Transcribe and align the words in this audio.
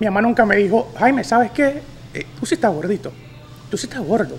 Mi 0.00 0.06
mamá 0.06 0.22
nunca 0.22 0.46
me 0.46 0.56
dijo, 0.56 0.90
Jaime, 0.98 1.22
¿sabes 1.22 1.50
qué? 1.50 1.82
Eh, 2.14 2.26
tú 2.40 2.46
sí 2.46 2.54
estás 2.54 2.72
gordito, 2.72 3.12
tú 3.70 3.76
sí 3.76 3.86
estás 3.86 4.00
gordo, 4.00 4.34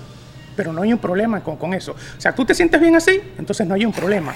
pero 0.56 0.74
no 0.74 0.82
hay 0.82 0.92
un 0.92 0.98
problema 0.98 1.42
con, 1.42 1.56
con 1.56 1.76
eso. 1.76 1.92
O 1.92 2.20
sea, 2.20 2.34
tú 2.34 2.44
te 2.44 2.56
sientes 2.56 2.82
bien 2.82 2.96
así, 2.96 3.22
entonces 3.38 3.68
no 3.68 3.76
hay 3.76 3.86
un 3.86 3.94
problema. 3.94 4.34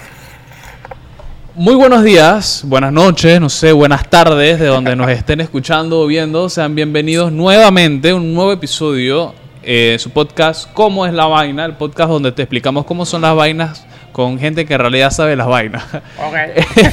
Muy 1.56 1.74
buenos 1.74 2.04
días, 2.04 2.62
buenas 2.64 2.92
noches, 2.92 3.40
no 3.40 3.48
sé, 3.48 3.72
buenas 3.72 4.08
tardes, 4.08 4.60
de 4.60 4.66
donde 4.66 4.94
nos 4.94 5.10
estén 5.10 5.40
escuchando 5.40 6.00
o 6.00 6.06
viendo. 6.06 6.48
Sean 6.48 6.76
bienvenidos 6.76 7.32
nuevamente 7.32 8.10
a 8.10 8.14
un 8.14 8.32
nuevo 8.32 8.52
episodio 8.52 9.34
eh, 9.64 9.96
su 9.98 10.10
podcast 10.10 10.72
¿Cómo 10.74 11.06
es 11.06 11.12
la 11.12 11.26
vaina? 11.26 11.64
El 11.64 11.74
podcast 11.74 12.08
donde 12.08 12.30
te 12.30 12.42
explicamos 12.42 12.84
cómo 12.84 13.04
son 13.04 13.22
las 13.22 13.34
vainas 13.34 13.84
con 14.12 14.38
gente 14.38 14.64
que 14.64 14.74
en 14.74 14.80
realidad 14.80 15.10
sabe 15.10 15.34
las 15.34 15.48
vainas. 15.48 15.82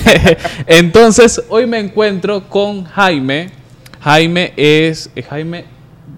Entonces, 0.66 1.44
hoy 1.50 1.68
me 1.68 1.78
encuentro 1.78 2.50
con 2.50 2.84
Jaime. 2.86 3.63
Jaime 4.04 4.52
es 4.58 5.10
eh, 5.16 5.24
Jaime 5.24 5.64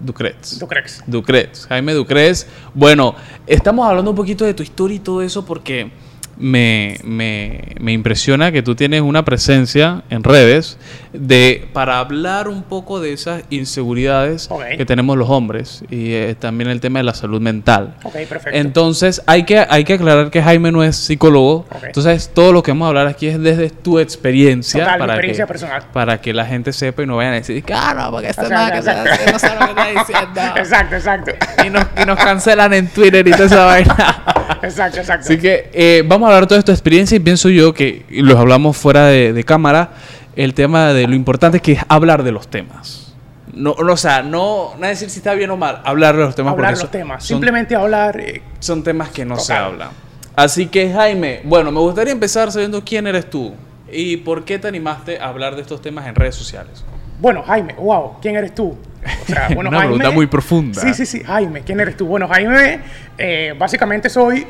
Ducretz. 0.02 0.58
¿Tú 0.58 0.66
crees? 0.66 1.04
Ducretz, 1.06 1.66
Jaime 1.66 1.94
Ducretz. 1.94 2.44
Bueno, 2.74 3.14
estamos 3.46 3.86
hablando 3.86 4.10
un 4.10 4.16
poquito 4.16 4.44
de 4.44 4.54
tu 4.54 4.64
historia 4.64 4.96
y 4.96 4.98
todo 4.98 5.22
eso 5.22 5.44
porque 5.46 5.92
me, 6.38 6.98
me- 7.04 7.74
me 7.80 7.92
impresiona 7.92 8.52
que 8.52 8.62
tú 8.62 8.74
tienes 8.74 9.00
una 9.00 9.24
presencia 9.24 10.02
en 10.10 10.22
redes 10.24 10.78
de 11.12 11.68
para 11.72 11.98
hablar 11.98 12.48
un 12.48 12.62
poco 12.62 13.00
de 13.00 13.12
esas 13.12 13.42
inseguridades 13.50 14.48
que 14.76 14.84
tenemos 14.84 15.16
los 15.16 15.30
hombres 15.30 15.82
y 15.90 16.12
eh, 16.12 16.36
también 16.38 16.68
el 16.70 16.80
tema 16.80 16.98
de 16.98 17.04
la 17.04 17.14
salud 17.14 17.40
mental. 17.40 17.94
Perfecto. 18.02 18.50
Entonces, 18.52 19.22
hay 19.26 19.44
que, 19.44 19.58
hay 19.58 19.84
que 19.84 19.94
aclarar 19.94 20.30
que 20.30 20.42
Jaime 20.42 20.70
no 20.72 20.84
es 20.84 20.96
psicólogo. 20.96 21.66
Ok. 21.70 21.84
Entonces, 21.84 22.30
todo 22.34 22.52
lo 22.52 22.62
que 22.62 22.70
vamos 22.72 22.86
a 22.86 22.88
hablar 22.88 23.06
aquí 23.06 23.28
es 23.28 23.40
desde 23.40 23.70
tu 23.70 23.98
experiencia. 23.98 24.80
Total, 24.84 24.94
mi 24.96 25.00
para 25.00 25.12
experiencia 25.14 25.44
que, 25.44 25.48
personal. 25.48 25.82
Para 25.92 26.20
que 26.20 26.32
la 26.34 26.44
gente 26.44 26.72
sepa 26.72 27.02
y 27.02 27.06
no 27.06 27.16
vayan 27.16 27.32
a 27.32 27.36
decir, 27.36 27.62
claro, 27.64 28.10
porque 28.10 28.28
este 28.28 28.42
O 28.42 28.48
sea, 28.48 28.70
que 28.70 29.32
no 29.32 29.38
sabe 29.38 29.60
lo 29.60 29.74
que 29.74 29.80
está 29.90 30.00
diciendo. 30.00 30.40
Exacto, 30.56 30.96
exacto. 30.96 31.30
Y 31.66 31.70
nos, 31.70 31.84
y 32.02 32.04
nos 32.06 32.18
cancelan 32.18 32.72
en 32.74 32.88
Twitter 32.88 33.26
y 33.26 33.30
toda 33.30 33.46
esa 33.46 33.64
vaina. 33.66 34.24
Exacto, 34.62 34.98
exacto. 35.00 35.26
Así 35.26 35.38
que 35.38 35.70
eh, 35.72 36.02
vamos 36.06 36.26
a 36.26 36.30
hablar 36.30 36.42
de 36.44 36.48
toda 36.48 36.58
esta 36.58 36.72
experiencia 36.72 37.16
y 37.16 37.20
pienso 37.20 37.48
yo 37.48 37.72
que 37.74 38.04
y 38.08 38.22
los 38.22 38.36
hablamos 38.38 38.76
fuera 38.76 39.06
de, 39.06 39.32
de 39.32 39.44
cámara, 39.44 39.90
el 40.34 40.54
tema 40.54 40.92
de 40.92 41.06
lo 41.06 41.14
importante 41.14 41.60
que 41.60 41.72
es 41.72 41.80
hablar 41.88 42.22
de 42.22 42.32
los 42.32 42.48
temas. 42.48 43.14
No, 43.52 43.74
no, 43.82 43.92
o 43.92 43.96
sea, 43.96 44.22
no, 44.22 44.72
no 44.78 44.86
decir 44.86 45.08
si 45.08 45.18
está 45.18 45.32
bien 45.34 45.50
o 45.50 45.56
mal, 45.56 45.80
hablar 45.84 46.16
de 46.16 46.24
los 46.24 46.34
temas. 46.34 46.52
hablar 46.52 46.70
porque 46.72 46.72
los 46.72 46.80
son- 46.80 46.90
temas. 46.90 47.22
son- 47.24 47.36
Simplemente 47.36 47.74
hablar. 47.74 48.20
eh, 48.20 48.42
son 48.60 48.82
temas 48.82 49.08
que 49.10 49.24
no 49.24 49.38
se 49.38 49.54
hablan. 49.54 49.88
Así 50.34 50.66
que 50.66 50.92
Jaime, 50.92 51.40
bueno, 51.44 51.70
me 51.72 51.80
gustaría 51.80 52.12
empezar 52.12 52.52
sabiendo 52.52 52.82
quién 52.84 53.06
eres 53.06 53.30
tú 53.30 53.54
y 53.90 54.18
por 54.18 54.44
qué 54.44 54.58
te 54.58 54.68
animaste 54.68 55.18
a 55.20 55.28
hablar 55.28 55.56
de 55.56 55.62
estos 55.62 55.80
temas 55.80 56.06
en 56.06 56.14
redes 56.14 56.34
sociales. 56.34 56.84
bueno, 57.18 57.42
Jaime, 57.44 57.72
wow, 57.78 58.18
¿quién 58.20 58.36
eres 58.36 58.54
tú? 58.54 58.76
O 59.22 59.26
sea, 59.26 59.48
bueno, 59.54 59.70
Una 59.70 59.80
pregunta 59.80 60.10
muy 60.10 60.26
profunda. 60.26 60.80
Sí, 60.80 60.94
sí, 60.94 61.06
sí, 61.06 61.22
Jaime, 61.24 61.62
¿quién 61.62 61.80
eres 61.80 61.96
tú? 61.96 62.06
Bueno, 62.06 62.28
Jaime, 62.28 62.80
eh, 63.18 63.54
básicamente 63.58 64.08
soy 64.08 64.46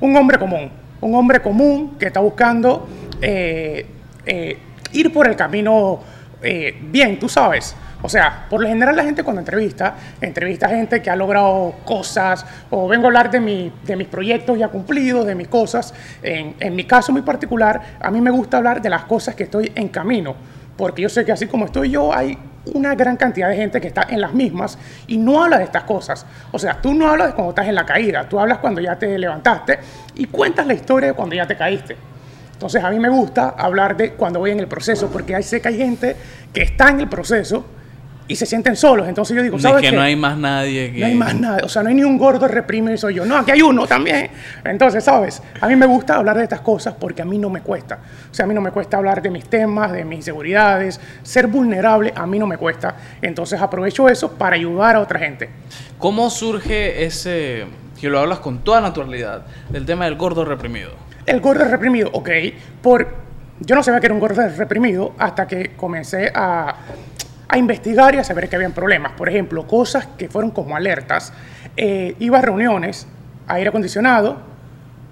un 0.00 0.16
hombre 0.16 0.38
común. 0.38 0.70
Un 1.00 1.14
hombre 1.14 1.40
común 1.40 1.96
que 1.98 2.06
está 2.06 2.20
buscando 2.20 2.88
eh, 3.20 3.86
eh, 4.24 4.58
ir 4.92 5.12
por 5.12 5.28
el 5.28 5.36
camino 5.36 6.00
eh, 6.42 6.76
bien, 6.80 7.18
tú 7.18 7.28
sabes. 7.28 7.74
O 8.02 8.08
sea, 8.08 8.46
por 8.48 8.60
lo 8.60 8.68
general 8.68 8.94
la 8.94 9.04
gente 9.04 9.24
cuando 9.24 9.40
entrevista, 9.40 9.96
entrevista 10.20 10.66
a 10.66 10.68
gente 10.68 11.00
que 11.02 11.10
ha 11.10 11.16
logrado 11.16 11.74
cosas, 11.84 12.44
o 12.70 12.86
vengo 12.86 13.04
a 13.04 13.06
hablar 13.08 13.30
de, 13.30 13.40
mi, 13.40 13.72
de 13.84 13.96
mis 13.96 14.06
proyectos 14.06 14.58
ya 14.58 14.68
cumplidos, 14.68 15.26
de 15.26 15.34
mis 15.34 15.48
cosas. 15.48 15.94
En, 16.22 16.54
en 16.60 16.76
mi 16.76 16.84
caso 16.84 17.10
muy 17.10 17.22
particular, 17.22 17.96
a 17.98 18.10
mí 18.10 18.20
me 18.20 18.30
gusta 18.30 18.58
hablar 18.58 18.82
de 18.82 18.90
las 18.90 19.04
cosas 19.04 19.34
que 19.34 19.44
estoy 19.44 19.72
en 19.74 19.88
camino, 19.88 20.36
porque 20.76 21.02
yo 21.02 21.08
sé 21.08 21.24
que 21.24 21.32
así 21.32 21.46
como 21.46 21.66
estoy 21.66 21.90
yo, 21.90 22.12
hay 22.12 22.38
una 22.74 22.94
gran 22.94 23.16
cantidad 23.16 23.48
de 23.48 23.56
gente 23.56 23.80
que 23.80 23.88
está 23.88 24.06
en 24.08 24.20
las 24.20 24.34
mismas 24.34 24.78
y 25.06 25.18
no 25.18 25.42
habla 25.42 25.58
de 25.58 25.64
estas 25.64 25.84
cosas. 25.84 26.26
O 26.52 26.58
sea, 26.58 26.80
tú 26.80 26.94
no 26.94 27.08
hablas 27.08 27.34
cuando 27.34 27.50
estás 27.50 27.68
en 27.68 27.74
la 27.74 27.86
caída, 27.86 28.28
tú 28.28 28.38
hablas 28.38 28.58
cuando 28.58 28.80
ya 28.80 28.96
te 28.98 29.16
levantaste 29.18 29.78
y 30.14 30.26
cuentas 30.26 30.66
la 30.66 30.74
historia 30.74 31.08
de 31.08 31.14
cuando 31.14 31.34
ya 31.34 31.46
te 31.46 31.56
caíste. 31.56 31.96
Entonces 32.52 32.82
a 32.82 32.90
mí 32.90 32.98
me 32.98 33.08
gusta 33.08 33.50
hablar 33.50 33.96
de 33.96 34.12
cuando 34.14 34.38
voy 34.38 34.50
en 34.50 34.60
el 34.60 34.66
proceso, 34.66 35.08
porque 35.08 35.34
ahí 35.34 35.42
sé 35.42 35.60
que 35.60 35.68
hay 35.68 35.76
gente 35.76 36.16
que 36.52 36.62
está 36.62 36.88
en 36.88 37.00
el 37.00 37.08
proceso 37.08 37.66
y 38.28 38.36
se 38.36 38.46
sienten 38.46 38.76
solos. 38.76 39.08
Entonces 39.08 39.36
yo 39.36 39.42
digo, 39.42 39.58
¿sabes 39.58 39.82
que 39.82 39.90
qué? 39.90 39.96
no 39.96 40.02
hay 40.02 40.16
más 40.16 40.36
nadie 40.36 40.92
que... 40.92 41.00
No 41.00 41.06
hay 41.06 41.14
más 41.14 41.34
nada, 41.34 41.60
o 41.64 41.68
sea, 41.68 41.82
no 41.82 41.88
hay 41.88 41.94
ni 41.94 42.04
un 42.04 42.18
gordo 42.18 42.48
reprimido, 42.48 42.96
soy 42.96 43.14
yo. 43.14 43.24
No, 43.24 43.36
aquí 43.36 43.52
hay 43.52 43.62
uno 43.62 43.86
también. 43.86 44.30
Entonces, 44.64 45.04
¿sabes? 45.04 45.42
A 45.60 45.68
mí 45.68 45.76
me 45.76 45.86
gusta 45.86 46.16
hablar 46.16 46.36
de 46.36 46.44
estas 46.44 46.60
cosas 46.60 46.94
porque 46.98 47.22
a 47.22 47.24
mí 47.24 47.38
no 47.38 47.50
me 47.50 47.60
cuesta. 47.60 47.98
O 48.30 48.34
sea, 48.34 48.44
a 48.44 48.48
mí 48.48 48.54
no 48.54 48.60
me 48.60 48.70
cuesta 48.70 48.96
hablar 48.96 49.22
de 49.22 49.30
mis 49.30 49.48
temas, 49.48 49.92
de 49.92 50.04
mis 50.04 50.18
inseguridades. 50.18 51.00
Ser 51.22 51.46
vulnerable 51.46 52.12
a 52.14 52.26
mí 52.26 52.38
no 52.38 52.46
me 52.46 52.56
cuesta. 52.56 52.96
Entonces 53.22 53.60
aprovecho 53.60 54.08
eso 54.08 54.32
para 54.32 54.56
ayudar 54.56 54.96
a 54.96 55.00
otra 55.00 55.18
gente. 55.18 55.48
¿Cómo 55.98 56.28
surge 56.30 57.04
ese, 57.04 57.66
que 58.00 58.08
lo 58.08 58.18
hablas 58.18 58.40
con 58.40 58.58
toda 58.58 58.80
naturalidad, 58.80 59.46
del 59.70 59.86
tema 59.86 60.04
del 60.04 60.16
gordo 60.16 60.44
reprimido? 60.44 60.90
El 61.24 61.40
gordo 61.40 61.64
reprimido, 61.64 62.10
ok. 62.12 62.30
Por, 62.82 63.08
yo 63.60 63.74
no 63.74 63.82
sabía 63.82 64.00
que 64.00 64.06
era 64.06 64.14
un 64.14 64.20
gordo 64.20 64.48
reprimido 64.56 65.14
hasta 65.18 65.46
que 65.46 65.72
comencé 65.76 66.30
a, 66.34 66.76
a 67.48 67.58
investigar 67.58 68.14
y 68.14 68.18
a 68.18 68.24
saber 68.24 68.48
que 68.48 68.56
habían 68.56 68.72
problemas. 68.72 69.12
Por 69.12 69.28
ejemplo, 69.28 69.66
cosas 69.66 70.06
que 70.18 70.28
fueron 70.28 70.50
como 70.50 70.76
alertas. 70.76 71.32
Eh, 71.76 72.14
iba 72.18 72.38
a 72.38 72.42
reuniones, 72.42 73.06
aire 73.46 73.68
acondicionado, 73.68 74.38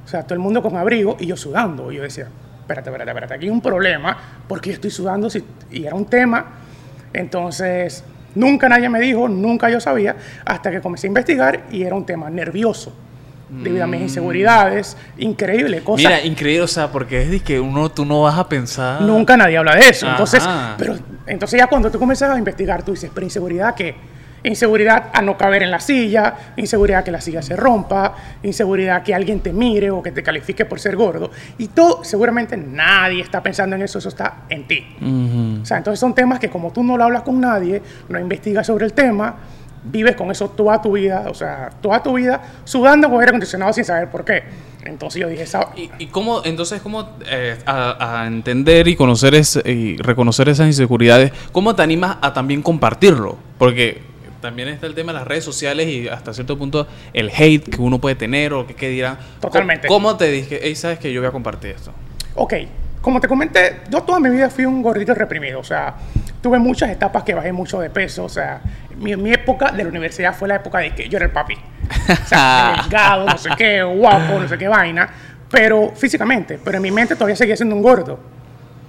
o 0.04 0.08
sea, 0.08 0.22
todo 0.24 0.34
el 0.34 0.40
mundo 0.40 0.62
con 0.62 0.76
abrigo 0.76 1.16
y 1.20 1.26
yo 1.26 1.36
sudando. 1.36 1.92
Y 1.92 1.96
yo 1.96 2.02
decía, 2.02 2.28
espérate, 2.60 2.90
espérate, 2.90 3.10
espérate, 3.10 3.34
aquí 3.34 3.44
hay 3.46 3.50
un 3.50 3.60
problema 3.60 4.16
porque 4.48 4.70
yo 4.70 4.74
estoy 4.74 4.90
sudando 4.90 5.30
si- 5.30 5.44
y 5.70 5.84
era 5.84 5.94
un 5.94 6.06
tema. 6.06 6.44
Entonces, 7.12 8.02
nunca 8.34 8.68
nadie 8.68 8.88
me 8.88 9.00
dijo, 9.00 9.28
nunca 9.28 9.70
yo 9.70 9.80
sabía, 9.80 10.16
hasta 10.44 10.70
que 10.70 10.80
comencé 10.80 11.06
a 11.06 11.08
investigar 11.08 11.64
y 11.70 11.82
era 11.84 11.94
un 11.94 12.04
tema 12.04 12.28
nervioso. 12.30 12.94
Debido 13.62 13.84
a 13.84 13.86
mis 13.86 14.00
inseguridades, 14.02 14.96
increíble, 15.16 15.82
cosa. 15.82 16.08
Mira, 16.08 16.24
increíble, 16.24 16.62
o 16.62 16.68
sea, 16.68 16.90
porque 16.90 17.22
es 17.22 17.30
de 17.30 17.40
que 17.40 17.60
uno, 17.60 17.90
tú 17.90 18.04
no 18.04 18.22
vas 18.22 18.38
a 18.38 18.48
pensar... 18.48 19.00
Nunca 19.02 19.36
nadie 19.36 19.56
habla 19.56 19.76
de 19.76 19.88
eso. 19.88 20.08
Entonces, 20.08 20.42
Ajá. 20.42 20.74
pero, 20.76 20.96
entonces 21.26 21.58
ya 21.58 21.66
cuando 21.66 21.90
tú 21.90 21.98
comienzas 21.98 22.30
a 22.30 22.38
investigar, 22.38 22.82
tú 22.82 22.92
dices, 22.92 23.10
pero 23.14 23.24
inseguridad 23.24 23.74
qué? 23.74 23.94
Inseguridad 24.42 25.10
a 25.14 25.22
no 25.22 25.38
caber 25.38 25.62
en 25.62 25.70
la 25.70 25.80
silla, 25.80 26.34
inseguridad 26.56 27.02
que 27.02 27.10
la 27.10 27.20
silla 27.22 27.40
se 27.40 27.56
rompa, 27.56 28.14
inseguridad 28.42 29.02
que 29.02 29.14
alguien 29.14 29.40
te 29.40 29.54
mire 29.54 29.90
o 29.90 30.02
que 30.02 30.12
te 30.12 30.22
califique 30.22 30.66
por 30.66 30.78
ser 30.80 30.96
gordo. 30.96 31.30
Y 31.56 31.68
todo, 31.68 32.04
seguramente 32.04 32.56
nadie 32.56 33.22
está 33.22 33.42
pensando 33.42 33.74
en 33.76 33.82
eso, 33.82 33.98
eso 33.98 34.10
está 34.10 34.42
en 34.50 34.66
ti. 34.66 34.84
O 35.62 35.64
sea, 35.64 35.78
entonces 35.78 35.98
son 35.98 36.14
temas 36.14 36.38
que 36.38 36.50
como 36.50 36.72
tú 36.72 36.82
no 36.82 36.98
lo 36.98 37.04
hablas 37.04 37.22
con 37.22 37.40
nadie, 37.40 37.80
no 38.10 38.18
investigas 38.20 38.66
sobre 38.66 38.84
el 38.84 38.92
tema, 38.92 39.36
vives 39.84 40.16
con 40.16 40.30
eso 40.30 40.48
toda 40.50 40.80
tu 40.80 40.92
vida, 40.92 41.26
o 41.28 41.34
sea, 41.34 41.70
toda 41.80 42.02
tu 42.02 42.14
vida 42.14 42.42
sudando 42.64 43.08
con 43.08 43.20
aire 43.20 43.30
acondicionado 43.30 43.72
sin 43.72 43.84
saber 43.84 44.10
por 44.10 44.24
qué. 44.24 44.42
Entonces 44.84 45.20
yo 45.20 45.28
dije, 45.28 45.42
esa, 45.44 45.68
¿Y, 45.76 45.90
y 45.98 46.06
cómo, 46.08 46.42
entonces, 46.44 46.82
cómo 46.82 47.16
eh, 47.26 47.56
a, 47.64 48.22
a 48.22 48.26
entender 48.26 48.86
y 48.88 48.96
conocer 48.96 49.34
es- 49.34 49.60
y 49.64 49.96
reconocer 49.96 50.48
esas 50.48 50.66
inseguridades, 50.66 51.32
cómo 51.52 51.74
te 51.74 51.82
animas 51.82 52.18
a 52.20 52.32
también 52.34 52.60
compartirlo? 52.62 53.38
Porque 53.58 54.02
también 54.42 54.68
está 54.68 54.86
el 54.86 54.94
tema 54.94 55.12
de 55.12 55.20
las 55.20 55.26
redes 55.28 55.42
sociales 55.42 55.88
y 55.88 56.06
hasta 56.08 56.34
cierto 56.34 56.58
punto 56.58 56.86
el 57.14 57.30
hate 57.34 57.66
que 57.70 57.80
uno 57.80 57.98
puede 57.98 58.14
tener 58.14 58.52
o 58.52 58.66
que, 58.66 58.74
que 58.74 58.90
dirán. 58.90 59.16
Totalmente. 59.40 59.88
¿Cómo, 59.88 60.08
cómo 60.08 60.16
te 60.18 60.30
dije, 60.30 60.60
hey, 60.62 60.74
sabes 60.76 60.98
que 60.98 61.10
yo 61.12 61.20
voy 61.22 61.28
a 61.28 61.32
compartir 61.32 61.70
esto? 61.70 61.90
Ok, 62.34 62.52
como 63.00 63.20
te 63.20 63.28
comenté, 63.28 63.80
yo 63.90 64.02
toda 64.02 64.20
mi 64.20 64.28
vida 64.28 64.50
fui 64.50 64.66
un 64.66 64.82
gordito 64.82 65.14
reprimido, 65.14 65.60
o 65.60 65.64
sea, 65.64 65.94
tuve 66.42 66.58
muchas 66.58 66.90
etapas 66.90 67.22
que 67.22 67.32
bajé 67.32 67.52
mucho 67.52 67.80
de 67.80 67.88
peso, 67.88 68.24
o 68.24 68.28
sea, 68.28 68.60
mi, 68.96 69.16
mi 69.16 69.32
época 69.32 69.70
de 69.72 69.82
la 69.82 69.88
universidad 69.90 70.34
fue 70.34 70.48
la 70.48 70.56
época 70.56 70.78
de 70.78 70.94
que 70.94 71.08
yo 71.08 71.16
era 71.16 71.26
el 71.26 71.32
papi. 71.32 71.54
O 71.54 72.26
sea, 72.26 72.76
delgado, 72.82 73.26
no 73.26 73.38
sé 73.38 73.50
qué, 73.56 73.82
guapo, 73.82 74.38
no 74.38 74.48
sé 74.48 74.58
qué 74.58 74.68
vaina, 74.68 75.08
pero 75.50 75.92
físicamente, 75.94 76.58
pero 76.62 76.76
en 76.76 76.82
mi 76.82 76.90
mente 76.90 77.14
todavía 77.14 77.36
seguía 77.36 77.56
siendo 77.56 77.74
un 77.74 77.82
gordo. 77.82 78.18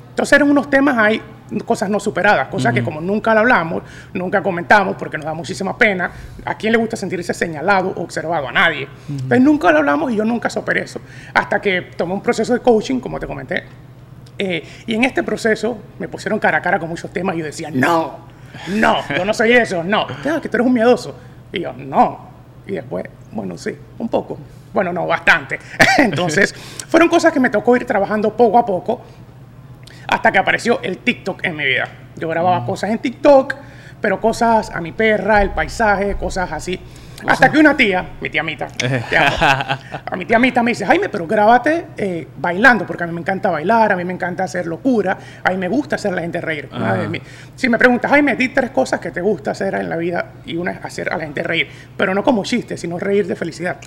Entonces 0.09 0.33
eran 0.33 0.49
unos 0.49 0.69
temas 0.69 0.97
ahí, 0.97 1.21
cosas 1.65 1.89
no 1.89 1.99
superadas, 1.99 2.47
cosas 2.47 2.73
que 2.73 2.81
como 2.81 3.01
nunca 3.01 3.33
lo 3.33 3.41
hablamos, 3.41 3.83
nunca 4.13 4.41
comentamos 4.41 4.95
porque 4.97 5.17
nos 5.17 5.25
da 5.25 5.33
muchísima 5.33 5.77
pena. 5.77 6.09
¿A 6.45 6.55
quién 6.55 6.71
le 6.71 6.77
gusta 6.77 6.95
sentirse 6.95 7.33
señalado 7.33 7.89
o 7.89 8.01
observado? 8.01 8.47
A 8.47 8.51
nadie. 8.53 8.87
Entonces 9.09 9.41
nunca 9.41 9.71
lo 9.73 9.79
hablamos 9.79 10.13
y 10.13 10.15
yo 10.15 10.23
nunca 10.23 10.49
superé 10.49 10.83
eso. 10.83 11.01
Hasta 11.33 11.59
que 11.59 11.81
tomé 11.97 12.13
un 12.13 12.21
proceso 12.21 12.53
de 12.53 12.61
coaching, 12.61 13.01
como 13.01 13.19
te 13.19 13.27
comenté. 13.27 13.63
Eh, 14.37 14.63
y 14.87 14.95
en 14.95 15.03
este 15.03 15.21
proceso 15.21 15.77
me 15.99 16.07
pusieron 16.07 16.39
cara 16.39 16.59
a 16.59 16.61
cara 16.61 16.79
con 16.79 16.87
muchos 16.87 17.11
temas 17.11 17.35
y 17.35 17.39
yo 17.39 17.45
decía, 17.45 17.69
no, 17.71 18.19
no, 18.67 18.97
yo 19.15 19.25
no 19.25 19.33
soy 19.33 19.53
eso, 19.53 19.83
no, 19.83 20.05
"Ah, 20.25 20.39
que 20.41 20.49
tú 20.49 20.57
eres 20.57 20.67
un 20.67 20.73
miedoso. 20.73 21.15
Y 21.51 21.61
yo, 21.61 21.73
no. 21.73 22.29
Y 22.67 22.73
después, 22.73 23.05
bueno, 23.31 23.57
sí, 23.57 23.75
un 23.99 24.09
poco. 24.09 24.37
Bueno, 24.73 24.91
no, 24.91 25.05
bastante. 25.07 25.59
Entonces, 25.99 26.53
fueron 26.53 27.07
cosas 27.09 27.31
que 27.31 27.39
me 27.39 27.49
tocó 27.49 27.75
ir 27.77 27.85
trabajando 27.85 28.35
poco 28.35 28.57
a 28.57 28.65
poco 28.65 29.01
hasta 30.07 30.31
que 30.31 30.37
apareció 30.37 30.79
el 30.83 30.97
TikTok 30.99 31.43
en 31.45 31.55
mi 31.55 31.65
vida. 31.65 31.87
Yo 32.15 32.27
grababa 32.29 32.65
cosas 32.65 32.89
en 32.91 32.99
TikTok, 32.99 33.55
pero 34.01 34.19
cosas 34.19 34.69
a 34.69 34.81
mi 34.81 34.91
perra, 34.91 35.41
el 35.41 35.51
paisaje, 35.51 36.15
cosas 36.15 36.51
así. 36.51 36.79
Hasta 37.27 37.51
que 37.51 37.57
una 37.59 37.75
tía, 37.77 38.05
mi 38.21 38.29
tía 38.29 38.43
Mita, 38.43 38.67
te 39.09 39.17
amo, 39.17 39.35
a 40.11 40.15
mi 40.15 40.25
tía 40.25 40.37
Mita 40.37 40.61
me 40.61 40.71
dice, 40.71 40.85
Jaime, 40.85 41.09
pero 41.09 41.25
grábate 41.25 41.85
eh, 41.97 42.27
bailando, 42.37 42.85
porque 42.85 43.03
a 43.03 43.07
mí 43.07 43.13
me 43.13 43.21
encanta 43.21 43.49
bailar, 43.49 43.93
a 43.93 43.95
mí 43.95 44.03
me 44.03 44.13
encanta 44.13 44.43
hacer 44.43 44.67
locura, 44.67 45.17
a 45.43 45.49
mí 45.51 45.57
me 45.57 45.67
gusta 45.67 45.95
hacer 45.95 46.11
a 46.11 46.15
la 46.15 46.21
gente 46.21 46.41
reír. 46.41 46.69
De 47.01 47.07
mi- 47.07 47.21
si 47.55 47.69
me 47.69 47.77
preguntas, 47.77 48.11
Jaime, 48.11 48.35
di 48.35 48.49
tres 48.49 48.71
cosas 48.71 48.99
que 48.99 49.11
te 49.11 49.21
gusta 49.21 49.51
hacer 49.51 49.75
en 49.75 49.89
la 49.89 49.97
vida 49.97 50.25
y 50.45 50.55
una 50.57 50.71
es 50.71 50.83
hacer 50.85 51.11
a 51.11 51.17
la 51.17 51.23
gente 51.23 51.41
reír, 51.41 51.67
pero 51.97 52.13
no 52.13 52.23
como 52.23 52.43
chiste, 52.43 52.77
sino 52.77 52.99
reír 52.99 53.25
de 53.27 53.35
felicidad. 53.35 53.77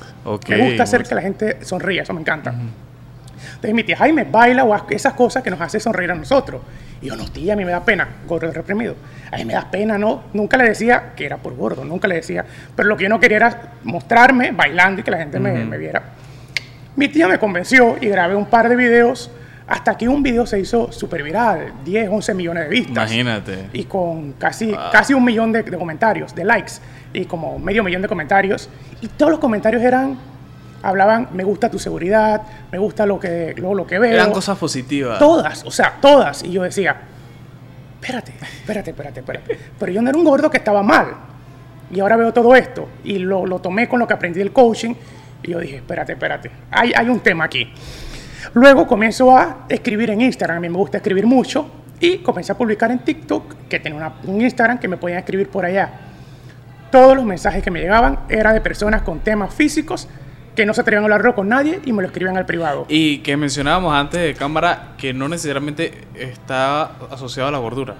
Me 0.56 0.58
gusta 0.64 0.82
hacer 0.84 1.02
que 1.04 1.14
la 1.14 1.22
gente 1.22 1.58
sonría, 1.64 2.02
eso 2.02 2.14
me 2.14 2.20
encanta. 2.20 2.50
Entonces 2.50 3.74
mi 3.74 3.84
tía 3.84 3.96
Jaime 3.96 4.24
baila 4.24 4.64
o 4.64 4.74
haz 4.74 4.82
esas 4.90 5.12
cosas 5.14 5.42
que 5.42 5.50
nos 5.50 5.60
hace 5.60 5.78
sonreír 5.80 6.10
a 6.10 6.14
nosotros. 6.14 6.60
Y 7.00 7.06
yo, 7.06 7.16
no, 7.16 7.30
tía, 7.30 7.52
a 7.52 7.56
mí 7.56 7.64
me 7.64 7.70
da 7.70 7.84
pena, 7.84 8.08
gordo 8.26 8.50
reprimido. 8.52 8.96
A 9.30 9.36
mí 9.36 9.44
me 9.44 9.52
da 9.52 9.70
pena, 9.70 9.98
no. 9.98 10.24
Nunca 10.32 10.56
le 10.56 10.64
decía 10.64 11.12
que 11.14 11.26
era 11.26 11.36
por 11.36 11.54
gordo, 11.54 11.84
nunca 11.84 12.08
le 12.08 12.16
decía. 12.16 12.44
Pero 12.74 12.88
lo 12.88 12.96
que 12.96 13.04
yo 13.04 13.08
no 13.08 13.20
quería 13.20 13.36
era 13.36 13.72
mostrarme 13.84 14.52
bailando 14.52 15.00
y 15.00 15.04
que 15.04 15.10
la 15.10 15.18
gente 15.18 15.38
me, 15.38 15.64
me 15.64 15.78
viera. 15.78 16.02
Mi 16.96 17.08
tía 17.08 17.28
me 17.28 17.38
convenció 17.38 17.96
y 18.00 18.08
grabé 18.08 18.34
un 18.34 18.46
par 18.46 18.68
de 18.68 18.74
videos 18.74 19.30
hasta 19.68 19.96
que 19.98 20.08
un 20.08 20.22
video 20.22 20.46
se 20.46 20.58
hizo 20.58 20.90
súper 20.90 21.22
viral, 21.22 21.74
10, 21.84 22.08
11 22.08 22.34
millones 22.34 22.64
de 22.64 22.70
vistas. 22.70 23.12
Imagínate. 23.12 23.66
Y 23.74 23.84
con 23.84 24.32
casi, 24.32 24.74
casi 24.90 25.12
un 25.12 25.22
millón 25.22 25.52
de, 25.52 25.62
de 25.62 25.76
comentarios, 25.76 26.34
de 26.34 26.44
likes, 26.44 26.72
y 27.12 27.26
como 27.26 27.58
medio 27.58 27.84
millón 27.84 28.00
de 28.00 28.08
comentarios. 28.08 28.70
Y 29.02 29.08
todos 29.08 29.30
los 29.30 29.38
comentarios 29.38 29.82
eran, 29.82 30.16
hablaban, 30.82 31.28
me 31.32 31.44
gusta 31.44 31.70
tu 31.70 31.78
seguridad, 31.78 32.42
me 32.72 32.78
gusta 32.78 33.06
lo 33.06 33.18
que, 33.18 33.54
lo, 33.56 33.74
lo 33.74 33.86
que 33.86 33.98
veo. 33.98 34.12
Eran 34.12 34.32
cosas 34.32 34.56
positivas. 34.58 35.18
Todas, 35.18 35.64
o 35.64 35.70
sea, 35.70 35.96
todas. 36.00 36.42
Y 36.44 36.52
yo 36.52 36.62
decía, 36.62 36.96
espérate, 38.00 38.32
espérate, 38.60 38.90
espérate, 38.90 39.20
espérate. 39.20 39.58
Pero 39.78 39.92
yo 39.92 40.02
no 40.02 40.10
era 40.10 40.18
un 40.18 40.24
gordo 40.24 40.50
que 40.50 40.58
estaba 40.58 40.82
mal. 40.82 41.06
Y 41.90 42.00
ahora 42.00 42.16
veo 42.16 42.32
todo 42.32 42.54
esto. 42.54 42.88
Y 43.04 43.18
lo, 43.18 43.46
lo 43.46 43.60
tomé 43.60 43.88
con 43.88 43.98
lo 43.98 44.06
que 44.06 44.14
aprendí 44.14 44.38
del 44.38 44.52
coaching. 44.52 44.94
Y 45.42 45.50
yo 45.52 45.58
dije, 45.60 45.76
espérate, 45.76 46.12
espérate. 46.12 46.50
Hay, 46.70 46.92
hay 46.94 47.08
un 47.08 47.20
tema 47.20 47.44
aquí. 47.44 47.72
Luego 48.54 48.86
comienzo 48.86 49.36
a 49.36 49.64
escribir 49.68 50.10
en 50.10 50.20
Instagram. 50.20 50.58
A 50.58 50.60
mí 50.60 50.68
me 50.68 50.76
gusta 50.76 50.98
escribir 50.98 51.26
mucho. 51.26 51.70
Y 52.00 52.18
comencé 52.18 52.52
a 52.52 52.56
publicar 52.56 52.90
en 52.92 53.00
TikTok, 53.00 53.54
que 53.68 53.80
tenía 53.80 53.98
una- 53.98 54.12
un 54.24 54.40
Instagram 54.40 54.78
que 54.78 54.86
me 54.86 54.96
podían 54.96 55.18
escribir 55.18 55.48
por 55.48 55.64
allá. 55.64 55.90
Todos 56.92 57.16
los 57.16 57.24
mensajes 57.24 57.62
que 57.62 57.70
me 57.70 57.80
llegaban 57.80 58.20
eran 58.28 58.54
de 58.54 58.60
personas 58.60 59.02
con 59.02 59.18
temas 59.20 59.52
físicos 59.52 60.08
que 60.58 60.66
no 60.66 60.74
se 60.74 60.80
atrevían 60.80 61.04
a 61.04 61.06
hablarlo 61.06 61.36
con 61.36 61.48
nadie 61.48 61.78
y 61.84 61.92
me 61.92 62.02
lo 62.02 62.08
escribían 62.08 62.36
al 62.36 62.44
privado. 62.44 62.84
Y 62.88 63.18
que 63.18 63.36
mencionábamos 63.36 63.94
antes 63.94 64.20
de 64.20 64.34
cámara 64.34 64.94
que 64.98 65.14
no 65.14 65.28
necesariamente 65.28 65.92
está 66.16 66.96
asociado 67.12 67.48
a 67.48 67.52
la 67.52 67.58
gordura. 67.58 67.94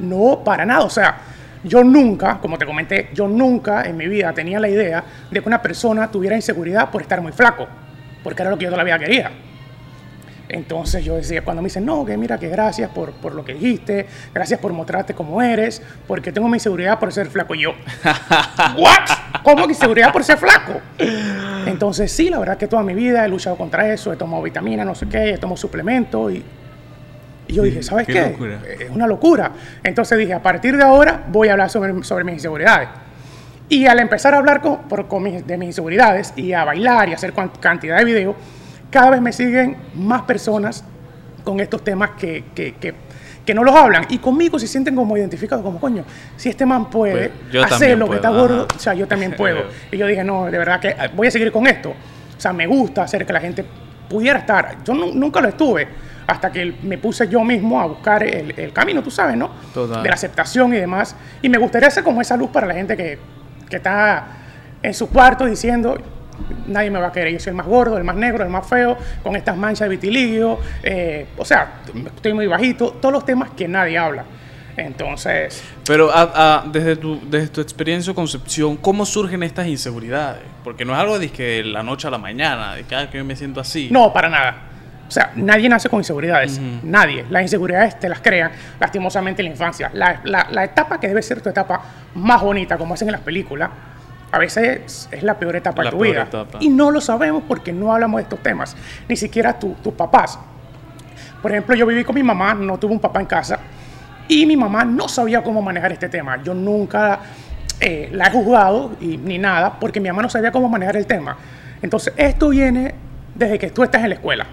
No, 0.00 0.42
para 0.44 0.66
nada. 0.66 0.82
O 0.84 0.90
sea, 0.90 1.16
yo 1.62 1.82
nunca, 1.82 2.40
como 2.40 2.58
te 2.58 2.66
comenté, 2.66 3.08
yo 3.14 3.26
nunca 3.26 3.84
en 3.84 3.96
mi 3.96 4.06
vida 4.06 4.34
tenía 4.34 4.60
la 4.60 4.68
idea 4.68 5.02
de 5.30 5.40
que 5.40 5.48
una 5.48 5.62
persona 5.62 6.10
tuviera 6.10 6.36
inseguridad 6.36 6.90
por 6.90 7.00
estar 7.00 7.22
muy 7.22 7.32
flaco, 7.32 7.66
porque 8.22 8.42
era 8.42 8.50
lo 8.50 8.58
que 8.58 8.64
yo 8.64 8.70
toda 8.70 8.84
la 8.84 8.84
vida 8.84 8.98
quería. 8.98 9.30
Entonces 10.54 11.04
yo 11.04 11.16
decía, 11.16 11.42
cuando 11.42 11.62
me 11.62 11.66
dicen, 11.66 11.84
no, 11.84 12.04
que 12.04 12.16
mira, 12.16 12.38
que 12.38 12.48
gracias 12.48 12.88
por, 12.90 13.10
por 13.14 13.34
lo 13.34 13.44
que 13.44 13.54
dijiste, 13.54 14.06
gracias 14.32 14.60
por 14.60 14.72
mostrarte 14.72 15.12
como 15.12 15.42
eres, 15.42 15.82
porque 16.06 16.30
tengo 16.30 16.46
mi 16.48 16.54
inseguridad 16.56 16.98
por 17.00 17.12
ser 17.12 17.26
flaco. 17.26 17.56
Y 17.56 17.62
yo, 17.62 17.70
¿what? 18.76 19.42
¿Cómo 19.42 19.66
que 19.66 19.72
inseguridad 19.72 20.12
por 20.12 20.22
ser 20.22 20.38
flaco? 20.38 20.80
Entonces 21.66 22.12
sí, 22.12 22.30
la 22.30 22.38
verdad 22.38 22.56
que 22.56 22.68
toda 22.68 22.82
mi 22.84 22.94
vida 22.94 23.24
he 23.24 23.28
luchado 23.28 23.56
contra 23.56 23.92
eso, 23.92 24.12
he 24.12 24.16
tomado 24.16 24.42
vitaminas, 24.44 24.86
no 24.86 24.94
sé 24.94 25.08
qué, 25.08 25.30
he 25.30 25.38
tomado 25.38 25.56
suplementos 25.56 26.32
y, 26.32 26.44
y 27.48 27.52
yo 27.52 27.62
dije, 27.64 27.82
¿sabes 27.82 28.06
qué 28.06 28.12
qué? 28.12 28.30
locura. 28.30 28.60
Es 28.78 28.90
una 28.90 29.06
locura. 29.08 29.50
Entonces 29.82 30.16
dije, 30.18 30.34
a 30.34 30.42
partir 30.42 30.76
de 30.76 30.84
ahora 30.84 31.24
voy 31.28 31.48
a 31.48 31.52
hablar 31.52 31.68
sobre, 31.68 32.02
sobre 32.04 32.22
mis 32.22 32.34
inseguridades. 32.34 32.88
Y 33.68 33.86
al 33.86 33.98
empezar 33.98 34.34
a 34.34 34.38
hablar 34.38 34.60
con, 34.60 34.82
por- 34.88 35.08
con 35.08 35.22
mis- 35.24 35.44
de 35.46 35.56
mis 35.58 35.68
inseguridades 35.68 36.32
y 36.36 36.52
a 36.52 36.64
bailar 36.64 37.08
y 37.08 37.12
a 37.12 37.16
hacer 37.16 37.32
cantidad 37.60 37.98
de 37.98 38.04
videos, 38.04 38.36
cada 38.94 39.10
vez 39.10 39.20
me 39.20 39.32
siguen 39.32 39.76
más 39.94 40.22
personas 40.22 40.84
con 41.42 41.58
estos 41.60 41.82
temas 41.82 42.10
que, 42.10 42.44
que, 42.54 42.74
que- 42.76 42.94
que 43.44 43.52
no 43.52 43.62
los 43.62 43.74
hablan. 43.76 44.06
Y 44.08 44.18
conmigo 44.18 44.58
se 44.58 44.66
sienten 44.66 44.94
como 44.94 45.16
identificados, 45.18 45.62
como 45.62 45.78
coño, 45.78 46.02
si 46.36 46.48
este 46.48 46.64
man 46.64 46.88
puede 46.88 47.30
Pues, 47.50 47.70
hacer 47.72 47.98
lo 47.98 48.08
que 48.08 48.16
está 48.16 48.30
gordo, 48.30 48.66
o 48.74 48.78
sea, 48.78 48.94
yo 48.94 49.06
también 49.06 49.32
puedo. 49.36 49.64
y 49.92 49.98
yo 49.98 50.06
dije, 50.06 50.24
no, 50.24 50.46
de 50.46 50.56
verdad 50.56 50.80
que 50.80 50.88
eh, 50.88 51.10
voy 51.14 51.26
a 51.26 51.30
seguir 51.30 51.52
con 51.52 51.66
esto. 51.66 51.90
O 51.90 52.40
sea, 52.40 52.54
me 52.54 52.66
gusta 52.66 53.02
hacer 53.02 53.26
que 53.26 53.32
la 53.34 53.40
gente 53.40 53.62
pudiera 54.08 54.38
estar. 54.38 54.76
Yo 54.84 54.94
nu- 54.94 55.12
nunca 55.12 55.40
lo 55.42 55.48
estuve 55.48 55.86
hasta 56.26 56.50
que 56.50 56.74
me 56.84 56.96
puse 56.96 57.28
yo 57.28 57.44
mismo 57.44 57.78
a 57.80 57.84
buscar 57.86 58.22
el, 58.22 58.58
el 58.58 58.72
camino, 58.72 59.02
tú 59.02 59.10
sabes, 59.10 59.36
¿no? 59.36 59.50
Total. 59.74 60.02
De 60.02 60.08
la 60.08 60.14
aceptación 60.14 60.72
y 60.72 60.78
demás. 60.78 61.14
Y 61.42 61.50
me 61.50 61.58
gustaría 61.58 61.90
ser 61.90 62.02
como 62.02 62.22
esa 62.22 62.38
luz 62.38 62.48
para 62.48 62.66
la 62.66 62.72
gente 62.74 62.96
que, 62.96 63.18
que 63.68 63.76
está 63.76 64.24
en 64.82 64.94
su 64.94 65.10
cuarto 65.10 65.44
diciendo, 65.44 65.98
nadie 66.66 66.90
me 66.90 66.98
va 67.00 67.08
a 67.08 67.12
querer, 67.12 67.32
yo 67.32 67.40
soy 67.40 67.50
el 67.50 67.56
más 67.56 67.66
gordo, 67.66 67.96
el 67.96 68.04
más 68.04 68.16
negro, 68.16 68.44
el 68.44 68.50
más 68.50 68.66
feo, 68.66 68.96
con 69.22 69.36
estas 69.36 69.56
manchas 69.56 69.88
de 69.88 69.96
vitiligo, 69.96 70.60
eh, 70.82 71.26
o 71.36 71.44
sea, 71.44 71.80
estoy 72.16 72.32
muy 72.34 72.46
bajito, 72.46 72.90
todos 73.00 73.12
los 73.12 73.24
temas 73.24 73.50
que 73.50 73.66
nadie 73.68 73.98
habla. 73.98 74.24
Entonces, 74.76 75.62
Pero 75.86 76.10
a- 76.12 76.62
a- 76.62 76.64
desde, 76.66 76.96
tu, 76.96 77.20
desde 77.30 77.48
tu 77.48 77.60
experiencia 77.60 78.10
o 78.12 78.14
concepción, 78.14 78.76
¿cómo 78.76 79.06
surgen 79.06 79.42
estas 79.42 79.66
inseguridades? 79.68 80.42
Porque 80.64 80.84
no 80.84 80.92
es 80.94 80.98
algo 80.98 81.18
de 81.18 81.30
que 81.30 81.62
la 81.62 81.82
noche 81.82 82.08
a 82.08 82.10
la 82.10 82.18
mañana, 82.18 82.74
de 82.74 82.82
que, 82.84 82.94
ah, 82.96 83.08
que 83.08 83.18
yo 83.18 83.24
me 83.24 83.36
siento 83.36 83.60
así. 83.60 83.88
no, 83.90 84.12
para 84.12 84.28
nada. 84.28 84.56
O 85.06 85.10
sea, 85.10 85.30
nadie 85.36 85.68
nace 85.68 85.88
con 85.88 86.00
inseguridades, 86.00 86.58
nadie. 86.82 87.24
Las 87.30 87.42
inseguridades 87.42 88.00
te 88.00 88.08
las 88.08 88.20
crean 88.20 88.50
lastimosamente 88.80 89.42
en 89.42 89.46
la 89.46 89.52
infancia. 89.52 89.90
La, 89.92 90.20
la- 90.24 90.48
la 90.50 90.64
etapa 90.64 90.98
que 90.98 91.06
debe 91.08 91.22
ser 91.22 91.40
tu 91.40 91.50
etapa 91.50 91.80
más 92.14 92.40
bonita, 92.42 92.76
como 92.78 92.94
hacen 92.94 93.08
en 93.08 93.12
las 93.12 93.20
películas, 93.20 93.70
a 94.34 94.38
veces 94.38 95.08
es 95.10 95.22
la 95.22 95.38
peor 95.38 95.56
etapa 95.56 95.82
La 95.84 95.90
de 95.90 95.96
tu 95.96 96.02
vida. 96.02 96.22
etapa. 96.22 96.58
Y 96.60 96.68
no 96.68 96.90
lo 96.90 97.00
sabemos 97.00 97.42
porque 97.46 97.72
no 97.72 97.92
hablamos 97.92 98.18
de 98.18 98.22
estos 98.24 98.40
temas, 98.42 98.76
ni 99.08 99.16
siquiera 99.16 99.58
tu- 99.58 99.74
tus 99.82 99.92
papás. 99.94 100.38
Por 101.42 101.50
ejemplo, 101.52 101.74
yo 101.74 101.86
viví 101.86 102.04
con 102.04 102.14
mi 102.14 102.22
mamá, 102.22 102.54
no 102.54 102.78
tuve 102.78 102.92
un 102.92 103.00
papá 103.00 103.20
en 103.20 103.26
casa, 103.26 103.58
y 104.28 104.46
mi 104.46 104.56
mamá 104.56 104.84
no 104.84 105.08
sabía 105.08 105.42
cómo 105.42 105.60
manejar 105.62 105.92
este 105.92 106.08
tema. 106.08 106.42
Yo 106.42 106.54
nunca 106.54 107.20
eh, 107.80 108.08
la 108.12 108.26
he 108.28 108.30
juzgado 108.30 108.92
y, 109.00 109.16
ni 109.18 109.36
nada, 109.38 109.78
porque 109.78 110.00
mi 110.00 110.08
mamá 110.08 110.22
no 110.22 110.28
sabía 110.30 110.50
cómo 110.52 110.68
manejar 110.68 110.96
el 110.96 111.06
tema. 111.06 111.36
Entonces, 111.82 112.14
esto 112.16 112.48
viene 112.48 112.94
desde 113.34 113.58
que 113.58 113.70
tú 113.70 113.82
estás 113.82 114.02
en 114.02 114.08
la 114.10 114.14
escuela. 114.14 114.46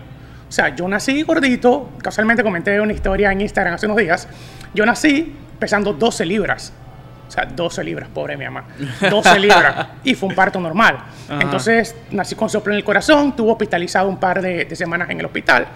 O 0.49 0.51
sea, 0.51 0.75
yo 0.75 0.85
nací 0.87 1.21
gordito, 1.23 1.89
casualmente 2.03 2.43
comenté 2.43 2.81
una 2.81 2.91
historia 2.91 3.31
en 3.31 3.39
Instagram 3.41 3.75
hace 3.75 3.85
unos 3.85 3.97
días. 3.97 4.27
Yo 4.73 4.85
nací 4.85 5.33
pesando 5.59 5.93
12 5.93 6.25
libras. 6.25 6.73
O 7.31 7.33
sea, 7.33 7.45
12 7.45 7.85
libras, 7.85 8.09
pobre 8.13 8.35
mi 8.35 8.43
mamá. 8.43 8.65
12 9.09 9.39
libras. 9.39 9.87
Y 10.03 10.15
fue 10.15 10.27
un 10.27 10.35
parto 10.35 10.59
normal. 10.59 10.97
Ajá. 11.29 11.41
Entonces, 11.41 11.95
nací 12.11 12.35
con 12.35 12.49
soplo 12.49 12.73
en 12.73 12.77
el 12.79 12.83
corazón, 12.83 13.33
tuvo 13.37 13.53
hospitalizado 13.53 14.09
un 14.09 14.17
par 14.17 14.41
de, 14.41 14.65
de 14.65 14.75
semanas 14.75 15.09
en 15.09 15.19
el 15.19 15.25
hospital. 15.25 15.67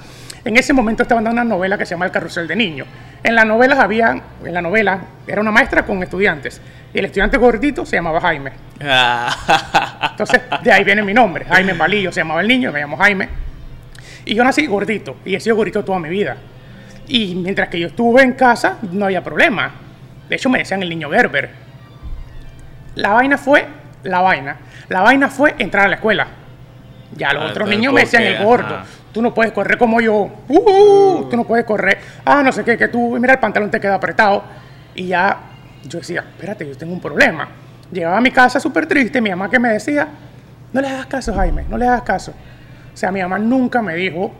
En 0.43 0.57
ese 0.57 0.73
momento 0.73 1.03
estaban 1.03 1.23
dando 1.23 1.41
una 1.41 1.55
novela 1.55 1.77
que 1.77 1.85
se 1.85 1.91
llama 1.91 2.07
El 2.07 2.11
Carrusel 2.11 2.45
de 2.45 2.57
Niños. 2.57 2.89
En 3.23 3.35
las 3.35 3.45
novelas 3.45 3.79
había, 3.79 4.21
en 4.43 4.53
la 4.53 4.61
novela, 4.61 4.99
era 5.25 5.39
una 5.39 5.51
maestra 5.51 5.85
con 5.85 6.03
estudiantes. 6.03 6.59
Y 6.93 6.99
el 6.99 7.05
estudiante 7.05 7.37
gordito 7.37 7.85
se 7.85 7.95
llamaba 7.95 8.19
Jaime. 8.19 8.51
Ah. 8.81 10.07
Entonces, 10.11 10.41
de 10.61 10.73
ahí 10.73 10.83
viene 10.83 11.03
mi 11.03 11.13
nombre. 11.13 11.45
Jaime 11.45 11.73
Palillo 11.75 12.11
se 12.11 12.19
llamaba 12.19 12.41
el 12.41 12.49
niño, 12.49 12.73
me 12.73 12.81
llamo 12.81 12.97
Jaime. 12.97 13.29
Y 14.25 14.35
yo 14.35 14.43
nací 14.43 14.67
gordito, 14.67 15.15
y 15.23 15.35
he 15.35 15.39
sido 15.39 15.55
gordito 15.55 15.85
toda 15.85 15.99
mi 15.99 16.09
vida. 16.09 16.35
Y 17.07 17.33
mientras 17.35 17.69
que 17.69 17.79
yo 17.79 17.87
estuve 17.87 18.23
en 18.23 18.33
casa, 18.33 18.77
no 18.91 19.05
había 19.05 19.23
problema. 19.23 19.84
De 20.29 20.35
hecho, 20.35 20.49
me 20.49 20.59
decían 20.59 20.81
el 20.83 20.89
niño 20.89 21.09
Gerber. 21.09 21.49
La 22.95 23.09
vaina 23.13 23.37
fue, 23.37 23.65
la 24.03 24.21
vaina. 24.21 24.57
La 24.89 25.01
vaina 25.01 25.29
fue 25.29 25.55
entrar 25.59 25.85
a 25.85 25.89
la 25.89 25.95
escuela. 25.95 26.27
Ya 27.15 27.33
los 27.33 27.43
Ah, 27.43 27.47
otros 27.47 27.69
niños 27.69 27.93
me 27.93 28.01
¿por 28.01 28.09
decían 28.09 28.23
el 28.23 28.43
gordo. 28.43 28.75
Ajá. 28.75 28.85
Tú 29.11 29.21
no 29.21 29.33
puedes 29.33 29.53
correr 29.53 29.77
como 29.77 30.01
yo. 30.01 30.29
Uh, 30.49 31.27
tú 31.29 31.37
no 31.37 31.45
puedes 31.45 31.65
correr. 31.65 31.99
Ah, 32.25 32.41
no 32.43 32.51
sé 32.51 32.63
qué, 32.63 32.77
que 32.77 32.87
tú, 32.89 33.17
mira, 33.19 33.33
el 33.33 33.39
pantalón 33.39 33.71
te 33.71 33.79
queda 33.79 33.95
apretado. 33.95 34.43
Y 34.93 35.07
ya 35.07 35.37
yo 35.83 35.99
decía, 35.99 36.21
espérate, 36.21 36.67
yo 36.67 36.75
tengo 36.75 36.93
un 36.93 36.99
problema. 36.99 37.47
Llegaba 37.91 38.17
a 38.17 38.21
mi 38.21 38.31
casa 38.31 38.59
súper 38.59 38.87
triste, 38.87 39.21
mi 39.21 39.29
mamá 39.29 39.49
que 39.49 39.59
me 39.59 39.69
decía, 39.69 40.07
no 40.73 40.81
le 40.81 40.87
hagas 40.89 41.05
caso, 41.05 41.33
Jaime, 41.33 41.63
no 41.69 41.77
le 41.77 41.87
hagas 41.87 42.01
caso. 42.01 42.33
O 42.93 42.97
sea, 42.97 43.11
mi 43.11 43.21
mamá 43.21 43.37
nunca 43.39 43.81
me 43.81 43.95
dijo, 43.95 44.33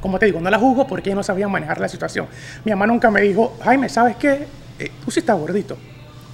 como 0.00 0.18
te 0.18 0.26
digo, 0.26 0.40
no 0.40 0.48
la 0.48 0.58
juzgo 0.58 0.86
porque 0.86 1.10
ella 1.10 1.16
no 1.16 1.22
sabía 1.22 1.48
manejar 1.48 1.80
la 1.80 1.88
situación. 1.88 2.26
Mi 2.64 2.70
mamá 2.72 2.86
nunca 2.86 3.10
me 3.10 3.20
dijo, 3.20 3.58
Jaime, 3.64 3.88
¿sabes 3.88 4.16
qué? 4.16 4.46
Eh, 4.80 4.90
tú 5.04 5.10
sí 5.10 5.20
estás 5.20 5.38
gordito, 5.38 5.76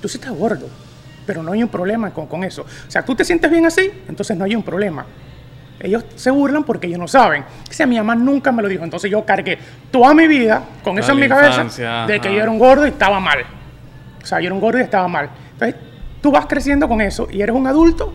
tú 0.00 0.08
sí 0.08 0.18
estás 0.18 0.32
gordo, 0.32 0.68
pero 1.26 1.42
no 1.42 1.52
hay 1.52 1.62
un 1.62 1.68
problema 1.68 2.10
con, 2.12 2.26
con 2.26 2.44
eso. 2.44 2.62
O 2.62 2.90
sea, 2.90 3.04
tú 3.04 3.14
te 3.14 3.24
sientes 3.24 3.50
bien 3.50 3.66
así, 3.66 3.90
entonces 4.08 4.36
no 4.36 4.44
hay 4.44 4.54
un 4.54 4.62
problema. 4.62 5.04
Ellos 5.80 6.04
se 6.14 6.30
burlan 6.30 6.64
porque 6.64 6.86
ellos 6.86 6.98
no 6.98 7.08
saben. 7.08 7.42
O 7.42 7.72
sea, 7.72 7.86
mi 7.86 7.96
mamá 7.96 8.14
nunca 8.14 8.50
me 8.50 8.62
lo 8.62 8.68
dijo. 8.68 8.84
Entonces 8.84 9.10
yo 9.10 9.24
cargué 9.26 9.58
toda 9.90 10.14
mi 10.14 10.26
vida 10.26 10.62
con 10.82 10.98
eso 10.98 11.12
en 11.12 11.18
mi 11.18 11.28
la 11.28 11.34
cabeza 11.34 11.56
infancia, 11.56 12.06
de 12.06 12.20
que 12.20 12.28
ajá. 12.28 12.36
yo 12.36 12.42
era 12.42 12.50
un 12.50 12.58
gordo 12.58 12.86
y 12.86 12.90
estaba 12.90 13.20
mal. 13.20 13.40
O 14.22 14.26
sea, 14.26 14.40
yo 14.40 14.46
era 14.46 14.54
un 14.54 14.60
gordo 14.60 14.78
y 14.78 14.82
estaba 14.82 15.06
mal. 15.06 15.28
Entonces, 15.52 15.76
tú 16.22 16.30
vas 16.30 16.46
creciendo 16.46 16.88
con 16.88 17.00
eso 17.00 17.28
y 17.30 17.42
eres 17.42 17.54
un 17.54 17.66
adulto 17.66 18.14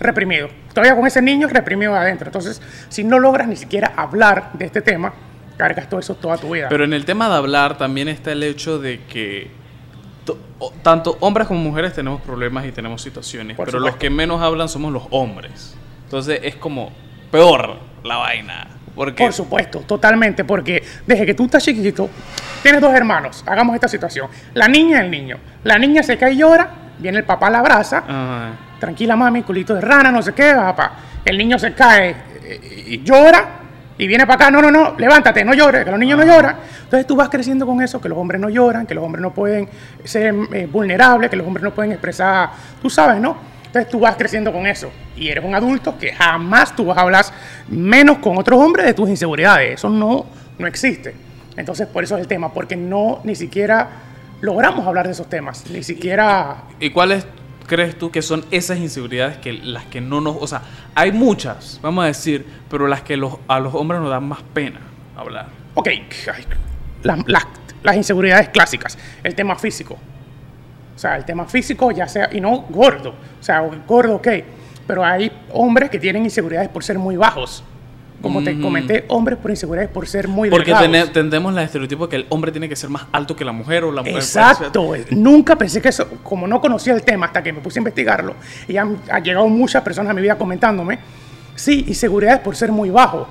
reprimido. 0.00 0.48
Todavía 0.72 0.96
con 0.96 1.06
ese 1.06 1.20
niño 1.20 1.46
reprimido 1.48 1.94
adentro. 1.94 2.28
Entonces, 2.28 2.60
si 2.88 3.04
no 3.04 3.18
logras 3.18 3.48
ni 3.48 3.56
siquiera 3.56 3.92
hablar 3.96 4.52
de 4.54 4.64
este 4.64 4.80
tema, 4.80 5.12
cargas 5.56 5.88
todo 5.88 6.00
eso 6.00 6.14
toda 6.14 6.38
tu 6.38 6.52
vida. 6.52 6.68
Pero 6.68 6.84
en 6.84 6.92
el 6.92 7.04
tema 7.04 7.28
de 7.28 7.34
hablar 7.34 7.76
también 7.76 8.08
está 8.08 8.32
el 8.32 8.42
hecho 8.42 8.78
de 8.78 9.00
que 9.04 9.50
tanto 10.82 11.16
hombres 11.20 11.46
como 11.46 11.60
mujeres 11.60 11.92
tenemos 11.92 12.20
problemas 12.20 12.64
y 12.66 12.72
tenemos 12.72 13.02
situaciones, 13.02 13.56
Por 13.56 13.66
pero 13.66 13.80
los 13.80 13.96
que 13.96 14.10
menos 14.10 14.40
hablan 14.40 14.68
somos 14.68 14.92
los 14.92 15.04
hombres. 15.10 15.76
Entonces 16.04 16.40
es 16.42 16.56
como 16.56 16.92
peor 17.30 17.76
la 18.02 18.16
vaina. 18.16 18.68
Porque 18.94 19.24
Por 19.24 19.32
supuesto, 19.32 19.80
totalmente, 19.80 20.44
porque 20.44 20.82
desde 21.04 21.26
que 21.26 21.34
tú 21.34 21.46
estás 21.46 21.64
chiquito, 21.64 22.08
tienes 22.62 22.80
dos 22.80 22.94
hermanos, 22.94 23.42
hagamos 23.44 23.74
esta 23.74 23.88
situación, 23.88 24.28
la 24.54 24.68
niña 24.68 24.98
y 24.98 25.04
el 25.06 25.10
niño. 25.10 25.36
La 25.64 25.78
niña 25.78 26.04
se 26.04 26.16
cae 26.16 26.34
y 26.34 26.36
llora, 26.36 26.70
viene 26.98 27.18
el 27.18 27.24
papá, 27.24 27.50
la 27.50 27.58
abraza, 27.58 28.04
Ajá. 28.06 28.50
tranquila 28.78 29.16
mami, 29.16 29.42
culito 29.42 29.74
de 29.74 29.80
rana, 29.80 30.12
no 30.12 30.22
sé 30.22 30.32
qué, 30.32 30.52
papá. 30.54 30.92
El 31.24 31.36
niño 31.36 31.58
se 31.58 31.72
cae 31.74 32.14
eh, 32.44 32.84
y 32.86 33.02
llora 33.02 33.63
y 33.96 34.06
viene 34.08 34.26
para 34.26 34.46
acá, 34.46 34.50
no, 34.50 34.60
no, 34.60 34.70
no, 34.70 34.94
levántate, 34.98 35.44
no 35.44 35.54
llores, 35.54 35.84
que 35.84 35.90
los 35.90 36.00
niños 36.00 36.18
no 36.18 36.24
lloran. 36.24 36.56
Entonces 36.82 37.06
tú 37.06 37.14
vas 37.14 37.28
creciendo 37.28 37.64
con 37.66 37.80
eso, 37.80 38.00
que 38.00 38.08
los 38.08 38.18
hombres 38.18 38.40
no 38.40 38.48
lloran, 38.48 38.86
que 38.86 38.94
los 38.94 39.04
hombres 39.04 39.22
no 39.22 39.32
pueden 39.32 39.68
ser 40.02 40.34
eh, 40.52 40.66
vulnerables, 40.70 41.30
que 41.30 41.36
los 41.36 41.46
hombres 41.46 41.62
no 41.62 41.72
pueden 41.72 41.92
expresar, 41.92 42.50
tú 42.82 42.90
sabes, 42.90 43.20
¿no? 43.20 43.36
Entonces 43.66 43.90
tú 43.90 44.00
vas 44.00 44.16
creciendo 44.16 44.52
con 44.52 44.66
eso 44.66 44.90
y 45.16 45.28
eres 45.28 45.44
un 45.44 45.54
adulto 45.54 45.98
que 45.98 46.12
jamás 46.12 46.74
tú 46.76 46.86
vas 46.86 46.98
a 46.98 47.02
hablar 47.02 47.24
menos 47.68 48.18
con 48.18 48.36
otros 48.38 48.60
hombres 48.60 48.86
de 48.86 48.94
tus 48.94 49.08
inseguridades. 49.08 49.74
Eso 49.74 49.88
no, 49.88 50.26
no 50.58 50.66
existe. 50.66 51.14
Entonces 51.56 51.86
por 51.86 52.04
eso 52.04 52.16
es 52.16 52.22
el 52.22 52.28
tema, 52.28 52.52
porque 52.52 52.76
no 52.76 53.20
ni 53.24 53.34
siquiera 53.34 53.88
logramos 54.40 54.86
hablar 54.86 55.06
de 55.06 55.12
esos 55.12 55.28
temas, 55.28 55.64
ni 55.70 55.82
siquiera 55.82 56.64
¿Y 56.78 56.90
cuáles 56.90 57.26
crees 57.66 57.98
tú 57.98 58.10
que 58.10 58.22
son 58.22 58.44
esas 58.50 58.78
inseguridades 58.78 59.36
que 59.38 59.52
las 59.52 59.84
que 59.86 60.00
no 60.00 60.20
nos, 60.20 60.36
o 60.40 60.46
sea, 60.46 60.62
hay 60.94 61.12
muchas, 61.12 61.78
vamos 61.82 62.04
a 62.04 62.06
decir, 62.08 62.46
pero 62.70 62.86
las 62.88 63.02
que 63.02 63.16
los, 63.16 63.36
a 63.48 63.58
los 63.60 63.74
hombres 63.74 64.00
nos 64.00 64.10
dan 64.10 64.24
más 64.28 64.42
pena 64.54 64.80
hablar. 65.16 65.48
Ok, 65.74 65.88
las, 67.02 67.26
las- 67.28 67.46
las 67.82 67.96
inseguridades 67.96 68.48
clásicas, 68.48 68.96
el 69.22 69.34
tema 69.34 69.56
físico. 69.56 69.98
O 70.96 70.98
sea, 70.98 71.16
el 71.16 71.24
tema 71.26 71.44
físico, 71.44 71.90
ya 71.90 72.08
sea, 72.08 72.30
y 72.32 72.40
no 72.40 72.60
gordo. 72.70 73.10
O 73.38 73.42
sea, 73.42 73.60
gordo, 73.86 74.14
ok. 74.14 74.28
Pero 74.86 75.04
hay 75.04 75.30
hombres 75.52 75.90
que 75.90 75.98
tienen 75.98 76.24
inseguridades 76.24 76.70
por 76.70 76.82
ser 76.82 76.98
muy 76.98 77.16
bajos. 77.16 77.62
Como 78.24 78.42
te 78.42 78.58
comenté, 78.60 79.04
hombres 79.08 79.38
por 79.38 79.50
inseguridades 79.52 79.90
por 79.90 80.08
ser 80.08 80.26
muy 80.26 80.50
Porque 80.50 80.72
delgados. 80.72 80.90
tene- 80.90 81.06
tendemos 81.12 81.54
la 81.54 81.62
estereotipo 81.62 82.08
que 82.08 82.16
el 82.16 82.26
hombre 82.30 82.50
tiene 82.50 82.68
que 82.68 82.74
ser 82.74 82.90
más 82.90 83.06
alto 83.12 83.36
que 83.36 83.44
la 83.44 83.52
mujer 83.52 83.84
o 83.84 83.92
la 83.92 84.00
mujer. 84.02 84.14
puede 84.14 84.24
ser- 84.26 84.42
Exacto. 84.42 84.92
Nunca 85.10 85.56
pensé 85.56 85.80
que 85.80 85.90
eso, 85.90 86.08
como 86.22 86.46
no 86.48 86.60
conocía 86.60 86.92
el 86.94 87.02
tema 87.02 87.26
hasta 87.26 87.42
que 87.42 87.52
me 87.52 87.60
puse 87.60 87.78
a 87.78 87.80
investigarlo, 87.80 88.34
y 88.66 88.76
han, 88.76 88.98
han 89.10 89.22
llegado 89.22 89.46
muchas 89.48 89.82
personas 89.82 90.10
a 90.10 90.14
mi 90.14 90.22
vida 90.22 90.36
comentándome, 90.36 90.98
sí, 91.54 91.84
inseguridades 91.86 92.40
por 92.40 92.56
ser 92.56 92.72
muy 92.72 92.90
bajo. 92.90 93.28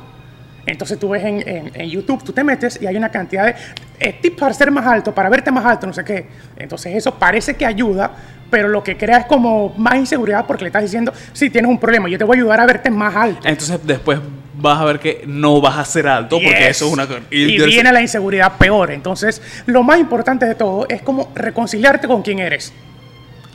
Entonces 0.66 0.98
tú 0.98 1.10
ves 1.10 1.24
en, 1.26 1.46
en- 1.48 1.72
en 1.74 1.90
YouTube, 1.90 2.24
tú 2.24 2.32
te 2.32 2.42
metes 2.44 2.80
y 2.82 2.88
hay 2.88 2.96
una 2.96 3.10
cantidad 3.10 3.48
de 3.48 3.56
eh, 4.00 4.18
tips 4.22 4.40
para 4.40 4.54
ser 4.54 4.72
más 4.72 4.86
alto, 4.88 5.14
para 5.14 5.28
verte 5.30 5.52
más 5.52 5.66
alto, 5.66 5.86
no 5.88 5.92
sé 5.94 6.06
qué. 6.06 6.28
Entonces 6.56 6.96
eso 6.96 7.14
parece 7.16 7.56
que 7.56 7.66
ayuda, 7.66 8.12
pero 8.50 8.70
lo 8.70 8.82
que 8.82 8.96
crea 8.96 9.18
es 9.18 9.26
como 9.26 9.74
más 9.78 9.96
inseguridad 9.96 10.46
porque 10.46 10.64
le 10.64 10.68
estás 10.70 10.84
diciendo, 10.84 11.12
sí, 11.34 11.50
tienes 11.50 11.70
un 11.70 11.80
problema, 11.80 12.08
yo 12.08 12.18
te 12.18 12.24
voy 12.24 12.38
a 12.38 12.40
ayudar 12.42 12.60
a 12.62 12.66
verte 12.66 12.90
más 12.90 13.14
alto. 13.16 13.42
Entonces 13.46 13.78
después 13.84 14.20
vas 14.64 14.80
a 14.80 14.86
ver 14.86 15.00
que 15.00 15.24
no 15.28 15.60
vas 15.60 15.78
a 15.78 15.86
ser 15.86 16.08
alto 16.08 16.40
porque 16.42 16.70
eso 16.70 16.88
es 16.88 16.94
una... 16.94 17.06
Y, 17.30 17.62
viene 17.66 17.92
la 17.92 18.02
inseguridad 18.02 18.54
peor. 18.58 18.92
Entonces, 18.92 19.42
lo 19.66 19.84
más 19.84 20.00
importante 20.00 20.46
de 20.46 20.56
todo 20.56 20.88
es 20.88 21.02
como 21.02 21.32
reconciliarte 21.36 22.08
con 22.08 22.22
quien 22.22 22.40
eres. 22.40 22.74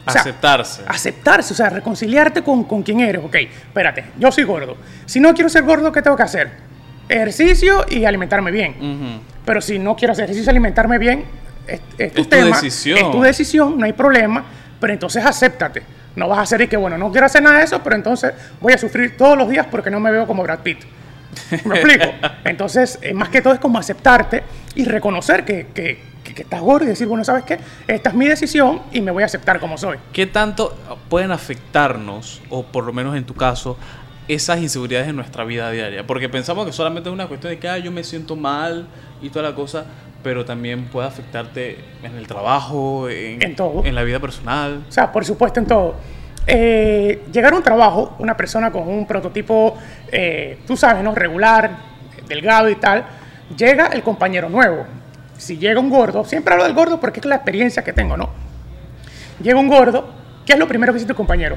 O 0.07 0.11
sea, 0.11 0.21
aceptarse. 0.21 0.83
Aceptarse, 0.87 1.55
o 1.55 1.57
sea, 1.57 1.71
reconciliarte 1.71 2.43
con, 2.43 2.65
con 2.65 2.83
quien 2.83 3.01
eres. 3.01 3.25
Ok, 3.25 3.35
espérate, 3.37 4.05
yo 4.19 4.31
soy 4.31 4.45
gordo. 4.45 4.77
Si 5.07 5.19
no 5.19 5.33
quiero 5.33 5.49
ser 5.49 5.65
gordo, 5.65 5.91
¿qué 5.91 6.03
tengo 6.03 6.17
que 6.17 6.23
hacer? 6.23 6.51
Ejercicio 7.09 7.87
y 7.89 8.05
alimentarme 8.05 8.51
bien. 8.51 9.23
Pero 9.47 9.63
si 9.63 9.79
no 9.79 9.97
quiero 9.97 10.13
hacer 10.13 10.25
ejercicio 10.25 10.51
y 10.51 10.51
alimentarme 10.51 10.99
bien, 10.99 11.25
es, 11.67 11.81
es 11.97 12.13
tu 12.13 12.21
Es 12.21 12.29
tu 12.29 12.37
decisión. 12.37 12.99
es 12.99 13.11
tu 13.11 13.23
decisión, 13.23 13.79
no 13.79 13.87
hay 13.87 13.95
problema, 13.95 14.45
pero 14.79 14.93
entonces 14.93 15.25
acéptate. 15.25 15.83
No 16.19 16.29
vas 16.29 16.39
a 16.39 16.43
hacer 16.43 16.61
y 16.63 16.69
que, 16.69 16.77
bueno, 16.77 16.99
no 16.99 17.11
quiero 17.11 17.27
hacer 17.27 17.43
nada 17.43 17.59
de 17.59 17.65
eso, 17.65 17.81
pero 17.83 17.97
entonces 17.97 18.33
voy 18.61 18.73
a 18.73 18.79
sufrir 18.79 19.17
todos 19.17 19.39
los 19.39 19.49
días 19.49 19.67
porque 19.71 19.91
no 19.91 20.01
me 20.01 20.11
veo 20.11 20.27
como 20.27 20.43
Brad 20.43 20.59
Pitt. 20.61 20.81
¿Me 21.65 21.77
explico? 21.77 22.05
Entonces, 22.45 22.99
eh, 23.03 23.15
más 23.15 23.29
que 23.29 23.41
todo 23.43 23.53
es 23.55 23.61
como 23.61 23.79
aceptarte 23.79 24.43
y 24.75 24.85
reconocer 24.85 25.45
que, 25.45 25.69
que- 25.73 26.03
que- 26.25 26.35
que 26.35 26.43
estás 26.43 26.61
gordo 26.61 26.85
y 26.85 26.89
decir, 26.89 27.07
bueno, 27.07 27.23
¿sabes 27.25 27.45
qué? 27.45 27.59
Esta 27.87 28.11
es 28.11 28.15
mi 28.15 28.27
decisión 28.27 28.83
y 28.93 29.01
me 29.01 29.11
voy 29.11 29.23
a 29.23 29.27
aceptar 29.27 29.61
como 29.61 29.79
soy. 29.79 29.97
¿Qué 30.13 30.27
tanto 30.27 30.77
pueden 31.09 31.31
afectarnos, 31.31 32.41
o 32.51 32.65
por 32.65 32.85
lo 32.85 32.93
menos 32.93 33.17
en 33.17 33.25
tu 33.25 33.35
caso, 33.35 33.79
esas 34.29 34.59
inseguridades 34.61 35.09
en 35.09 35.17
nuestra 35.17 35.45
vida 35.45 35.71
diaria? 35.71 36.07
Porque 36.07 36.29
pensamos 36.29 36.67
que 36.67 36.73
solamente 36.73 37.09
es 37.09 37.13
una 37.13 37.27
cuestión 37.27 37.53
de 37.53 37.59
que 37.59 37.69
"Ah, 37.69 37.79
yo 37.79 37.91
me 37.91 38.05
siento 38.05 38.37
mal 38.37 38.87
y 39.23 39.31
toda 39.31 39.49
la 39.51 39.55
cosa, 39.55 39.85
pero 40.23 40.45
también 40.45 40.85
puede 40.87 41.09
afectarte 41.09 41.79
en 42.03 42.17
el 42.17 42.27
trabajo, 42.27 43.09
en, 43.09 43.41
En 43.43 43.57
todo. 43.57 43.85
en 43.85 43.95
la 43.95 44.03
vida 44.03 44.21
personal. 44.21 44.83
O 44.89 44.93
sea, 44.93 45.11
por 45.11 45.25
supuesto 45.25 45.61
en 45.61 45.67
todo. 45.67 45.95
Eh, 46.47 47.25
llegar 47.33 47.53
a 47.53 47.57
un 47.57 47.63
trabajo, 47.63 48.17
una 48.19 48.37
persona 48.37 48.71
con 48.71 48.89
un 48.89 49.07
prototipo, 49.07 49.77
eh, 50.11 50.59
tú 50.67 50.77
sabes, 50.77 51.03
¿no? 51.05 51.15
Regular, 51.15 51.71
delgado 52.27 52.69
y 52.71 52.77
tal, 52.77 53.05
llega 53.57 53.87
el 53.89 54.03
compañero 54.03 54.49
nuevo. 54.49 54.87
Si 55.37 55.57
llega 55.59 55.79
un 55.79 55.89
gordo, 55.91 56.25
siempre 56.25 56.53
hablo 56.55 56.65
del 56.65 56.75
gordo 56.75 56.99
porque 56.99 57.21
es 57.21 57.27
la 57.27 57.37
experiencia 57.37 57.85
que 57.85 57.93
tengo, 57.93 58.17
¿no? 58.17 58.31
Llega 59.43 59.59
un 59.59 59.69
gordo, 59.69 60.09
¿qué 60.45 60.55
es 60.55 60.59
lo 60.59 60.67
primero 60.67 60.93
que 60.93 60.99
dice 60.99 61.09
tu 61.09 61.15
compañero? 61.15 61.57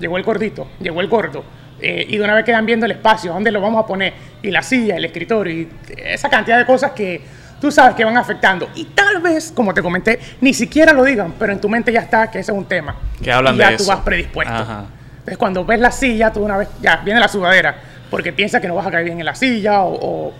Llegó 0.00 0.16
el 0.16 0.24
gordito, 0.24 0.66
llegó 0.80 1.00
el 1.00 1.08
gordo. 1.08 1.44
Eh, 1.80 2.06
y 2.08 2.16
de 2.16 2.24
una 2.24 2.34
vez 2.34 2.44
quedan 2.44 2.64
viendo 2.64 2.86
el 2.86 2.92
espacio, 2.92 3.32
dónde 3.32 3.50
lo 3.50 3.60
vamos 3.60 3.84
a 3.84 3.86
poner, 3.86 4.12
y 4.42 4.50
la 4.50 4.62
silla, 4.62 4.96
el 4.96 5.04
escritorio, 5.04 5.52
y 5.52 5.68
esa 5.96 6.28
cantidad 6.28 6.58
de 6.58 6.66
cosas 6.66 6.92
que 6.92 7.20
tú 7.60 7.70
sabes 7.70 7.94
que 7.94 8.04
van 8.04 8.16
afectando. 8.16 8.68
Y 8.74 8.84
tal 8.86 9.20
vez, 9.20 9.52
como 9.54 9.74
te 9.74 9.82
comenté, 9.82 10.18
ni 10.40 10.54
siquiera 10.54 10.92
lo 10.92 11.04
digan, 11.04 11.34
pero 11.38 11.52
en 11.52 11.60
tu 11.60 11.68
mente 11.68 11.92
ya 11.92 12.00
está 12.00 12.30
que 12.30 12.38
ese 12.38 12.52
es 12.52 12.58
un 12.58 12.64
tema. 12.64 12.96
Que 13.22 13.32
hablan 13.32 13.54
y 13.54 13.58
ya 13.58 13.70
de 13.70 13.76
tú 13.76 13.82
eso. 13.82 13.92
vas 13.92 14.00
predispuesto. 14.00 14.54
Ajá. 14.54 14.86
Entonces, 15.10 15.38
cuando 15.38 15.64
ves 15.64 15.80
la 15.80 15.90
silla, 15.90 16.32
tú 16.32 16.40
de 16.40 16.46
una 16.46 16.56
vez, 16.56 16.68
ya, 16.80 16.96
viene 16.98 17.20
la 17.20 17.28
sudadera, 17.28 17.76
porque 18.10 18.32
piensas 18.32 18.60
que 18.60 18.68
no 18.68 18.74
vas 18.74 18.86
a 18.86 18.90
caer 18.90 19.04
bien 19.04 19.18
en 19.18 19.26
la 19.26 19.34
silla, 19.34 19.82
o, 19.82 20.28
o 20.28 20.34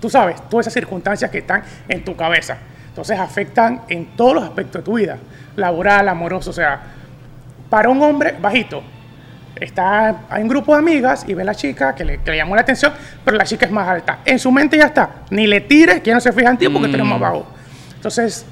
tú 0.00 0.08
sabes, 0.08 0.40
todas 0.48 0.64
esas 0.64 0.74
circunstancias 0.74 1.30
que 1.30 1.38
están 1.38 1.62
en 1.88 2.04
tu 2.04 2.16
cabeza. 2.16 2.58
Entonces, 2.88 3.18
afectan 3.18 3.82
en 3.88 4.16
todos 4.16 4.34
los 4.34 4.44
aspectos 4.44 4.80
de 4.80 4.84
tu 4.84 4.94
vida, 4.94 5.18
laboral, 5.56 6.08
amoroso, 6.08 6.50
o 6.50 6.52
sea, 6.52 6.80
para 7.68 7.88
un 7.88 8.00
hombre 8.02 8.34
bajito, 8.40 8.82
está, 9.60 10.22
hay 10.30 10.42
un 10.42 10.48
grupo 10.48 10.72
de 10.74 10.78
amigas 10.80 11.24
y 11.26 11.34
ve 11.34 11.42
a 11.42 11.44
la 11.46 11.54
chica 11.54 11.94
que 11.94 12.04
le, 12.04 12.18
que 12.18 12.30
le 12.30 12.36
llamó 12.38 12.54
la 12.54 12.62
atención, 12.62 12.92
pero 13.24 13.36
la 13.36 13.44
chica 13.44 13.66
es 13.66 13.72
más 13.72 13.88
alta. 13.88 14.20
En 14.24 14.38
su 14.38 14.50
mente 14.52 14.76
ya 14.76 14.86
está, 14.86 15.10
ni 15.30 15.46
le 15.46 15.60
tires, 15.62 16.00
que 16.00 16.12
no 16.12 16.20
se 16.20 16.32
fija 16.32 16.50
en 16.50 16.56
ti 16.58 16.68
porque 16.68 16.88
tú 16.88 16.94
eres 16.94 17.06
más 17.06 17.18
Mm. 17.18 17.22
bajo. 17.22 17.46
Entonces, 17.96 18.46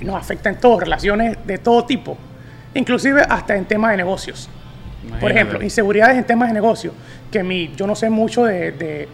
nos 0.00 0.16
afecta 0.16 0.48
en 0.50 0.56
todo, 0.56 0.80
relaciones 0.80 1.36
de 1.46 1.58
todo 1.58 1.84
tipo, 1.84 2.16
inclusive 2.74 3.22
hasta 3.28 3.56
en 3.56 3.64
temas 3.64 3.92
de 3.92 3.96
negocios. 3.98 4.48
Por 5.20 5.30
ejemplo, 5.30 5.62
inseguridades 5.62 6.16
en 6.16 6.24
temas 6.24 6.48
de 6.48 6.54
negocio, 6.54 6.92
que 7.30 7.42
mi, 7.42 7.72
yo 7.76 7.86
no 7.86 7.94
sé 7.94 8.08
mucho 8.10 8.44
de, 8.44 8.72
de- 8.72 9.08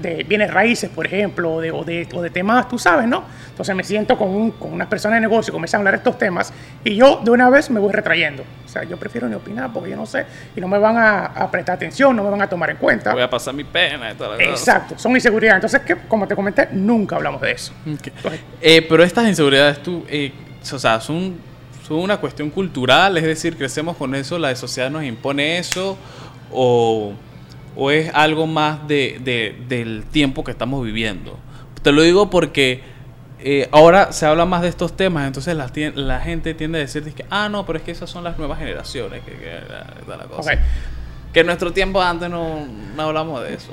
de 0.00 0.22
bienes 0.24 0.52
raíces, 0.52 0.88
por 0.90 1.06
ejemplo, 1.06 1.54
o 1.54 1.60
de, 1.60 1.70
o, 1.72 1.84
de, 1.84 2.08
o 2.14 2.22
de 2.22 2.30
temas, 2.30 2.68
tú 2.68 2.78
sabes, 2.78 3.06
¿no? 3.08 3.24
Entonces 3.50 3.74
me 3.74 3.82
siento 3.82 4.16
con, 4.16 4.28
un- 4.28 4.50
con 4.52 4.72
unas 4.72 4.86
personas 4.88 5.16
de 5.16 5.20
negocio, 5.22 5.52
comienzan 5.52 5.78
a 5.78 5.80
hablar 5.80 5.94
de 5.94 5.98
estos 5.98 6.16
temas 6.18 6.52
y 6.84 6.94
yo 6.94 7.20
de 7.24 7.30
una 7.32 7.50
vez 7.50 7.68
me 7.70 7.80
voy 7.80 7.92
retrayendo. 7.92 8.44
O 8.64 8.68
sea, 8.68 8.84
yo 8.84 8.96
prefiero 8.96 9.28
ni 9.28 9.34
opinar 9.34 9.70
porque 9.72 9.90
yo 9.90 9.96
no 9.96 10.06
sé 10.06 10.24
y 10.54 10.60
no 10.60 10.68
me 10.68 10.78
van 10.78 10.96
a, 10.96 11.24
a 11.26 11.50
prestar 11.50 11.74
atención, 11.76 12.14
no 12.14 12.22
me 12.22 12.30
van 12.30 12.42
a 12.42 12.48
tomar 12.48 12.70
en 12.70 12.76
cuenta. 12.76 13.12
Voy 13.12 13.22
a 13.22 13.28
pasar 13.30 13.54
mi 13.54 13.64
pena 13.64 14.12
y 14.12 14.14
toda 14.14 14.30
la 14.30 14.36
cosa. 14.36 14.50
Exacto, 14.50 14.94
son 14.98 15.12
inseguridades. 15.12 15.56
Entonces, 15.56 15.80
que, 15.82 15.96
como 16.06 16.28
te 16.28 16.36
comenté, 16.36 16.68
nunca 16.72 17.16
hablamos 17.16 17.40
de 17.40 17.50
eso. 17.52 17.72
Entonces, 17.84 18.40
Eh, 18.60 18.86
pero 18.88 19.02
estas 19.02 19.26
inseguridades, 19.26 19.82
tú, 19.82 20.04
eh, 20.08 20.32
o 20.72 20.78
sea, 20.78 21.00
son, 21.00 21.36
son 21.86 21.98
una 21.98 22.18
cuestión 22.18 22.50
cultural, 22.50 23.16
es 23.16 23.24
decir, 23.24 23.56
crecemos 23.56 23.96
con 23.96 24.14
eso, 24.14 24.38
la 24.38 24.54
sociedad 24.54 24.90
nos 24.90 25.02
impone 25.02 25.58
eso, 25.58 25.96
o, 26.52 27.12
o 27.80 27.90
es 27.92 28.10
algo 28.12 28.46
más 28.48 28.88
de, 28.88 29.20
de- 29.22 29.56
del 29.68 30.04
tiempo 30.10 30.42
que 30.42 30.50
estamos 30.50 30.84
viviendo. 30.84 31.38
Te 31.82 31.92
lo 31.92 32.02
digo 32.02 32.28
porque 32.28 32.82
eh, 33.38 33.68
ahora 33.70 34.10
se 34.10 34.26
habla 34.26 34.44
más 34.46 34.62
de 34.62 34.68
estos 34.68 34.96
temas, 34.96 35.26
entonces 35.28 35.54
la, 35.56 35.70
la 35.94 36.18
gente 36.20 36.54
tiende 36.54 36.78
a 36.78 36.80
decir 36.80 37.04
que, 37.14 37.24
ah, 37.30 37.48
no, 37.48 37.64
pero 37.64 37.78
es 37.78 37.84
que 37.84 37.92
esas 37.92 38.10
son 38.10 38.24
las 38.24 38.36
nuevas 38.36 38.58
generaciones, 38.58 39.22
que, 39.22 39.30
que 39.30 39.60
toda 40.04 40.16
la 40.16 40.24
cosa. 40.24 40.50
Que 41.32 41.40
en 41.40 41.46
nuestro 41.46 41.72
tiempo 41.72 42.02
antes 42.02 42.28
no, 42.28 42.66
no 42.96 43.02
hablamos 43.02 43.42
de 43.44 43.54
eso. 43.54 43.70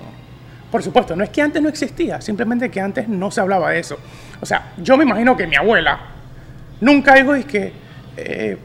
Por 0.71 0.83
supuesto, 0.83 1.15
no 1.15 1.23
es 1.23 1.31
que 1.31 1.41
antes 1.41 1.61
no 1.61 1.69
existía, 1.69 2.21
simplemente 2.21 2.69
que 2.69 2.79
antes 2.79 3.07
no 3.07 3.31
se 3.31 3.41
hablaba 3.41 3.71
de 3.71 3.79
eso. 3.79 3.97
O 4.39 4.45
sea, 4.45 4.73
yo 4.77 4.97
me 4.97 5.03
imagino 5.03 5.35
que 5.35 5.47
mi 5.47 5.55
abuela 5.55 5.99
nunca 6.81 7.15
dijo, 7.15 7.33
es 7.33 7.45
que 7.45 7.71
eh, 8.17 8.57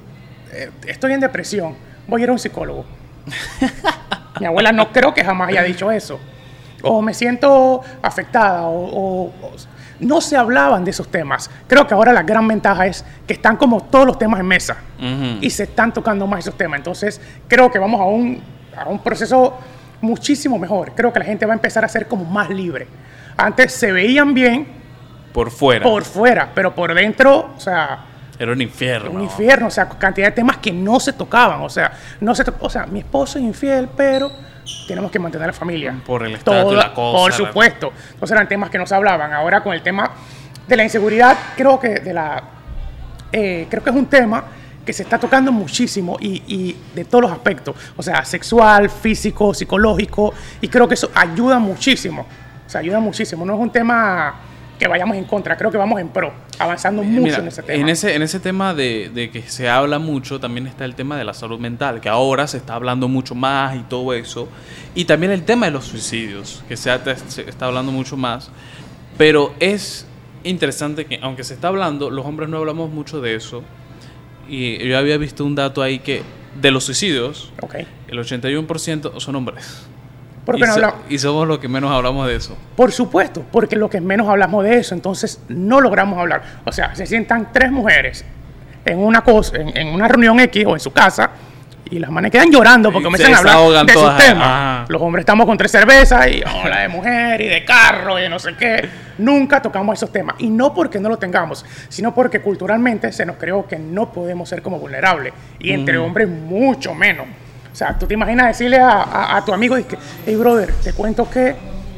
eh, 0.53 0.71
estoy 0.87 1.13
en 1.13 1.21
depresión, 1.21 1.77
voy 2.09 2.21
a 2.21 2.25
ir 2.25 2.29
a 2.31 2.33
un 2.33 2.39
psicólogo. 2.39 2.85
mi 4.39 4.47
abuela 4.47 4.73
no 4.73 4.93
creo 4.93 5.13
que 5.15 5.25
jamás 5.25 5.49
haya 5.49 5.63
dicho 5.63 5.91
eso. 5.91 6.21
O 6.83 7.03
me 7.03 7.13
siento 7.15 7.83
afectada, 8.03 8.63
o, 8.63 8.85
o- 8.87 9.25
o- 9.27 9.53
no 10.01 10.21
se 10.23 10.35
hablaban 10.37 10.83
de 10.85 10.93
esos 10.93 11.09
temas. 11.11 11.51
Creo 11.67 11.87
que 11.87 11.93
ahora 11.93 12.13
la 12.13 12.23
gran 12.23 12.49
ventaja 12.49 12.87
es 12.87 13.05
que 13.27 13.35
están 13.35 13.57
como 13.59 13.83
todos 13.83 14.07
los 14.07 14.19
temas 14.19 14.41
en 14.41 14.47
mesa 14.47 14.79
y 15.43 15.51
se 15.51 15.65
están 15.65 15.93
tocando 15.93 16.27
más 16.27 16.41
esos 16.41 16.57
temas. 16.57 16.79
Entonces, 16.79 17.21
creo 17.49 17.71
que 17.71 17.79
vamos 17.79 18.01
a 18.01 18.05
un, 18.05 18.43
a 18.77 18.89
un 18.89 18.99
proceso 19.01 19.59
muchísimo 20.01 20.59
mejor. 20.59 20.93
Creo 20.95 21.13
que 21.13 21.19
la 21.19 21.27
gente 21.27 21.45
va 21.45 21.53
a 21.53 21.57
empezar 21.57 21.85
a 21.85 21.89
ser 21.89 22.09
como 22.09 22.25
más 22.25 22.49
libre. 22.49 22.87
Antes 23.37 23.75
se 23.75 23.93
veían 23.93 24.33
bien 24.33 24.67
Por 25.35 25.51
fuera. 25.51 25.85
por 25.85 26.03
fuera, 26.05 26.49
pero 26.55 26.75
por 26.75 26.95
dentro, 26.95 27.51
o 27.55 27.61
sea, 27.61 28.07
Era 28.41 28.53
un 28.53 28.63
infierno. 28.63 29.11
Un 29.11 29.21
infierno, 29.21 29.67
o 29.67 29.71
sea, 29.71 29.87
cantidad 29.87 30.29
de 30.29 30.33
temas 30.33 30.57
que 30.57 30.73
no 30.73 30.99
se 30.99 31.13
tocaban, 31.13 31.61
o 31.61 31.69
sea, 31.69 31.93
no 32.21 32.35
se 32.35 32.43
o 32.61 32.71
sea, 32.71 32.87
mi 32.87 33.01
esposo 33.01 33.39
es 33.39 33.45
infiel, 33.45 33.87
pero 33.95 34.33
tenemos 34.89 35.11
que 35.11 35.19
mantener 35.19 35.49
la 35.49 35.53
familia. 35.53 35.95
Por 36.07 36.25
el 36.25 36.35
estatus, 36.37 36.73
la 36.73 36.95
cosa, 36.95 37.19
Por 37.19 37.31
la- 37.31 37.37
supuesto. 37.37 37.93
Entonces 38.13 38.31
eran 38.35 38.49
temas 38.49 38.71
que 38.71 38.79
no 38.79 38.87
se 38.87 38.95
hablaban. 38.95 39.31
Ahora 39.35 39.63
con 39.63 39.75
el 39.75 39.83
tema 39.83 40.11
de 40.67 40.75
la 40.75 40.83
inseguridad, 40.85 41.37
creo 41.55 41.79
que 41.79 42.01
de 42.01 42.15
la 42.15 42.43
eh, 43.31 43.67
creo 43.69 43.85
que 43.85 43.91
es 43.91 43.97
un 43.97 44.07
tema 44.07 44.43
que 44.87 44.95
se 44.95 45.03
está 45.03 45.19
tocando 45.19 45.53
muchísimo 45.53 46.17
y, 46.19 46.43
y 46.47 46.77
de 46.95 47.05
todos 47.05 47.21
los 47.21 47.33
aspectos, 47.33 47.77
o 47.95 48.03
sea, 48.03 48.25
sexual, 48.25 48.89
físico, 48.89 49.53
psicológico, 49.53 50.33
y 50.63 50.69
creo 50.69 50.89
que 50.89 50.95
eso 50.95 51.11
ayuda 51.15 51.59
muchísimo, 51.59 52.23
o 52.67 52.71
sea, 52.71 52.81
ayuda 52.81 52.99
muchísimo, 53.01 53.45
no 53.45 53.53
es 53.55 53.61
un 53.61 53.71
tema 53.71 54.35
que 54.81 54.89
vayamos 54.89 55.15
en 55.17 55.25
contra, 55.25 55.59
creo 55.59 55.71
que 55.71 55.77
vamos 55.77 56.01
en 56.01 56.09
pro, 56.09 56.33
avanzando 56.59 57.03
mucho 57.03 57.21
Mira, 57.21 57.37
en 57.37 57.49
ese 57.49 57.63
tema. 57.63 57.79
En 57.79 57.89
ese, 57.91 58.15
en 58.15 58.23
ese 58.23 58.41
tema 58.41 58.73
de, 58.73 59.11
de 59.15 59.31
que 59.31 59.43
se 59.43 59.69
habla 59.69 59.99
mucho, 59.99 60.41
también 60.41 60.67
está 60.67 60.87
el 60.87 60.95
tema 60.95 61.19
de 61.19 61.25
la 61.25 61.35
salud 61.35 61.61
mental, 61.61 62.01
que 62.01 62.09
ahora 62.09 62.47
se 62.47 62.57
está 62.57 62.75
hablando 62.75 63.07
mucho 63.07 63.35
más 63.35 63.77
y 63.77 63.81
todo 63.81 64.15
eso. 64.15 64.49
Y 64.95 65.05
también 65.05 65.33
el 65.33 65.45
tema 65.45 65.67
de 65.67 65.73
los 65.73 65.85
suicidios, 65.85 66.65
que 66.67 66.79
se, 66.79 66.91
está 67.47 67.67
hablando 67.67 67.93
mucho 67.93 68.17
más. 68.17 68.51
Pero 69.19 69.55
es 69.61 70.07
interesante 70.45 71.05
que, 71.05 71.21
aunque 71.21 71.45
se 71.45 71.53
está 71.53 71.69
hablando, 71.69 72.09
los 72.09 72.25
hombres 72.25 72.49
no 72.49 72.57
hablamos 72.57 72.91
mucho 72.91 73.21
de 73.21 73.35
eso. 73.35 73.63
Y 74.49 74.79
yo 74.89 74.97
había 74.97 75.19
visto 75.19 75.45
un 75.45 75.55
dato 75.55 75.83
ahí 75.83 75.99
que 75.99 76.23
de 76.61 76.71
los 76.71 76.85
suicidios, 76.85 77.53
Ok, 77.61 77.77
el 78.09 78.19
81% 78.19 79.21
son 79.21 79.37
hombres. 79.37 79.87
¿Por 80.51 80.59
y, 80.59 80.61
qué 80.63 80.67
no 80.67 80.73
so- 80.75 80.81
hablamos? 80.81 81.01
y 81.09 81.19
somos 81.19 81.49
los 81.49 81.59
que 81.59 81.69
menos 81.69 81.91
hablamos 81.91 82.27
de 82.27 82.37
eso. 82.37 82.57
Por 82.77 82.93
supuesto, 82.93 83.45
porque 83.51 83.77
lo 83.77 83.89
que 83.89 84.01
menos 84.01 84.29
hablamos 84.29 84.65
de 84.65 84.79
eso, 84.79 84.95
entonces 84.95 85.41
no 85.49 85.81
logramos 85.81 86.19
hablar. 86.19 86.43
O 86.65 86.73
sea, 86.73 86.95
se 86.95 87.07
sientan 87.07 87.49
tres 87.53 87.71
mujeres 87.71 88.25
en 88.85 88.99
una 88.99 89.23
cosa, 89.23 89.57
en, 89.57 89.77
en 89.77 89.89
una 89.89 90.09
reunión 90.09 90.41
X 90.41 90.65
o 90.67 90.75
en 90.75 90.81
su 90.81 90.93
casa, 90.93 91.31
y 91.91 91.99
las 91.99 92.11
manes 92.11 92.31
quedan 92.31 92.53
llorando 92.53 92.93
porque 92.93 93.05
comienzan 93.05 93.35
a 93.35 93.39
hablar 93.39 93.85
de 93.85 93.93
sus 93.93 94.17
temas. 94.17 94.47
Ajá. 94.47 94.85
Los 94.89 95.03
hombres 95.03 95.23
estamos 95.23 95.45
con 95.45 95.59
tres 95.59 95.73
cervezas 95.73 96.29
y 96.29 96.41
habla 96.47 96.81
de 96.83 96.89
mujer 96.89 97.41
y 97.41 97.49
de 97.49 97.65
carro 97.65 98.17
y 98.17 98.23
de 98.23 98.29
no 98.29 98.39
sé 98.39 98.55
qué. 98.57 98.89
Nunca 99.19 99.61
tocamos 99.61 99.99
esos 99.99 100.13
temas. 100.13 100.37
Y 100.39 100.51
no 100.51 100.73
porque 100.73 101.01
no 101.01 101.09
lo 101.09 101.17
tengamos, 101.17 101.67
sino 101.89 102.15
porque 102.15 102.41
culturalmente 102.41 103.11
se 103.11 103.27
nos 103.27 103.37
creó 103.37 103.67
que 103.67 103.77
no 103.77 104.13
podemos 104.13 104.49
ser 104.49 104.63
como 104.63 104.79
vulnerables. 104.79 105.33
Y 105.59 105.73
entre 105.73 105.99
hombres 105.99 106.29
mucho 106.29 106.95
menos. 106.95 107.27
O 107.73 107.75
sea, 107.77 107.97
tú 107.99 108.07
te 108.07 108.15
imaginas 108.15 108.49
decirle 108.49 108.79
a, 108.79 108.91
a- 109.03 109.37
a 109.37 109.45
tu 109.45 109.53
amigo, 109.53 109.77
que, 109.77 109.97
hey 110.27 110.37
brother, 110.37 110.73
te 110.83 110.93
cuento 110.93 111.29
que 111.31 111.55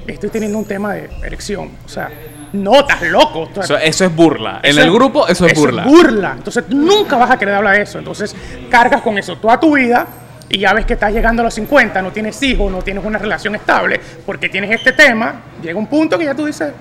estoy 0.07 0.31
teniendo 0.31 0.59
un 0.59 0.65
tema 0.65 0.95
de 0.95 1.11
erección. 1.25 1.71
O 1.85 1.89
sea, 1.89 2.11
no, 2.53 2.81
estás 2.81 3.03
loco. 3.03 3.49
Eso, 3.61 3.79
eso 3.79 4.05
es 4.05 4.15
burla. 4.15 4.61
En 4.63 4.71
eso 4.73 4.83
el 4.83 4.93
grupo, 4.93 5.27
eso 5.27 5.47
es 5.47 5.55
burla. 5.59 5.85
burla. 5.85 6.35
Entonces 6.37 6.65
nunca 6.69 7.17
vas 7.17 7.31
a 7.31 7.39
querer 7.39 7.55
hablar 7.55 7.77
de 7.77 7.83
eso. 7.83 7.99
Entonces 7.99 8.35
cargas 8.71 9.01
con 9.01 9.17
eso 9.17 9.37
toda 9.37 9.59
tu 9.59 9.75
vida 9.75 10.07
y 10.51 10.59
ya 10.59 10.75
ves 10.75 10.85
que 10.85 10.93
estás 10.93 11.13
llegando 11.15 11.41
a 11.41 11.45
los 11.47 11.55
50, 11.55 12.03
no 12.03 12.11
tienes 12.11 12.43
hijos, 12.43 12.71
no 12.71 12.83
tienes 12.83 13.03
una 13.03 13.17
relación 13.19 13.55
estable, 13.55 13.99
porque 14.27 14.51
tienes 14.51 14.71
este 14.71 14.93
tema, 14.93 15.41
llega 15.63 15.79
un 15.79 15.87
punto 15.87 16.19
que 16.19 16.27
ya 16.27 16.35
tú 16.35 16.45
dices 16.45 16.73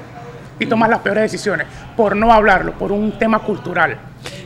y 0.59 0.65
tomas 0.65 0.89
las 0.89 0.99
peores 0.99 1.23
decisiones 1.23 1.67
por 1.95 2.15
no 2.15 2.31
hablarlo, 2.31 2.73
por 2.73 2.91
un 2.91 3.11
tema 3.17 3.39
cultural. 3.39 3.97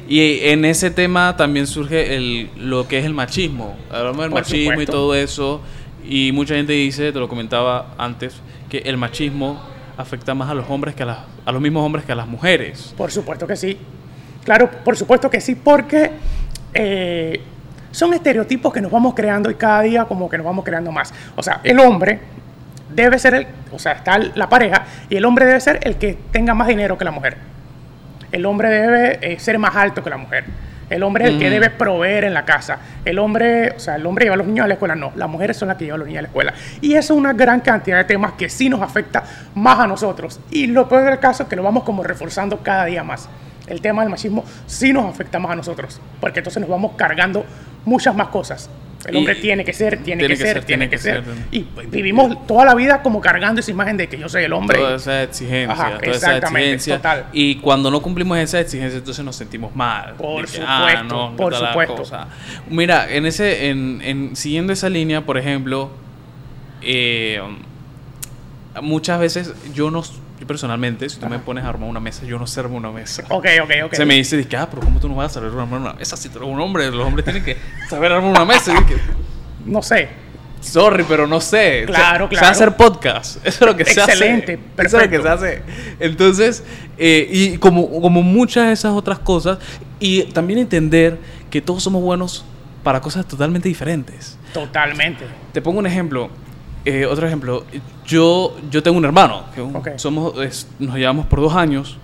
Y 0.07 0.39
en 0.47 0.65
ese 0.65 0.91
tema 0.91 1.35
también 1.35 1.67
surge 1.67 2.15
el, 2.15 2.49
lo 2.57 2.87
que 2.87 2.99
es 2.99 3.05
el 3.05 3.13
machismo. 3.13 3.75
Hablamos 3.89 4.21
del 4.21 4.31
Por 4.31 4.41
machismo 4.41 4.81
y 4.81 4.85
todo 4.85 5.15
eso. 5.15 5.61
Y 6.07 6.31
mucha 6.31 6.55
gente 6.55 6.73
dice, 6.73 7.11
te 7.11 7.19
lo 7.19 7.27
comentaba 7.27 7.95
antes, 7.97 8.35
que 8.69 8.79
el 8.79 8.97
machismo 8.97 9.59
afecta 9.97 10.33
más 10.35 10.49
a 10.49 10.53
los 10.53 10.69
hombres 10.69 10.93
que 10.93 11.03
a, 11.03 11.07
las, 11.07 11.17
a 11.45 11.51
los 11.51 11.61
mismos 11.61 11.83
hombres 11.83 12.05
que 12.05 12.11
a 12.11 12.15
las 12.15 12.27
mujeres. 12.27 12.93
Por 12.95 13.11
supuesto 13.11 13.47
que 13.47 13.55
sí. 13.55 13.77
Claro, 14.43 14.69
por 14.83 14.95
supuesto 14.95 15.29
que 15.29 15.41
sí, 15.41 15.55
porque 15.55 16.11
eh, 16.73 17.41
son 17.89 18.13
estereotipos 18.13 18.71
que 18.71 18.81
nos 18.81 18.91
vamos 18.91 19.15
creando 19.15 19.49
y 19.49 19.55
cada 19.55 19.81
día 19.81 20.05
como 20.05 20.29
que 20.29 20.37
nos 20.37 20.45
vamos 20.45 20.63
creando 20.63 20.91
más. 20.91 21.13
O 21.35 21.41
sea, 21.41 21.61
el 21.63 21.79
hombre 21.79 22.19
debe 22.95 23.19
ser 23.19 23.33
el, 23.33 23.47
o 23.71 23.79
sea, 23.79 23.93
está 23.93 24.17
la 24.17 24.49
pareja 24.49 24.85
y 25.09 25.17
el 25.17 25.25
hombre 25.25 25.45
debe 25.45 25.59
ser 25.59 25.79
el 25.83 25.97
que 25.97 26.17
tenga 26.31 26.53
más 26.53 26.67
dinero 26.67 26.97
que 26.97 27.05
la 27.05 27.11
mujer. 27.11 27.37
El 28.31 28.45
hombre 28.45 28.69
debe 28.69 29.19
eh, 29.21 29.39
ser 29.39 29.59
más 29.59 29.75
alto 29.75 30.03
que 30.03 30.09
la 30.09 30.17
mujer. 30.17 30.45
El 30.89 31.01
hombre 31.01 31.25
es 31.25 31.31
el 31.31 31.39
que 31.39 31.47
Mm. 31.47 31.51
debe 31.51 31.69
proveer 31.71 32.25
en 32.25 32.33
la 32.33 32.45
casa. 32.45 32.77
El 33.05 33.17
hombre, 33.17 33.71
o 33.75 33.79
sea, 33.79 33.95
el 33.95 34.05
hombre 34.05 34.25
lleva 34.25 34.35
a 34.35 34.37
los 34.37 34.45
niños 34.45 34.65
a 34.65 34.67
la 34.67 34.75
escuela, 34.75 34.95
no. 34.95 35.11
Las 35.15 35.27
mujeres 35.27 35.57
son 35.57 35.67
las 35.67 35.77
que 35.77 35.85
llevan 35.85 35.97
a 35.97 35.99
los 35.99 36.07
niños 36.07 36.19
a 36.19 36.21
la 36.23 36.27
escuela. 36.27 36.53
Y 36.79 36.93
eso 36.93 37.13
es 37.13 37.19
una 37.19 37.33
gran 37.33 37.61
cantidad 37.61 37.97
de 37.97 38.03
temas 38.03 38.33
que 38.33 38.49
sí 38.49 38.69
nos 38.69 38.81
afecta 38.81 39.23
más 39.55 39.79
a 39.79 39.87
nosotros. 39.87 40.39
Y 40.51 40.67
lo 40.67 40.87
peor 40.87 41.05
del 41.05 41.19
caso 41.19 41.43
es 41.43 41.49
que 41.49 41.55
lo 41.55 41.63
vamos 41.63 41.83
como 41.83 42.03
reforzando 42.03 42.59
cada 42.61 42.85
día 42.85 43.03
más. 43.03 43.27
El 43.65 43.81
tema 43.81 44.03
del 44.03 44.11
machismo 44.11 44.45
sí 44.67 44.93
nos 44.93 45.05
afecta 45.05 45.39
más 45.39 45.51
a 45.53 45.55
nosotros. 45.55 45.99
Porque 46.21 46.39
entonces 46.39 46.61
nos 46.61 46.69
vamos 46.69 46.91
cargando 46.95 47.45
muchas 47.83 48.13
más 48.15 48.27
cosas. 48.27 48.69
El 49.05 49.13
Y- 49.15 49.17
hombre 49.17 49.35
tiene 49.35 49.63
que 49.63 49.71
ser, 49.73 49.99
tiene, 50.03 50.27
que, 50.27 50.35
ser, 50.35 50.63
tiene 50.65 50.89
que 50.89 50.97
ser. 50.97 51.23
ser. 51.23 51.33
Y 51.51 51.65
vivimos 51.91 52.47
toda 52.47 52.65
la 52.65 52.73
vida 52.75 53.01
como 53.03 53.21
cargando 53.21 53.59
esa 53.59 53.69
imagen 53.71 53.97
de 53.97 54.09
que 54.09 54.17
yo 54.17 54.27
soy 54.27 54.43
el 54.43 54.53
hombre. 54.53 54.79
Toda 54.79 54.95
esa 54.95 55.23
exigencia, 55.23 55.71
Ajá, 55.71 55.97
toda 55.99 55.99
esa 56.11 56.11
exactamente, 56.37 56.73
exigencia. 56.73 56.95
total. 56.97 57.25
Y 57.33 57.55
cuando 57.57 57.91
no 57.91 58.01
cumplimos 58.01 58.37
esa 58.39 58.59
exigencia, 58.59 58.97
entonces 58.97 59.23
nos 59.23 59.35
sentimos 59.35 59.75
mal. 59.75 60.15
Por 60.17 60.49
De 60.49 60.59
ah, 60.65 60.87
supuesto, 61.05 61.33
por 61.37 61.53
supuesto. 61.55 61.95
cosa. 61.95 62.27
Mira, 62.69 63.07
en 63.11 63.25
ese, 63.25 63.69
en, 63.69 64.01
en- 64.03 64.35
siguiendo 64.35 64.73
esa 64.73 64.89
línea, 64.89 65.21
por 65.21 65.37
ejemplo, 65.37 65.91
eh, 66.81 67.39
muchas 68.81 69.19
veces 69.19 69.53
yo 69.73 69.91
no, 69.91 70.03
personalmente, 70.45 71.09
si 71.09 71.17
tú 71.19 71.27
me 71.27 71.39
pones 71.39 71.63
a 71.63 71.69
armar 71.69 71.89
una 71.89 71.99
mesa, 71.99 72.25
yo 72.25 72.37
no 72.39 72.47
sé 72.47 72.59
armar 72.61 72.77
una 72.77 72.91
mesa. 72.91 73.23
Ok, 73.29 73.45
ok, 73.63 73.71
ok. 73.85 73.93
Se 73.93 74.05
me 74.05 74.15
dice, 74.15 74.47
ah, 74.57 74.67
pero 74.69 74.81
¿cómo 74.83 74.99
tú 74.99 75.07
no 75.09 75.15
vas 75.15 75.31
a 75.31 75.33
saber 75.35 75.49
armar 75.57 75.79
una 75.79 75.93
mesa 75.93 76.15
si 76.17 76.29
tú 76.29 76.37
eres 76.39 76.49
un 76.49 76.59
hombre? 76.59 76.89
Los 76.91 77.05
hombres 77.05 77.23
tienen 77.25 77.43
que 77.43 77.57
saber 77.89 78.11
armar 78.11 78.31
una 78.31 78.45
mesa. 78.45 78.73
No 79.65 79.81
sé. 79.81 80.09
Sorry, 80.61 81.03
pero 81.07 81.27
no 81.27 81.41
sé. 81.41 81.83
Claro, 81.85 82.25
Se- 82.25 82.29
claro. 82.29 82.45
Sé 82.47 82.51
hacer 82.51 82.75
podcast. 82.75 83.35
Eso 83.45 83.65
es 83.65 83.71
lo 83.71 83.75
que 83.77 83.85
se 83.85 84.01
hace. 84.01 84.11
Excelente, 84.13 84.53
Eso 84.53 84.97
es 84.97 85.03
lo 85.03 85.09
que 85.09 85.19
perfecto. 85.19 85.23
se 85.23 85.29
hace. 85.29 85.61
Entonces, 85.99 86.63
eh, 86.97 87.27
y 87.31 87.57
como, 87.57 88.01
como 88.01 88.23
muchas 88.23 88.67
de 88.67 88.73
esas 88.73 88.93
otras 88.93 89.19
cosas, 89.19 89.59
y 89.99 90.23
también 90.31 90.59
entender 90.59 91.19
que 91.51 91.61
todos 91.61 91.83
somos 91.83 92.01
buenos 92.01 92.45
para 92.83 92.99
cosas 93.01 93.27
totalmente 93.27 93.67
diferentes. 93.69 94.37
Totalmente. 94.53 95.25
Te 95.51 95.61
pongo 95.61 95.79
un 95.79 95.85
ejemplo. 95.87 96.29
Eh, 96.85 97.05
otro 97.05 97.25
ejemplo. 97.27 97.65
Yo, 98.05 98.55
yo 98.71 98.81
tengo 98.83 98.97
un 98.97 99.05
hermano. 99.05 99.43
Que 99.53 99.61
un- 99.61 99.75
Ok. 99.75 99.89
somos, 99.97 100.37
es- 100.43 100.67
nos 100.79 100.95
llevamos 100.95 101.25
por 101.25 101.41
dos 101.41 101.55
años. 101.55 101.97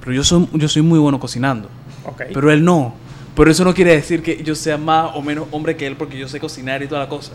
Pero 0.00 0.12
yo 0.12 0.22
soy, 0.24 0.48
yo 0.52 0.68
soy 0.68 0.82
muy 0.82 0.98
bueno 0.98 1.18
cocinando. 1.18 1.68
Ok. 2.04 2.22
Pero 2.32 2.50
él 2.52 2.64
no. 2.64 2.94
Pero 3.34 3.50
eso 3.50 3.64
no 3.64 3.74
quiere 3.74 3.92
decir 3.92 4.22
que 4.22 4.42
yo 4.42 4.54
sea 4.54 4.76
más 4.78 5.10
o 5.14 5.22
menos 5.22 5.46
hombre 5.52 5.76
que 5.76 5.86
él 5.86 5.96
porque 5.96 6.18
yo 6.18 6.28
sé 6.28 6.40
cocinar 6.40 6.82
y 6.82 6.86
toda 6.88 7.02
la 7.02 7.08
cosa. 7.08 7.32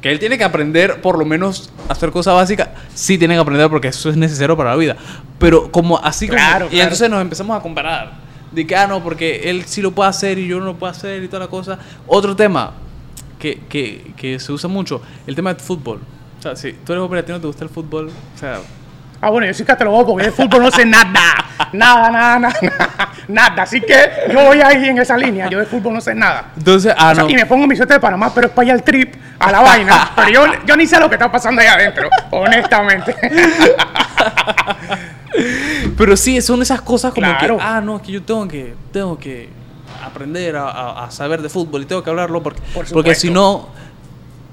Que 0.00 0.10
él 0.10 0.18
tiene 0.18 0.38
que 0.38 0.44
aprender 0.44 1.00
por 1.02 1.18
lo 1.18 1.24
menos 1.26 1.70
a 1.88 1.92
hacer 1.92 2.10
cosas 2.10 2.34
básicas. 2.34 2.68
Sí 2.94 3.18
tiene 3.18 3.34
que 3.34 3.40
aprender 3.40 3.68
porque 3.68 3.88
eso 3.88 4.08
es 4.10 4.16
necesario 4.16 4.56
para 4.56 4.70
la 4.70 4.76
vida. 4.76 4.96
Pero 5.38 5.70
como 5.70 5.98
así 5.98 6.26
como... 6.26 6.38
Claro, 6.38 6.66
y 6.66 6.70
claro. 6.70 6.82
entonces 6.84 7.10
nos 7.10 7.20
empezamos 7.20 7.56
a 7.56 7.60
comparar. 7.60 8.12
De 8.50 8.66
que, 8.66 8.74
ah, 8.74 8.86
no, 8.86 9.02
porque 9.04 9.42
él 9.50 9.64
sí 9.66 9.80
lo 9.82 9.92
puede 9.92 10.10
hacer 10.10 10.38
y 10.38 10.48
yo 10.48 10.58
no 10.58 10.64
lo 10.64 10.74
puedo 10.76 10.90
hacer 10.90 11.22
y 11.22 11.28
toda 11.28 11.40
la 11.44 11.48
cosa. 11.48 11.78
Otro 12.06 12.34
tema 12.34 12.72
que, 13.40 13.58
que, 13.68 14.12
que 14.16 14.38
se 14.38 14.52
usa 14.52 14.68
mucho, 14.68 15.02
el 15.26 15.34
tema 15.34 15.52
del 15.52 15.60
fútbol. 15.62 16.00
O 16.38 16.42
sea, 16.42 16.54
si 16.54 16.72
tú 16.72 16.92
eres 16.92 17.02
hombre 17.02 17.20
y 17.20 17.22
a 17.22 17.26
ti 17.26 17.32
no 17.32 17.40
te 17.40 17.46
gusta 17.48 17.64
el 17.64 17.70
fútbol, 17.70 18.08
o 18.08 18.38
sea, 18.38 18.58
Ah, 19.22 19.28
bueno, 19.28 19.46
yo 19.46 19.52
soy 19.52 19.66
catalogado 19.66 20.06
porque 20.06 20.24
de 20.24 20.32
fútbol 20.32 20.62
no 20.62 20.70
sé 20.70 20.86
nada. 20.86 21.12
Nada, 21.74 22.10
nada, 22.10 22.38
nada. 22.38 22.54
Nada. 23.28 23.62
Así 23.64 23.78
que 23.78 23.94
yo 24.32 24.46
voy 24.46 24.62
ahí 24.62 24.88
en 24.88 24.96
esa 24.98 25.14
línea. 25.14 25.46
Yo 25.50 25.58
de 25.58 25.66
fútbol 25.66 25.92
no 25.92 26.00
sé 26.00 26.14
nada. 26.14 26.52
entonces, 26.56 26.94
ah, 26.96 27.10
O 27.10 27.14
sea, 27.14 27.24
no. 27.24 27.28
Y 27.30 27.34
me 27.34 27.44
pongo 27.44 27.66
mi 27.66 27.76
suerte 27.76 27.92
de 27.92 28.00
Panamá, 28.00 28.32
pero 28.34 28.46
es 28.46 28.52
para 28.54 28.62
allá 28.64 28.72
al 28.72 28.82
trip, 28.82 29.14
a 29.38 29.52
la 29.52 29.60
vaina. 29.60 30.12
Pero 30.16 30.28
yo, 30.30 30.46
yo 30.64 30.74
ni 30.74 30.86
sé 30.86 30.98
lo 30.98 31.10
que 31.10 31.16
está 31.16 31.30
pasando 31.30 31.60
allá 31.60 31.74
adentro, 31.74 32.08
honestamente. 32.30 33.14
Pero 35.98 36.16
sí, 36.16 36.40
son 36.40 36.62
esas 36.62 36.80
cosas 36.80 37.12
como 37.12 37.26
Claro. 37.26 37.58
que, 37.58 37.62
ah, 37.62 37.82
no, 37.82 37.96
es 37.96 38.02
que 38.02 38.12
yo 38.12 38.22
tengo 38.22 38.48
que, 38.48 38.74
tengo 38.90 39.18
que 39.18 39.50
aprender 40.04 40.56
a, 40.56 40.68
a- 40.70 41.04
a 41.06 41.10
saber 41.10 41.42
de 41.42 41.48
fútbol 41.48 41.82
y 41.82 41.86
tengo 41.86 42.02
que 42.02 42.10
hablarlo 42.10 42.42
porque, 42.42 42.60
Por 42.74 42.86
porque 42.90 43.14
si 43.14 43.30
no, 43.30 43.68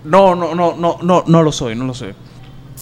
no, 0.04 0.36
no, 0.36 0.56
no, 0.56 0.76
no, 0.76 0.98
no, 1.02 1.24
no 1.28 1.44
lo 1.44 1.52
soy, 1.52 1.76
no 1.76 1.86
lo 1.86 1.94
soy. 1.94 2.14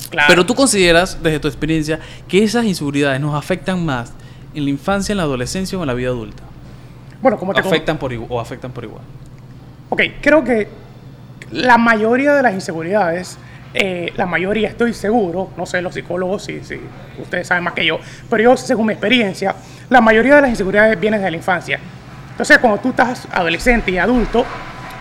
Claro. 0.10 0.28
Pero 0.30 0.46
tú 0.46 0.56
consideras, 0.56 1.22
desde 1.24 1.40
tu 1.40 1.48
experiencia, 1.48 2.00
que 2.28 2.44
esas 2.44 2.66
inseguridades 2.66 3.20
nos 3.22 3.34
afectan 3.36 3.86
más 3.86 4.14
en 4.54 4.64
la 4.66 4.70
infancia, 4.70 5.14
en 5.14 5.18
la 5.18 5.24
adolescencia 5.24 5.78
o 5.78 5.82
en 5.82 5.88
la 5.88 5.94
vida 5.94 6.10
adulta. 6.10 6.44
bueno, 7.22 7.38
como 7.38 7.54
te 7.54 7.60
Afectan 7.62 7.98
por 7.98 8.12
igual, 8.14 8.28
o 8.32 8.40
afectan 8.40 8.72
por 8.72 8.84
igual. 8.84 9.02
Ok, 9.90 10.02
creo 10.22 10.44
que 10.44 10.68
la 11.52 11.78
mayoría 11.78 12.34
de 12.34 12.42
las 12.44 12.54
inseguridades, 12.54 13.38
eh, 13.74 14.12
la 14.16 14.26
mayoría 14.26 14.68
estoy 14.70 14.94
seguro, 14.94 15.50
no 15.58 15.66
sé 15.66 15.82
los 15.82 15.94
psicólogos 15.94 16.44
si, 16.44 16.62
si 16.64 16.80
ustedes 17.22 17.48
saben 17.48 17.64
más 17.64 17.74
que 17.74 17.86
yo, 17.86 18.00
pero 18.30 18.44
yo 18.44 18.58
según 18.58 18.88
mi 18.88 18.94
experiencia, 18.94 19.56
la 19.90 20.02
mayoría 20.02 20.36
de 20.36 20.42
las 20.42 20.50
inseguridades 20.50 21.00
vienen 21.00 21.22
de 21.22 21.32
la 21.32 21.38
infancia. 21.38 21.80
Entonces 22.36 22.58
cuando 22.58 22.80
tú 22.80 22.90
estás 22.90 23.28
adolescente 23.32 23.92
y 23.92 23.98
adulto, 23.98 24.46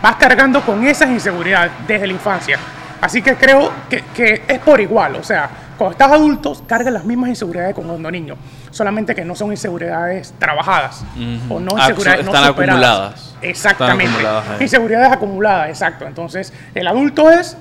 vas 0.02 0.16
cargando 0.16 0.60
con 0.62 0.86
esas 0.86 1.10
inseguridades 1.10 1.72
desde 1.86 2.06
la 2.06 2.12
infancia. 2.12 2.58
Así 3.00 3.20
que 3.22 3.34
creo 3.36 3.72
que, 3.90 4.02
que 4.14 4.42
es 4.46 4.58
por 4.60 4.80
igual, 4.80 5.16
o 5.16 5.22
sea, 5.22 5.50
cuando 5.76 5.92
estás 5.92 6.12
adulto, 6.12 6.56
cargas 6.66 6.92
las 6.92 7.04
mismas 7.04 7.30
inseguridades 7.30 7.74
como 7.74 7.88
cuando 7.88 8.08
niño, 8.10 8.36
solamente 8.70 9.14
que 9.14 9.24
no 9.24 9.34
son 9.34 9.50
inseguridades 9.50 10.32
trabajadas 10.38 11.04
o 11.50 11.58
no 11.58 11.72
Ah, 11.76 11.80
inseguridades 11.90 12.20
están 12.20 12.42
no 12.42 12.46
superadas. 12.48 12.50
acumuladas. 12.84 13.34
Exactamente. 13.42 14.04
Están 14.04 14.20
acumuladas 14.26 14.48
ahí. 14.50 14.62
Inseguridades 14.62 15.12
acumuladas, 15.12 15.68
exacto. 15.70 16.06
Entonces, 16.06 16.52
el 16.74 16.86
adulto 16.86 17.30
es 17.30 17.56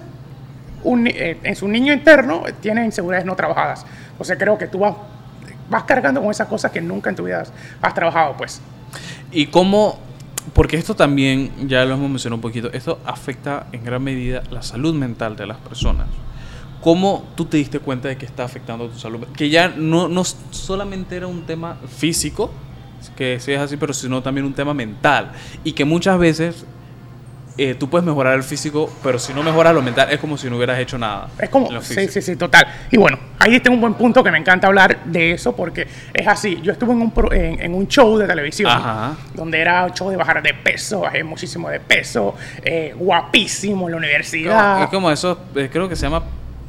un 0.84 1.04
ni- 1.06 1.10
eh, 1.12 1.40
en 1.44 1.56
su 1.56 1.68
niño 1.68 1.92
interno 1.92 2.44
tiene 2.62 2.86
inseguridades 2.86 3.26
no 3.26 3.36
trabajadas. 3.36 3.86
Entonces, 4.12 4.38
creo 4.38 4.58
que 4.58 4.68
tú 4.68 4.80
vas 4.80 4.94
vas 5.70 5.84
cargando 5.86 6.22
con 6.22 6.30
esas 6.30 6.48
cosas 6.48 6.72
que 6.72 6.82
nunca 6.82 7.10
en 7.10 7.16
tu 7.16 7.24
vida 7.24 7.42
has, 7.42 7.52
has 7.82 7.94
trabajado, 7.96 8.36
pues. 8.38 8.62
Y 9.32 9.48
cómo, 9.48 10.00
porque 10.54 10.78
esto 10.78 10.96
también, 10.96 11.52
ya 11.68 11.86
lo 11.86 11.96
hemos 11.96 12.10
mencionado 12.10 12.38
un 12.38 12.42
poquito, 12.42 12.72
esto 12.72 13.00
afecta 13.06 13.68
en 13.72 13.84
gran 13.84 14.04
medida 14.04 14.44
la 14.52 14.62
salud 14.62 14.94
mental 14.94 15.36
de 15.36 15.48
las 15.48 15.58
personas. 15.58 16.08
¿Cómo 16.82 17.26
tú 17.36 17.46
te 17.46 17.58
diste 17.58 17.80
cuenta 17.80 18.10
de 18.10 18.18
que 18.18 18.26
está 18.26 18.44
afectando 18.44 18.90
tu 18.90 19.00
salud? 19.00 19.26
Que 19.36 19.50
ya 19.50 19.70
no, 19.70 20.10
no 20.10 20.24
solamente 20.52 21.16
era 21.16 21.28
un 21.28 21.44
tema 21.44 21.78
físico, 21.88 22.52
que 23.16 23.40
sí 23.40 23.54
es 23.54 23.60
así, 23.60 23.78
pero 23.78 23.94
sino 23.94 24.22
también 24.22 24.46
un 24.46 24.54
tema 24.54 24.74
mental. 24.74 25.32
Y 25.64 25.72
que 25.72 25.86
muchas 25.86 26.20
veces 26.20 26.66
eh, 27.58 27.76
tú 27.76 27.88
puedes 27.90 28.04
mejorar 28.06 28.34
el 28.34 28.44
físico, 28.44 28.92
pero 29.04 29.20
si 29.20 29.32
no 29.34 29.44
mejoras 29.44 29.74
lo 29.76 29.82
mental, 29.84 30.08
es 30.12 30.20
como 30.20 30.38
si 30.38 30.50
no 30.50 30.56
hubieras 30.58 30.80
hecho 30.80 30.98
nada. 30.98 31.30
Es 31.38 31.50
como, 31.50 31.82
sí, 31.82 32.08
sí, 32.08 32.22
sí, 32.22 32.36
total. 32.36 32.66
Y 32.90 32.98
bueno, 32.98 33.20
ahí 33.38 33.60
tengo 33.60 33.76
un 33.76 33.82
buen 33.82 33.94
punto 33.94 34.24
que 34.24 34.32
me 34.32 34.40
encanta 34.40 34.66
hablar 34.68 35.04
de 35.06 35.34
eso 35.34 35.56
porque 35.56 35.88
es 36.14 36.28
así. 36.28 36.60
Yo 36.64 36.72
estuve 36.72 36.94
en 36.94 37.02
un, 37.02 37.12
pro- 37.12 37.32
en, 37.32 37.62
en 37.62 37.76
un 37.76 37.88
show 37.88 38.18
de 38.18 38.26
televisión 38.26 38.72
Ajá. 38.72 39.16
donde 39.36 39.60
era 39.60 39.86
un 39.86 39.94
show 39.94 40.10
de 40.10 40.18
bajar 40.18 40.42
de 40.42 40.54
peso, 40.56 41.02
bajé 41.02 41.24
muchísimo 41.24 41.70
de 41.70 41.80
peso, 41.80 42.36
eh, 42.64 42.94
guapísimo 42.98 43.88
en 43.88 43.92
la 43.92 43.98
universidad. 43.98 44.84
Es 44.84 44.90
como 44.90 45.12
eso, 45.12 45.38
eh, 45.56 45.70
creo 45.72 45.88
que 45.88 45.96
se 45.96 46.04
llama 46.08 46.24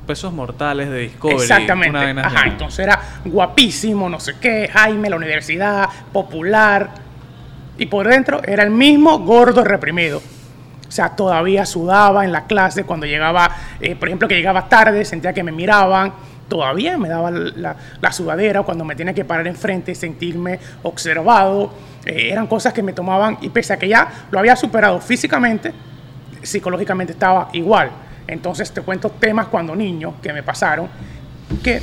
pesos 0.06 0.34
mortales 0.34 0.90
de 0.90 0.98
Discovery. 0.98 1.40
Exactamente. 1.40 2.10
una 2.10 2.26
Ajá, 2.26 2.46
entonces 2.46 2.80
era 2.80 3.00
guapísimo, 3.24 4.10
no 4.10 4.20
sé 4.20 4.34
qué, 4.38 4.68
Jaime, 4.70 5.08
la 5.08 5.16
universidad, 5.16 5.88
popular. 6.12 6.90
Y 7.78 7.86
por 7.86 8.06
dentro 8.06 8.42
era 8.44 8.62
el 8.64 8.70
mismo 8.70 9.18
gordo 9.20 9.64
reprimido. 9.64 10.20
O 10.94 10.96
sea, 10.96 11.08
todavía 11.08 11.66
sudaba 11.66 12.24
en 12.24 12.30
la 12.30 12.44
clase 12.44 12.84
cuando 12.84 13.04
llegaba, 13.04 13.50
eh, 13.80 13.96
por 13.96 14.06
ejemplo, 14.06 14.28
que 14.28 14.36
llegaba 14.36 14.68
tarde, 14.68 15.04
sentía 15.04 15.32
que 15.32 15.42
me 15.42 15.50
miraban. 15.50 16.12
Todavía 16.48 16.96
me 16.98 17.08
daba 17.08 17.32
la, 17.32 17.74
la 18.00 18.12
sudadera 18.12 18.62
cuando 18.62 18.84
me 18.84 18.94
tenía 18.94 19.12
que 19.12 19.24
parar 19.24 19.44
enfrente 19.48 19.90
y 19.90 19.96
sentirme 19.96 20.60
observado. 20.84 21.72
Eh, 22.06 22.28
eran 22.30 22.46
cosas 22.46 22.72
que 22.72 22.80
me 22.80 22.92
tomaban, 22.92 23.38
y 23.40 23.48
pese 23.48 23.72
a 23.72 23.76
que 23.76 23.88
ya 23.88 24.06
lo 24.30 24.38
había 24.38 24.54
superado 24.54 25.00
físicamente, 25.00 25.72
psicológicamente 26.44 27.12
estaba 27.12 27.48
igual. 27.54 27.90
Entonces 28.28 28.70
te 28.70 28.80
cuento 28.80 29.10
temas 29.10 29.48
cuando 29.48 29.74
niño 29.74 30.14
que 30.22 30.32
me 30.32 30.44
pasaron 30.44 30.86
que 31.60 31.82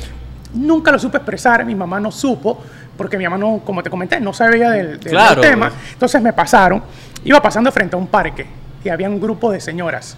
nunca 0.54 0.90
lo 0.90 0.98
supe 0.98 1.18
expresar, 1.18 1.66
mi 1.66 1.74
mamá 1.74 2.00
no 2.00 2.10
supo, 2.10 2.62
porque 2.96 3.18
mi 3.18 3.24
mamá 3.24 3.36
no, 3.36 3.60
como 3.62 3.82
te 3.82 3.90
comenté, 3.90 4.18
no 4.20 4.32
sabía 4.32 4.70
del, 4.70 4.98
del- 4.98 5.12
Claro, 5.12 5.42
tema. 5.42 5.68
güey. 5.68 5.80
Entonces 5.92 6.22
me 6.22 6.32
pasaron, 6.32 6.82
iba 7.24 7.42
pasando 7.42 7.70
frente 7.70 7.94
a 7.94 7.98
un 7.98 8.06
parque 8.06 8.61
y 8.84 8.88
había 8.88 9.08
un 9.08 9.20
grupo 9.20 9.50
de 9.52 9.60
señoras. 9.60 10.16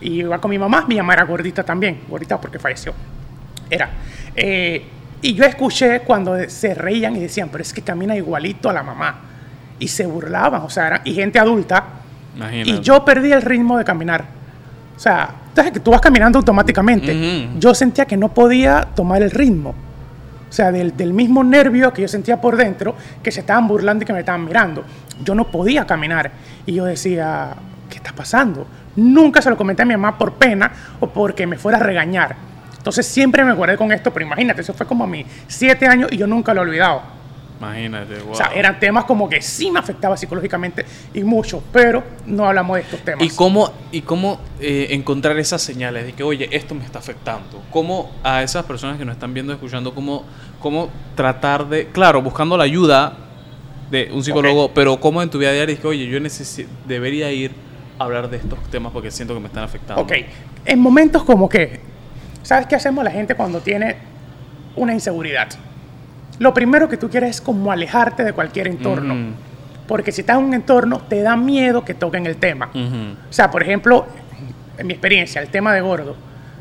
Y 0.00 0.20
iba 0.20 0.40
con 0.40 0.50
mi 0.50 0.58
mamá, 0.58 0.84
mi 0.88 0.96
mamá 0.96 1.12
era 1.14 1.24
gordita 1.24 1.62
también, 1.62 2.00
gordita 2.08 2.40
porque 2.40 2.58
falleció. 2.58 2.94
Era. 3.68 3.90
Eh, 4.34 4.84
y 5.22 5.34
yo 5.34 5.44
escuché 5.44 6.00
cuando 6.00 6.36
se 6.48 6.74
reían 6.74 7.14
y 7.16 7.20
decían, 7.20 7.48
pero 7.52 7.62
es 7.62 7.72
que 7.72 7.82
camina 7.82 8.16
igualito 8.16 8.70
a 8.70 8.72
la 8.72 8.82
mamá. 8.82 9.20
Y 9.78 9.88
se 9.88 10.06
burlaban, 10.06 10.62
o 10.62 10.70
sea, 10.70 10.86
eran- 10.86 11.00
y 11.04 11.14
gente 11.14 11.38
adulta. 11.38 11.84
Imagínate. 12.36 12.70
Y 12.70 12.80
yo 12.80 13.04
perdí 13.04 13.32
el 13.32 13.42
ritmo 13.42 13.76
de 13.78 13.84
caminar. 13.84 14.24
O 14.96 14.98
sea, 14.98 15.30
entonces 15.48 15.72
que 15.72 15.80
tú 15.80 15.90
vas 15.90 16.00
caminando 16.00 16.38
automáticamente. 16.38 17.12
Yo 17.58 17.74
sentía 17.74 18.04
que 18.06 18.16
no 18.16 18.32
podía 18.32 18.88
tomar 18.94 19.22
el 19.22 19.30
ritmo. 19.30 19.70
O 20.48 20.52
sea, 20.52 20.72
del, 20.72 20.96
del 20.96 21.12
mismo 21.12 21.44
nervio 21.44 21.92
que 21.92 22.02
yo 22.02 22.08
sentía 22.08 22.40
por 22.40 22.56
dentro, 22.56 22.94
que 23.22 23.30
se 23.30 23.40
estaban 23.40 23.68
burlando 23.68 24.02
y 24.02 24.06
que 24.06 24.12
me 24.12 24.20
estaban 24.20 24.44
mirando. 24.44 24.84
Yo 25.24 25.34
no 25.34 25.50
podía 25.50 25.86
caminar. 25.86 26.32
Y 26.66 26.74
yo 26.74 26.84
decía, 26.86 27.50
¿qué 27.54 27.69
está 28.02 28.14
pasando? 28.14 28.66
Nunca 28.96 29.40
se 29.40 29.50
lo 29.50 29.56
comenté 29.56 29.82
a 29.82 29.86
mi 29.86 29.94
mamá 29.96 30.16
por 30.18 30.32
pena 30.34 30.72
o 31.00 31.08
porque 31.08 31.46
me 31.46 31.56
fuera 31.56 31.78
a 31.78 31.82
regañar. 31.82 32.36
Entonces 32.76 33.06
siempre 33.06 33.44
me 33.44 33.52
guardé 33.52 33.76
con 33.76 33.92
esto, 33.92 34.12
pero 34.12 34.24
imagínate, 34.26 34.62
eso 34.62 34.72
fue 34.74 34.86
como 34.86 35.04
a 35.04 35.06
mis 35.06 35.26
siete 35.46 35.86
años 35.86 36.10
y 36.10 36.16
yo 36.16 36.26
nunca 36.26 36.54
lo 36.54 36.62
he 36.62 36.64
olvidado. 36.64 37.02
Imagínate, 37.58 38.20
wow. 38.22 38.32
O 38.32 38.34
sea, 38.34 38.46
eran 38.54 38.80
temas 38.80 39.04
como 39.04 39.28
que 39.28 39.42
sí 39.42 39.70
me 39.70 39.78
afectaba 39.80 40.16
psicológicamente 40.16 40.86
y 41.12 41.22
mucho, 41.22 41.62
pero 41.70 42.02
no 42.24 42.46
hablamos 42.46 42.76
de 42.76 42.82
estos 42.84 43.00
temas. 43.00 43.22
¿Y 43.22 43.28
cómo, 43.36 43.70
y 43.92 44.00
cómo 44.00 44.40
eh, 44.60 44.86
encontrar 44.92 45.38
esas 45.38 45.60
señales 45.60 46.06
de 46.06 46.14
que, 46.14 46.22
oye, 46.22 46.48
esto 46.52 46.74
me 46.74 46.86
está 46.86 47.00
afectando? 47.00 47.62
¿Cómo 47.70 48.12
a 48.24 48.42
esas 48.42 48.64
personas 48.64 48.96
que 48.96 49.04
nos 49.04 49.12
están 49.12 49.34
viendo, 49.34 49.52
escuchando, 49.52 49.94
cómo, 49.94 50.24
cómo 50.58 50.88
tratar 51.14 51.68
de, 51.68 51.88
claro, 51.88 52.22
buscando 52.22 52.56
la 52.56 52.64
ayuda 52.64 53.12
de 53.90 54.08
un 54.10 54.24
psicólogo, 54.24 54.70
pero 54.72 54.98
cómo 54.98 55.20
en 55.20 55.28
tu 55.28 55.36
vida 55.36 55.52
diaria 55.52 55.74
es 55.74 55.80
que, 55.80 55.86
oye, 55.86 56.06
yo 56.06 56.18
necesi- 56.18 56.66
debería 56.86 57.30
ir 57.30 57.50
hablar 58.04 58.30
de 58.30 58.38
estos 58.38 58.58
temas 58.70 58.92
porque 58.92 59.10
siento 59.10 59.34
que 59.34 59.40
me 59.40 59.46
están 59.48 59.64
afectando? 59.64 60.02
Ok, 60.02 60.12
en 60.64 60.78
momentos 60.78 61.22
como 61.24 61.48
que, 61.48 61.80
¿sabes 62.42 62.66
qué 62.66 62.74
hacemos 62.76 63.04
la 63.04 63.10
gente 63.10 63.34
cuando 63.34 63.60
tiene 63.60 63.96
una 64.76 64.92
inseguridad? 64.94 65.48
Lo 66.38 66.54
primero 66.54 66.88
que 66.88 66.96
tú 66.96 67.10
quieres 67.10 67.30
es 67.30 67.40
como 67.40 67.70
alejarte 67.70 68.24
de 68.24 68.32
cualquier 68.32 68.68
entorno. 68.68 69.14
Porque 69.86 70.12
si 70.12 70.20
estás 70.22 70.38
en 70.38 70.44
un 70.44 70.54
entorno, 70.54 71.00
te 71.00 71.20
da 71.20 71.36
miedo 71.36 71.84
que 71.84 71.94
toquen 71.94 72.24
el 72.26 72.36
tema. 72.36 72.70
O 73.28 73.32
sea, 73.32 73.50
por 73.50 73.62
ejemplo, 73.62 74.06
en 74.78 74.86
mi 74.86 74.94
experiencia, 74.94 75.42
el 75.42 75.48
tema 75.48 75.74
de 75.74 75.80
gordo, 75.80 76.16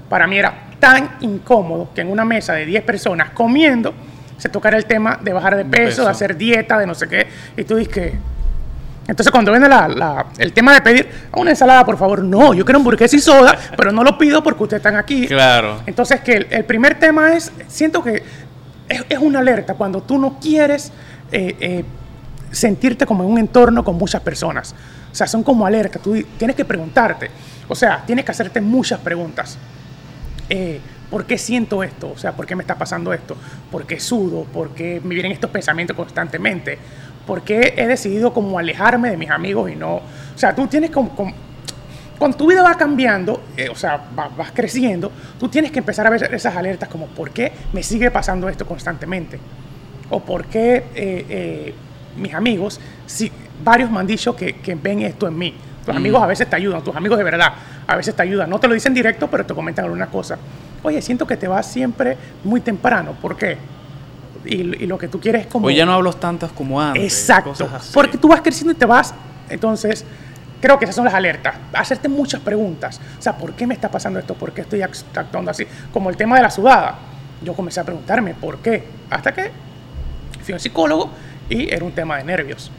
para 0.09 0.27
mí 0.27 0.37
era 0.37 0.53
tan 0.79 1.11
incómodo 1.21 1.89
que 1.93 2.01
en 2.01 2.09
una 2.11 2.25
mesa 2.25 2.53
de 2.53 2.65
10 2.65 2.83
personas 2.83 3.29
comiendo 3.29 3.93
se 4.37 4.49
tocara 4.49 4.77
el 4.77 4.85
tema 4.85 5.19
de 5.21 5.31
bajar 5.31 5.55
de 5.55 5.63
De 5.63 5.69
peso, 5.69 5.87
peso. 5.87 6.03
de 6.05 6.09
hacer 6.09 6.37
dieta, 6.37 6.77
de 6.79 6.87
no 6.87 6.95
sé 6.95 7.07
qué. 7.07 7.27
Y 7.55 7.63
tú 7.63 7.75
dices 7.75 7.93
que... 7.93 8.13
Entonces 9.09 9.31
cuando 9.31 9.51
viene 9.51 9.67
la- 9.67 9.87
la- 9.87 10.25
el 10.37 10.53
tema 10.53 10.73
de 10.73 10.81
pedir 10.81 11.09
una 11.35 11.49
ensalada, 11.49 11.85
por 11.85 11.97
favor, 11.97 12.23
no, 12.23 12.53
yo 12.53 12.63
quiero 12.63 12.77
hamburguesa 12.79 13.15
y 13.15 13.19
soda, 13.19 13.57
pero 13.75 13.91
no 13.91 14.03
lo 14.03 14.17
pido 14.17 14.43
porque 14.43 14.63
ustedes 14.63 14.79
están 14.81 14.95
aquí. 14.95 15.27
Claro. 15.27 15.81
Entonces, 15.85 16.21
que 16.21 16.33
el, 16.33 16.47
el 16.51 16.63
primer 16.65 16.99
tema 16.99 17.33
es, 17.35 17.51
siento 17.67 18.03
que 18.03 18.23
es, 18.87 19.03
es 19.09 19.19
una 19.19 19.39
alerta 19.39 19.73
cuando 19.73 20.01
tú 20.01 20.17
no 20.17 20.39
quieres 20.39 20.91
eh, 21.31 21.55
eh, 21.59 21.85
sentirte 22.51 23.05
como 23.05 23.23
en 23.23 23.31
un 23.31 23.37
entorno 23.39 23.83
con 23.83 23.95
muchas 23.97 24.21
personas. 24.21 24.73
O 25.11 25.15
sea, 25.15 25.25
son 25.27 25.41
como 25.43 25.65
alertas, 25.65 26.01
tú 26.01 26.15
tienes 26.37 26.55
que 26.55 26.65
preguntarte, 26.65 27.31
o 27.67 27.73
sea, 27.75 28.03
tienes 28.05 28.23
que 28.25 28.31
hacerte 28.31 28.61
muchas 28.61 28.99
preguntas. 28.99 29.57
Eh, 30.49 30.79
¿Por 31.09 31.25
qué 31.25 31.39
siento 31.39 31.81
esto? 31.83 32.11
O 32.11 32.17
sea, 32.19 32.33
¿por 32.33 32.45
qué 32.45 32.55
me 32.55 32.61
está 32.61 32.75
pasando 32.75 33.11
esto? 33.11 33.35
¿Por 33.71 33.87
qué 33.87 33.99
sudo? 33.99 34.43
¿Por 34.43 34.69
qué 34.75 35.01
me 35.03 35.15
vienen 35.15 35.31
estos 35.31 35.49
pensamientos 35.49 35.95
constantemente? 35.97 36.77
¿Por 37.29 37.43
qué 37.43 37.75
he 37.77 37.85
decidido 37.85 38.33
como 38.33 38.57
alejarme 38.57 39.11
de 39.11 39.15
mis 39.17 39.29
amigos 39.29 39.69
y 39.69 39.75
no? 39.75 39.97
O 39.97 40.01
sea, 40.35 40.55
tú 40.55 40.65
tienes 40.65 40.89
como... 40.89 41.09
como- 41.15 41.31
cuando 42.17 42.35
tu 42.35 42.47
vida 42.47 42.63
va 42.63 42.73
cambiando, 42.75 43.43
eh, 43.55 43.69
o 43.69 43.75
sea, 43.75 44.01
va- 44.17 44.29
vas 44.35 44.51
creciendo, 44.51 45.11
tú 45.39 45.47
tienes 45.47 45.71
que 45.71 45.77
empezar 45.77 46.07
a 46.07 46.09
ver 46.09 46.33
esas 46.33 46.55
alertas 46.57 46.89
como 46.89 47.05
¿por 47.05 47.29
qué 47.29 47.51
me 47.71 47.83
sigue 47.83 48.09
pasando 48.09 48.49
esto 48.49 48.65
constantemente? 48.65 49.39
O 50.09 50.19
¿por 50.21 50.45
qué 50.45 50.77
eh, 50.95 51.25
eh, 51.29 51.73
mis 52.17 52.33
amigos, 52.33 52.79
si, 53.05 53.31
varios 53.63 53.91
me 53.91 53.99
han 53.99 54.07
dicho 54.07 54.35
que, 54.35 54.55
que 54.55 54.73
ven 54.73 55.01
esto 55.03 55.27
en 55.27 55.37
mí? 55.37 55.53
Tus 55.85 55.95
amigos 55.95 56.21
a 56.21 56.25
veces 56.25 56.49
te 56.49 56.55
ayudan, 56.55 56.83
tus 56.83 56.95
amigos 56.95 57.17
de 57.19 57.23
verdad 57.23 57.53
a 57.87 57.95
veces 57.95 58.15
te 58.15 58.23
ayudan. 58.23 58.49
No 58.49 58.59
te 58.59 58.67
lo 58.67 58.73
dicen 58.73 58.93
directo, 58.95 59.27
pero 59.29 59.45
te 59.45 59.53
comentan 59.53 59.85
alguna 59.85 60.07
cosa. 60.07 60.37
Oye, 60.83 61.01
siento 61.03 61.25
que 61.27 61.37
te 61.37 61.47
vas 61.47 61.67
siempre 61.71 62.17
muy 62.43 62.59
temprano. 62.59 63.13
¿Por 63.21 63.37
qué? 63.37 63.55
Y, 64.49 64.83
y 64.83 64.87
lo 64.87 64.97
que 64.97 65.07
tú 65.07 65.19
quieres 65.19 65.41
es 65.41 65.47
como... 65.47 65.67
Hoy 65.67 65.75
ya 65.75 65.85
no 65.85 65.93
hablo 65.93 66.11
tantas 66.13 66.51
como 66.51 66.81
antes. 66.81 67.03
Exacto. 67.03 67.53
Porque 67.93 68.17
tú 68.17 68.27
vas 68.27 68.41
creciendo 68.41 68.71
y 68.71 68.75
te 68.75 68.85
vas. 68.85 69.13
Entonces, 69.49 70.05
creo 70.61 70.77
que 70.79 70.85
esas 70.85 70.95
son 70.95 71.05
las 71.05 71.13
alertas. 71.13 71.55
Hacerte 71.73 72.07
muchas 72.09 72.41
preguntas. 72.41 72.99
O 73.17 73.21
sea, 73.21 73.37
¿por 73.37 73.53
qué 73.53 73.65
me 73.67 73.73
está 73.73 73.89
pasando 73.89 74.19
esto? 74.19 74.33
¿Por 74.33 74.51
qué 74.51 74.61
estoy 74.61 74.79
act- 74.81 75.03
actuando 75.15 75.51
así? 75.51 75.65
Como 75.93 76.09
el 76.09 76.17
tema 76.17 76.35
de 76.37 76.41
la 76.43 76.51
sudada. 76.51 76.95
Yo 77.43 77.53
comencé 77.53 77.79
a 77.79 77.83
preguntarme 77.83 78.33
por 78.33 78.57
qué. 78.57 78.83
Hasta 79.09 79.33
que 79.33 79.51
fui 80.43 80.53
a 80.53 80.55
un 80.55 80.59
psicólogo 80.59 81.09
y 81.49 81.73
era 81.73 81.85
un 81.85 81.91
tema 81.91 82.17
de 82.17 82.23
nervios. 82.25 82.71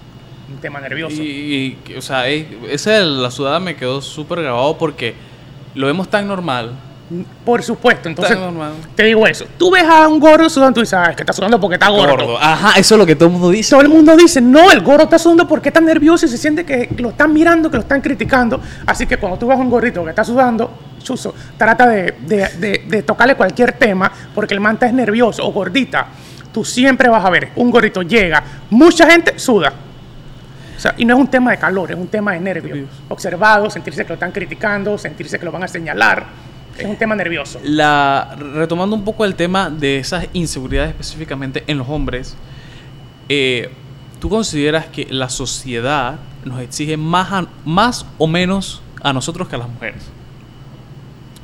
Un 0.52 0.58
tema 0.58 0.80
nervioso. 0.80 1.22
Y, 1.22 1.78
y, 1.88 1.94
o 1.94 2.02
sea, 2.02 2.26
es- 2.28 2.46
ese 2.68 2.90
de 2.90 3.04
la 3.04 3.30
sudada 3.30 3.60
me 3.60 3.76
quedó 3.76 4.02
súper 4.02 4.42
grabado 4.42 4.76
porque 4.76 5.14
lo 5.74 5.86
vemos 5.86 6.08
tan 6.10 6.26
normal. 6.26 6.72
Por 7.44 7.62
supuesto. 7.62 8.08
Entonces, 8.08 8.36
te 8.94 9.02
digo 9.04 9.26
eso. 9.26 9.44
Tú 9.58 9.70
ves 9.70 9.82
a 9.82 10.06
un 10.06 10.20
gordo 10.20 10.48
sudando, 10.48 10.74
tú 10.74 10.80
dices, 10.80 10.94
ah, 10.94 11.06
es 11.10 11.16
que 11.16 11.22
está 11.22 11.32
sudando 11.32 11.58
porque 11.60 11.74
está 11.74 11.86
gordo. 11.88 12.38
Ajá, 12.38 12.78
eso 12.78 12.94
es 12.94 12.98
lo 12.98 13.04
que 13.06 13.16
todo 13.16 13.26
el 13.28 13.32
mundo 13.32 13.50
dice. 13.50 13.70
Todo 13.70 13.80
el 13.80 13.88
mundo 13.88 14.16
dice, 14.16 14.40
no, 14.40 14.70
el 14.70 14.80
gordo 14.82 15.04
está 15.04 15.18
sudando 15.18 15.48
porque 15.48 15.70
está 15.70 15.80
nervioso 15.80 16.26
y 16.26 16.28
se 16.28 16.38
siente 16.38 16.64
que 16.64 16.88
lo 16.98 17.10
están 17.10 17.32
mirando, 17.32 17.68
que 17.70 17.78
lo 17.78 17.82
están 17.82 18.00
criticando. 18.00 18.60
Así 18.86 19.06
que 19.06 19.16
cuando 19.16 19.38
tú 19.38 19.46
ves 19.48 19.58
a 19.58 19.60
un 19.60 19.70
gordito 19.70 20.04
que 20.04 20.10
está 20.10 20.22
sudando, 20.22 20.70
chuzo, 21.02 21.34
trata 21.56 21.86
de, 21.88 22.14
de- 22.20 22.48
de- 22.58 22.84
de 22.86 23.02
tocarle 23.02 23.34
cualquier 23.34 23.72
tema 23.72 24.10
porque 24.34 24.54
el 24.54 24.60
manta 24.60 24.86
es 24.86 24.92
nervioso 24.92 25.44
o 25.46 25.50
gordita. 25.52 26.06
Tú 26.52 26.64
siempre 26.64 27.08
vas 27.08 27.24
a 27.24 27.30
ver, 27.30 27.50
un 27.56 27.70
gordito 27.70 28.02
llega, 28.02 28.42
mucha 28.70 29.10
gente 29.10 29.38
suda. 29.38 29.72
O 30.76 30.80
sea, 30.80 30.94
y 30.96 31.04
no 31.04 31.14
es 31.14 31.20
un 31.20 31.28
tema 31.28 31.50
de 31.50 31.58
calor, 31.58 31.90
es 31.90 31.96
un 31.96 32.08
tema 32.08 32.32
de 32.32 32.40
nervios. 32.40 32.88
Observado, 33.08 33.68
sentirse 33.68 34.02
que 34.04 34.08
lo 34.08 34.14
están 34.14 34.32
criticando, 34.32 34.96
sentirse 34.96 35.38
que 35.38 35.44
lo 35.44 35.52
van 35.52 35.64
a 35.64 35.68
señalar. 35.68 36.24
Es 36.82 36.88
un 36.88 36.96
tema 36.96 37.14
nervioso. 37.14 37.60
La, 37.64 38.36
retomando 38.54 38.94
un 38.96 39.04
poco 39.04 39.24
el 39.24 39.34
tema 39.34 39.70
de 39.70 39.98
esas 39.98 40.26
inseguridades 40.32 40.90
específicamente 40.90 41.64
en 41.66 41.78
los 41.78 41.88
hombres, 41.88 42.36
eh, 43.28 43.70
¿tú 44.20 44.28
consideras 44.28 44.86
que 44.86 45.06
la 45.10 45.28
sociedad 45.28 46.18
nos 46.44 46.60
exige 46.60 46.96
más, 46.96 47.32
a- 47.32 47.46
más 47.64 48.06
o 48.18 48.26
menos 48.26 48.82
a 49.02 49.12
nosotros 49.12 49.48
que 49.48 49.56
a 49.56 49.58
las 49.58 49.68
mujeres? 49.68 50.02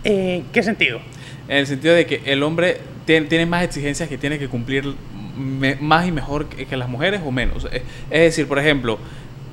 Eh, 0.05 0.45
¿Qué 0.53 0.63
sentido? 0.63 1.01
En 1.49 1.59
el 1.59 1.67
sentido 1.67 1.95
de 1.95 2.07
que 2.07 2.23
el 2.27 2.43
hombre 2.43 2.81
tiene, 3.05 3.27
tiene 3.27 3.47
más 3.47 3.65
exigencias 3.65 4.09
que 4.09 4.19
tiene 4.19 4.39
que 4.39 4.49
cumplir 4.49 4.95
me- 5.37 5.77
más 5.77 6.07
y 6.07 6.13
mejor 6.13 6.47
que, 6.47 6.67
que 6.67 6.77
las 6.77 6.89
mujeres 6.89 7.21
o 7.25 7.31
menos. 7.31 7.65
Es, 7.71 7.83
es 8.11 8.21
decir, 8.21 8.49
por 8.49 8.59
ejemplo, 8.59 8.99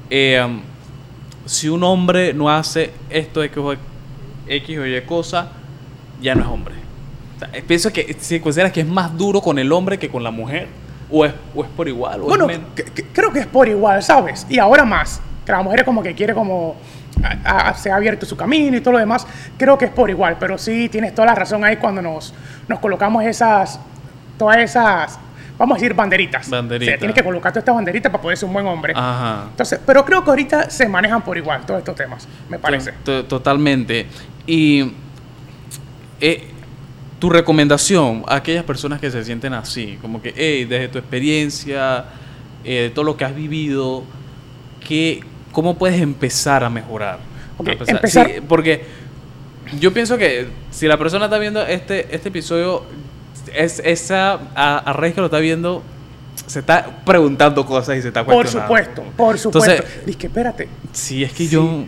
eh, 0.10 0.42
um, 0.46 0.62
si 1.46 1.70
un 1.70 1.84
hombre 1.84 2.34
no 2.34 2.50
hace 2.50 2.92
esto 3.10 3.44
X 3.44 3.58
o 3.58 4.86
Y 4.88 5.02
cosa, 5.06 5.52
ya 6.24 6.34
no 6.36 6.42
es 6.42 6.48
hombre. 6.48 6.74
O 7.36 7.40
sea, 7.40 7.50
eh, 7.54 7.64
pienso 7.68 7.92
que 7.94 8.16
si 8.20 8.40
consideras 8.40 8.72
que 8.72 8.82
es 8.82 8.88
más 8.88 9.16
duro 9.18 9.42
con 9.42 9.60
el 9.60 9.72
hombre 9.72 10.00
que 10.00 10.10
con 10.10 10.24
la 10.24 10.32
mujer, 10.32 10.68
o 11.12 11.26
es, 11.26 11.34
o 11.54 11.64
es 11.64 11.70
por 11.70 11.88
igual, 11.88 12.22
o 12.22 12.26
Bueno, 12.26 12.50
es 12.50 12.60
creo 13.14 13.32
que 13.32 13.40
es 13.42 13.46
por 13.48 13.68
igual, 13.68 14.02
¿sabes? 14.02 14.48
Y 14.50 14.58
ahora 14.58 14.84
más, 14.86 15.22
que 15.46 15.52
la 15.52 15.62
mujer 15.62 15.86
como 15.86 16.02
que 16.02 16.16
quiere 16.16 16.34
como... 16.34 16.76
a- 17.46 17.70
a- 17.70 17.74
se 17.76 17.92
ha 17.92 17.96
abierto 17.98 18.26
su 18.26 18.36
camino 18.36 18.76
y 18.78 18.82
todo 18.82 18.94
lo 18.94 19.00
demás, 19.00 19.28
creo 19.58 19.78
que 19.78 19.86
es 19.86 19.92
por 19.92 20.10
igual, 20.10 20.38
pero 20.40 20.58
sí 20.58 20.90
tienes 20.90 21.14
toda 21.14 21.28
la 21.28 21.36
razón 21.36 21.64
ahí 21.64 21.78
cuando 21.78 22.02
nos, 22.02 22.34
nos 22.68 22.80
colocamos 22.80 23.24
esas, 23.26 23.80
todas 24.38 24.58
esas, 24.58 25.20
vamos 25.58 25.76
a 25.76 25.80
decir, 25.80 25.94
banderitas. 25.94 26.50
Banderitas. 26.50 26.88
O 26.88 26.92
sea, 26.94 26.98
tienes 27.00 27.16
que 27.16 27.24
colocar 27.24 27.52
todas 27.52 27.62
estas 27.62 27.76
banderitas 27.76 28.12
para 28.12 28.22
poder 28.22 28.38
ser 28.38 28.48
un 28.48 28.54
buen 28.54 28.66
hombre. 28.66 28.94
Ajá. 28.96 29.44
Entonces, 29.52 29.80
pero 29.86 30.04
creo 30.06 30.24
que 30.24 30.30
ahorita 30.32 30.70
se 30.72 30.88
manejan 30.88 31.22
por 31.22 31.38
igual 31.38 31.64
todos 31.66 31.80
estos 31.80 31.96
temas, 31.96 32.28
me 32.50 32.58
parece. 32.58 32.94
To- 33.04 33.26
Totalmente. 33.26 34.08
Y 34.48 34.94
eh, 36.22 36.44
tu 37.20 37.30
recomendación 37.30 38.24
a 38.28 38.36
aquellas 38.36 38.64
personas 38.64 39.00
que 39.00 39.10
se 39.12 39.24
sienten 39.24 39.54
así, 39.54 39.98
como 40.02 40.22
que, 40.22 40.34
hey, 40.36 40.66
desde 40.66 40.88
tu 40.90 40.98
experiencia, 40.98 42.06
eh, 42.64 42.84
de 42.84 42.90
todo 42.90 43.06
lo 43.06 43.16
que 43.18 43.26
has 43.26 43.36
vivido, 43.36 44.04
¿qué, 44.88 45.22
¿cómo 45.52 45.78
puedes 45.78 46.02
empezar 46.02 46.64
a 46.64 46.70
mejorar? 46.70 47.20
A 47.58 47.62
empezar- 47.72 47.96
empezar- 47.96 48.28
sí, 48.36 48.42
porque 48.48 48.84
yo 49.80 49.94
pienso 49.94 50.18
que 50.18 50.48
si 50.72 50.88
la 50.88 50.98
persona 50.98 51.26
está 51.26 51.38
viendo 51.38 51.62
este, 51.66 52.14
este 52.14 52.30
episodio, 52.30 52.84
es, 53.54 53.80
esa 53.86 54.34
a, 54.56 54.78
a 54.80 54.94
raíz 54.94 55.14
que 55.14 55.22
lo 55.22 55.28
está 55.28 55.40
viendo, 55.40 55.82
se 56.48 56.60
está 56.60 57.04
preguntando 57.06 57.66
cosas 57.66 57.98
y 57.98 58.02
se 58.02 58.10
está 58.10 58.26
Por 58.26 58.34
cuestionando. 58.36 58.76
supuesto, 58.76 59.04
por 59.16 59.38
supuesto. 59.40 59.72
Entonces- 59.72 60.06
Dice 60.06 60.18
que 60.18 60.28
espérate. 60.28 60.68
Sí, 60.92 61.24
es 61.24 61.32
que 61.32 61.48
yo... 61.48 61.86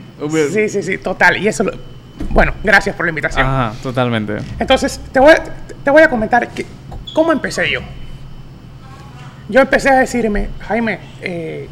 Sí, 0.54 0.70
sí, 0.70 0.82
sí, 0.84 0.98
total. 0.98 1.38
Y 1.42 1.48
eso, 1.48 1.64
lo- 1.64 1.74
bueno, 2.30 2.54
gracias 2.64 2.96
por 2.96 3.06
la 3.06 3.10
invitación. 3.10 3.46
Ajá, 3.46 3.74
totalmente. 3.82 4.38
Entonces, 4.60 5.00
te 5.12 5.20
voy, 5.20 5.32
a- 5.34 5.44
te 5.84 5.90
voy 5.92 6.02
a 6.02 6.10
comentar 6.10 6.50
que, 6.50 6.66
cómo 7.14 7.32
empecé 7.32 7.70
yo. 7.72 7.82
Yo 9.48 9.62
empecé 9.62 9.90
a 9.90 10.00
decirme, 10.00 10.50
Jaime, 10.68 11.00
eh, 11.22 11.70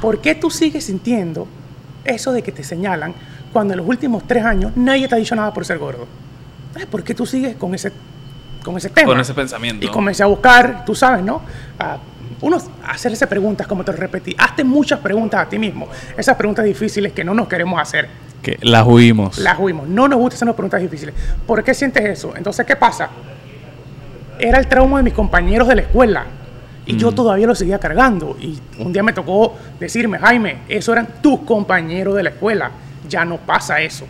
¿por 0.00 0.20
qué 0.20 0.34
tú 0.34 0.50
sigues 0.50 0.84
sintiendo 0.84 1.46
eso 2.04 2.32
de 2.32 2.42
que 2.42 2.50
te 2.52 2.64
señalan 2.64 3.14
cuando 3.52 3.74
en 3.74 3.78
los 3.78 3.86
últimos 3.88 4.26
tres 4.26 4.44
años 4.44 4.72
nadie 4.76 5.06
te 5.06 5.14
ha 5.14 5.18
dicho 5.18 5.36
nada 5.36 5.52
por 5.54 5.64
ser 5.64 5.78
gordo? 5.78 6.06
¿Por 6.90 7.04
qué 7.04 7.14
tú 7.14 7.24
sigues 7.26 7.54
con 7.54 7.72
ese, 7.74 7.92
con 8.64 8.76
ese 8.76 8.90
tema? 8.90 9.06
Con 9.06 9.20
ese 9.20 9.32
pensamiento. 9.34 9.86
Y 9.86 9.88
comencé 9.88 10.24
a 10.24 10.26
buscar, 10.26 10.84
tú 10.84 10.94
sabes, 10.96 11.24
¿no? 11.24 11.42
A 11.78 11.98
uno 12.44 12.58
hacerse 12.86 13.26
preguntas, 13.26 13.66
como 13.66 13.84
te 13.84 13.92
lo 13.92 13.98
repetí. 13.98 14.34
Hazte 14.38 14.64
muchas 14.64 15.00
preguntas 15.00 15.40
a 15.46 15.48
ti 15.48 15.58
mismo. 15.58 15.88
Esas 16.16 16.36
preguntas 16.36 16.64
difíciles 16.64 17.12
que 17.12 17.24
no 17.24 17.34
nos 17.34 17.48
queremos 17.48 17.80
hacer. 17.80 18.08
Que 18.42 18.58
las 18.60 18.86
huimos. 18.86 19.38
Las 19.38 19.58
huimos. 19.58 19.88
No 19.88 20.06
nos 20.08 20.18
gusta 20.18 20.36
hacernos 20.36 20.54
preguntas 20.54 20.80
difíciles. 20.82 21.14
¿Por 21.46 21.64
qué 21.64 21.72
sientes 21.74 22.04
eso? 22.04 22.34
Entonces, 22.36 22.66
¿qué 22.66 22.76
pasa? 22.76 23.08
Era 24.38 24.58
el 24.58 24.66
trauma 24.66 24.98
de 24.98 25.04
mis 25.04 25.12
compañeros 25.14 25.68
de 25.68 25.76
la 25.76 25.80
escuela. 25.82 26.24
Y 26.86 26.96
yo 26.98 27.12
todavía 27.12 27.46
lo 27.46 27.54
seguía 27.54 27.78
cargando. 27.78 28.36
Y 28.38 28.58
un 28.78 28.92
día 28.92 29.02
me 29.02 29.14
tocó 29.14 29.56
decirme, 29.80 30.18
Jaime, 30.18 30.58
eso 30.68 30.92
eran 30.92 31.08
tus 31.22 31.40
compañeros 31.40 32.14
de 32.14 32.24
la 32.24 32.30
escuela. 32.30 32.70
Ya 33.08 33.24
no 33.24 33.38
pasa 33.38 33.80
eso. 33.80 34.06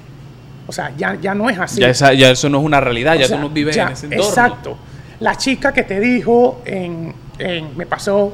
O 0.67 0.73
sea, 0.73 0.93
ya, 0.97 1.17
ya 1.21 1.35
no 1.35 1.49
es 1.51 1.59
así. 1.59 1.81
Ya, 1.81 1.89
esa- 1.89 2.13
ya 2.15 2.31
eso 2.31 2.49
no 2.49 2.59
es 2.59 2.65
una 2.65 2.81
realidad, 2.81 3.15
O 3.17 3.21
ya 3.21 3.29
sea, 3.29 3.37
tú 3.37 3.43
no 3.43 3.51
vives 3.51 3.77
ya, 3.77 3.87
en 3.87 3.93
ese 3.93 4.07
entorno. 4.07 4.25
Exacto. 4.29 4.77
La 5.21 5.37
chica 5.37 5.73
que 5.73 5.85
te 5.85 6.01
dijo 6.01 6.63
en, 6.65 7.15
me 7.39 7.87
pasó, 7.87 8.33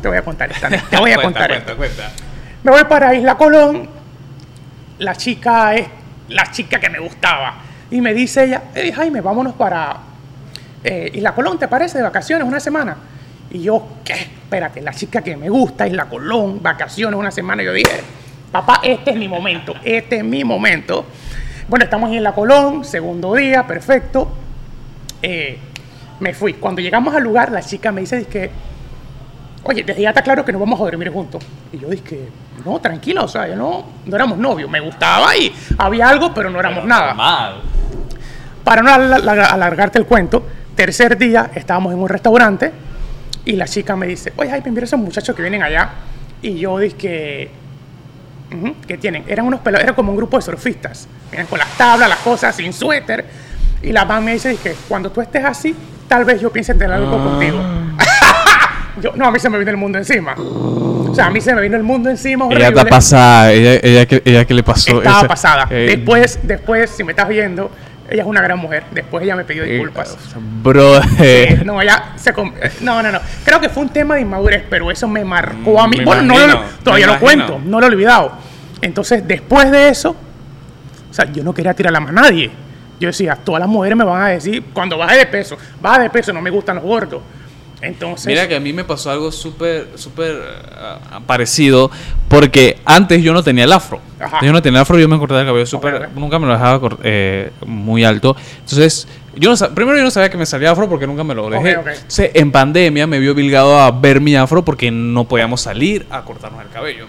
te 0.00 0.08
voy 0.08 0.16
a 0.16 0.22
contar 0.22 0.50
esta, 0.50 0.68
te 0.68 0.96
voy 0.96 1.12
a 1.12 1.16
contar 1.22 1.48
cuenta, 1.48 1.56
esto. 1.72 1.76
cuenta. 1.76 2.10
Me 2.62 2.70
voy 2.70 2.84
para 2.84 3.14
Isla 3.14 3.36
Colón. 3.36 3.88
La 4.98 5.14
chica 5.16 5.74
es 5.74 5.86
la 6.28 6.50
chica 6.50 6.78
que 6.78 6.88
me 6.88 6.98
gustaba. 7.00 7.54
Y 7.90 8.00
me 8.00 8.14
dice 8.14 8.44
ella, 8.44 8.62
"Hey, 8.74 8.92
Jaime, 8.92 9.20
vámonos 9.20 9.54
para 9.54 9.96
eh, 10.84 11.10
Isla 11.14 11.34
Colón, 11.34 11.58
¿te 11.58 11.66
parece? 11.68 11.98
De 11.98 12.04
vacaciones, 12.04 12.46
una 12.46 12.60
semana. 12.60 12.96
Y 13.50 13.62
yo, 13.62 13.86
¿qué? 14.04 14.14
Espérate, 14.14 14.80
la 14.82 14.92
chica 14.92 15.22
que 15.22 15.36
me 15.36 15.48
gusta, 15.48 15.86
Isla 15.86 16.06
Colón, 16.06 16.62
vacaciones, 16.62 17.18
una 17.18 17.30
semana. 17.30 17.62
Yo 17.62 17.72
dije, 17.72 18.00
papá, 18.52 18.80
este 18.82 19.10
es 19.10 19.16
mi 19.16 19.28
momento, 19.28 19.74
este 19.82 20.18
es 20.18 20.24
mi 20.24 20.44
momento. 20.44 21.04
Bueno, 21.68 21.84
estamos 21.84 22.10
en 22.10 22.16
Isla 22.16 22.32
Colón, 22.32 22.84
segundo 22.84 23.34
día, 23.34 23.66
perfecto. 23.66 24.28
Eh, 25.22 25.58
me 26.24 26.34
fui. 26.34 26.54
Cuando 26.54 26.80
llegamos 26.80 27.14
al 27.14 27.22
lugar, 27.22 27.52
la 27.52 27.62
chica 27.62 27.92
me 27.92 28.00
dice, 28.00 28.24
que 28.24 28.50
oye, 29.62 29.82
desde 29.84 30.02
ya 30.02 30.08
está 30.10 30.22
claro 30.22 30.44
que 30.44 30.52
no 30.52 30.58
vamos 30.58 30.80
a 30.80 30.84
dormir 30.84 31.10
juntos. 31.12 31.42
Y 31.72 31.78
yo 31.78 31.88
dije, 31.88 32.28
no, 32.64 32.80
tranquila, 32.80 33.22
o 33.22 33.28
sea, 33.28 33.46
yo 33.48 33.54
no, 33.56 33.84
no 34.04 34.16
éramos 34.16 34.38
novios, 34.38 34.68
me 34.70 34.80
gustaba 34.80 35.36
y 35.36 35.52
había 35.78 36.08
algo, 36.08 36.32
pero 36.34 36.50
no 36.50 36.58
éramos 36.58 36.84
nada. 36.84 37.14
Mal. 37.14 37.60
Para 38.64 38.82
no 38.82 38.90
alar- 38.90 39.20
alar- 39.22 39.52
alargarte 39.52 39.98
el 39.98 40.06
cuento, 40.06 40.44
tercer 40.74 41.16
día 41.18 41.50
estábamos 41.54 41.92
en 41.92 41.98
un 42.00 42.08
restaurante 42.08 42.72
y 43.44 43.52
la 43.52 43.66
chica 43.66 43.94
me 43.96 44.06
dice, 44.06 44.32
oye, 44.36 44.50
Jaime, 44.50 44.70
mira 44.70 44.84
esos 44.84 44.98
muchachos 44.98 45.36
que 45.36 45.42
vienen 45.42 45.62
allá. 45.62 45.90
Y 46.42 46.58
yo 46.58 46.78
dije 46.78 47.50
¿qué 48.86 48.98
tienen? 48.98 49.24
Eran 49.26 49.46
unos 49.46 49.60
pelados, 49.60 49.84
era 49.84 49.94
como 49.94 50.10
un 50.12 50.16
grupo 50.16 50.36
de 50.36 50.42
surfistas. 50.42 51.08
Vienen 51.30 51.46
con 51.48 51.58
las 51.58 51.68
tablas, 51.76 52.08
las 52.08 52.18
cosas, 52.18 52.54
sin 52.54 52.72
suéter. 52.72 53.24
Y 53.82 53.90
la 53.92 54.04
mamá 54.04 54.20
me 54.20 54.32
dice 54.34 54.56
que 54.56 54.74
cuando 54.88 55.10
tú 55.10 55.20
estés 55.20 55.44
así, 55.44 55.74
tal 56.08 56.24
vez 56.24 56.40
yo 56.40 56.50
piense 56.52 56.72
en 56.72 56.78
tener 56.78 56.94
algo 56.94 57.10
contigo. 57.22 57.58
yo, 59.00 59.12
no, 59.16 59.26
a 59.26 59.30
mí 59.30 59.38
se 59.38 59.50
me 59.50 59.58
vino 59.58 59.70
el 59.70 59.76
mundo 59.76 59.98
encima. 59.98 60.34
O 60.36 61.12
sea, 61.14 61.26
a 61.26 61.30
mí 61.30 61.40
se 61.40 61.54
me 61.54 61.60
vino 61.62 61.76
el 61.76 61.82
mundo 61.82 62.10
encima. 62.10 62.46
Ella 62.46 62.68
está 62.68 62.80
horrible. 62.80 62.90
pasada. 62.90 63.52
Ella, 63.52 63.80
ella, 63.82 64.06
que- 64.06 64.22
ella 64.24 64.44
que 64.44 64.54
le 64.54 64.62
pasó. 64.62 64.98
Estaba 64.98 65.28
pasada. 65.28 65.66
eh, 65.70 65.86
después, 65.96 66.40
después, 66.42 66.90
si 66.90 67.04
me 67.04 67.12
estás 67.12 67.28
viendo, 67.28 67.70
ella 68.10 68.22
es 68.22 68.28
una 68.28 68.42
gran 68.42 68.58
mujer. 68.58 68.84
Después 68.92 69.22
ella 69.24 69.36
me 69.36 69.44
pidió 69.44 69.62
eh, 69.64 69.66
disculpas. 69.70 70.16
Bro, 70.62 71.00
Eh, 71.20 71.62
no, 71.64 71.80
ella 71.80 72.12
se 72.16 72.32
no, 72.80 73.02
no, 73.02 73.12
no. 73.12 73.20
Creo 73.44 73.60
que 73.60 73.68
fue 73.68 73.82
un 73.84 73.90
tema 73.90 74.16
de 74.16 74.22
inmadurez, 74.22 74.64
pero 74.68 74.90
eso 74.90 75.06
me 75.08 75.24
marcó 75.24 75.80
a 75.80 75.86
mí. 75.88 75.98
Me 75.98 76.04
bueno, 76.04 76.22
no 76.22 76.34
lo- 76.38 76.44
imagino, 76.44 76.62
todavía 76.82 77.06
lo 77.06 77.12
imagino. 77.14 77.46
cuento, 77.46 77.60
no 77.70 77.80
lo 77.80 77.86
he 77.86 77.90
olvidado. 77.90 78.32
Entonces, 78.82 79.26
después 79.26 79.70
de 79.70 79.88
eso, 79.88 80.16
o 81.10 81.14
sea, 81.14 81.26
yo 81.32 81.44
no 81.44 81.54
quería 81.54 81.74
tirar 81.74 81.94
a 81.94 82.00
más 82.00 82.12
nadie. 82.12 82.50
Yo 83.04 83.08
decía, 83.08 83.36
todas 83.36 83.60
las 83.60 83.68
mujeres 83.68 83.96
me 83.98 84.04
van 84.04 84.22
a 84.22 84.28
decir, 84.28 84.64
cuando 84.72 84.96
baje 84.96 85.18
de 85.18 85.26
peso, 85.26 85.56
baja 85.80 86.00
de 86.00 86.10
peso, 86.10 86.32
no 86.32 86.40
me 86.40 86.50
gustan 86.50 86.76
los 86.76 86.84
gordos. 86.84 87.20
Entonces, 87.82 88.26
Mira 88.26 88.48
que 88.48 88.56
a 88.56 88.60
mí 88.60 88.72
me 88.72 88.84
pasó 88.84 89.10
algo 89.10 89.30
súper, 89.30 89.88
súper 89.96 90.40
ah, 90.74 91.20
parecido, 91.26 91.90
porque 92.28 92.78
antes 92.84 93.22
yo 93.22 93.34
no 93.34 93.42
tenía 93.42 93.64
el 93.64 93.72
afro. 93.72 94.00
Yo 94.40 94.52
no 94.52 94.62
tenía 94.62 94.78
el 94.78 94.82
afro, 94.82 94.98
yo 94.98 95.06
me 95.06 95.18
cortaba 95.18 95.42
el 95.42 95.46
cabello 95.46 95.66
súper, 95.66 96.08
nunca 96.14 96.38
me 96.38 96.46
lo 96.46 96.54
dejaba 96.54 96.96
eh, 97.02 97.50
muy 97.66 98.04
alto. 98.04 98.34
Entonces, 98.60 99.06
yo 99.36 99.50
no, 99.54 99.74
primero 99.74 99.98
yo 99.98 100.04
no 100.04 100.10
sabía 100.10 100.30
que 100.30 100.38
me 100.38 100.46
salía 100.46 100.70
afro 100.70 100.88
porque 100.88 101.06
nunca 101.06 101.24
me 101.24 101.34
lo 101.34 101.50
dejé. 101.50 101.76
ok. 101.76 101.88
Entonces, 101.88 102.30
en 102.32 102.50
pandemia 102.50 103.06
me 103.06 103.18
vio 103.18 103.32
obligado 103.32 103.78
a 103.78 103.90
ver 103.90 104.20
mi 104.20 104.34
afro 104.34 104.64
porque 104.64 104.90
no 104.90 105.24
podíamos 105.24 105.60
salir 105.60 106.06
a 106.08 106.22
cortarnos 106.22 106.62
el 106.62 106.70
cabello. 106.70 107.06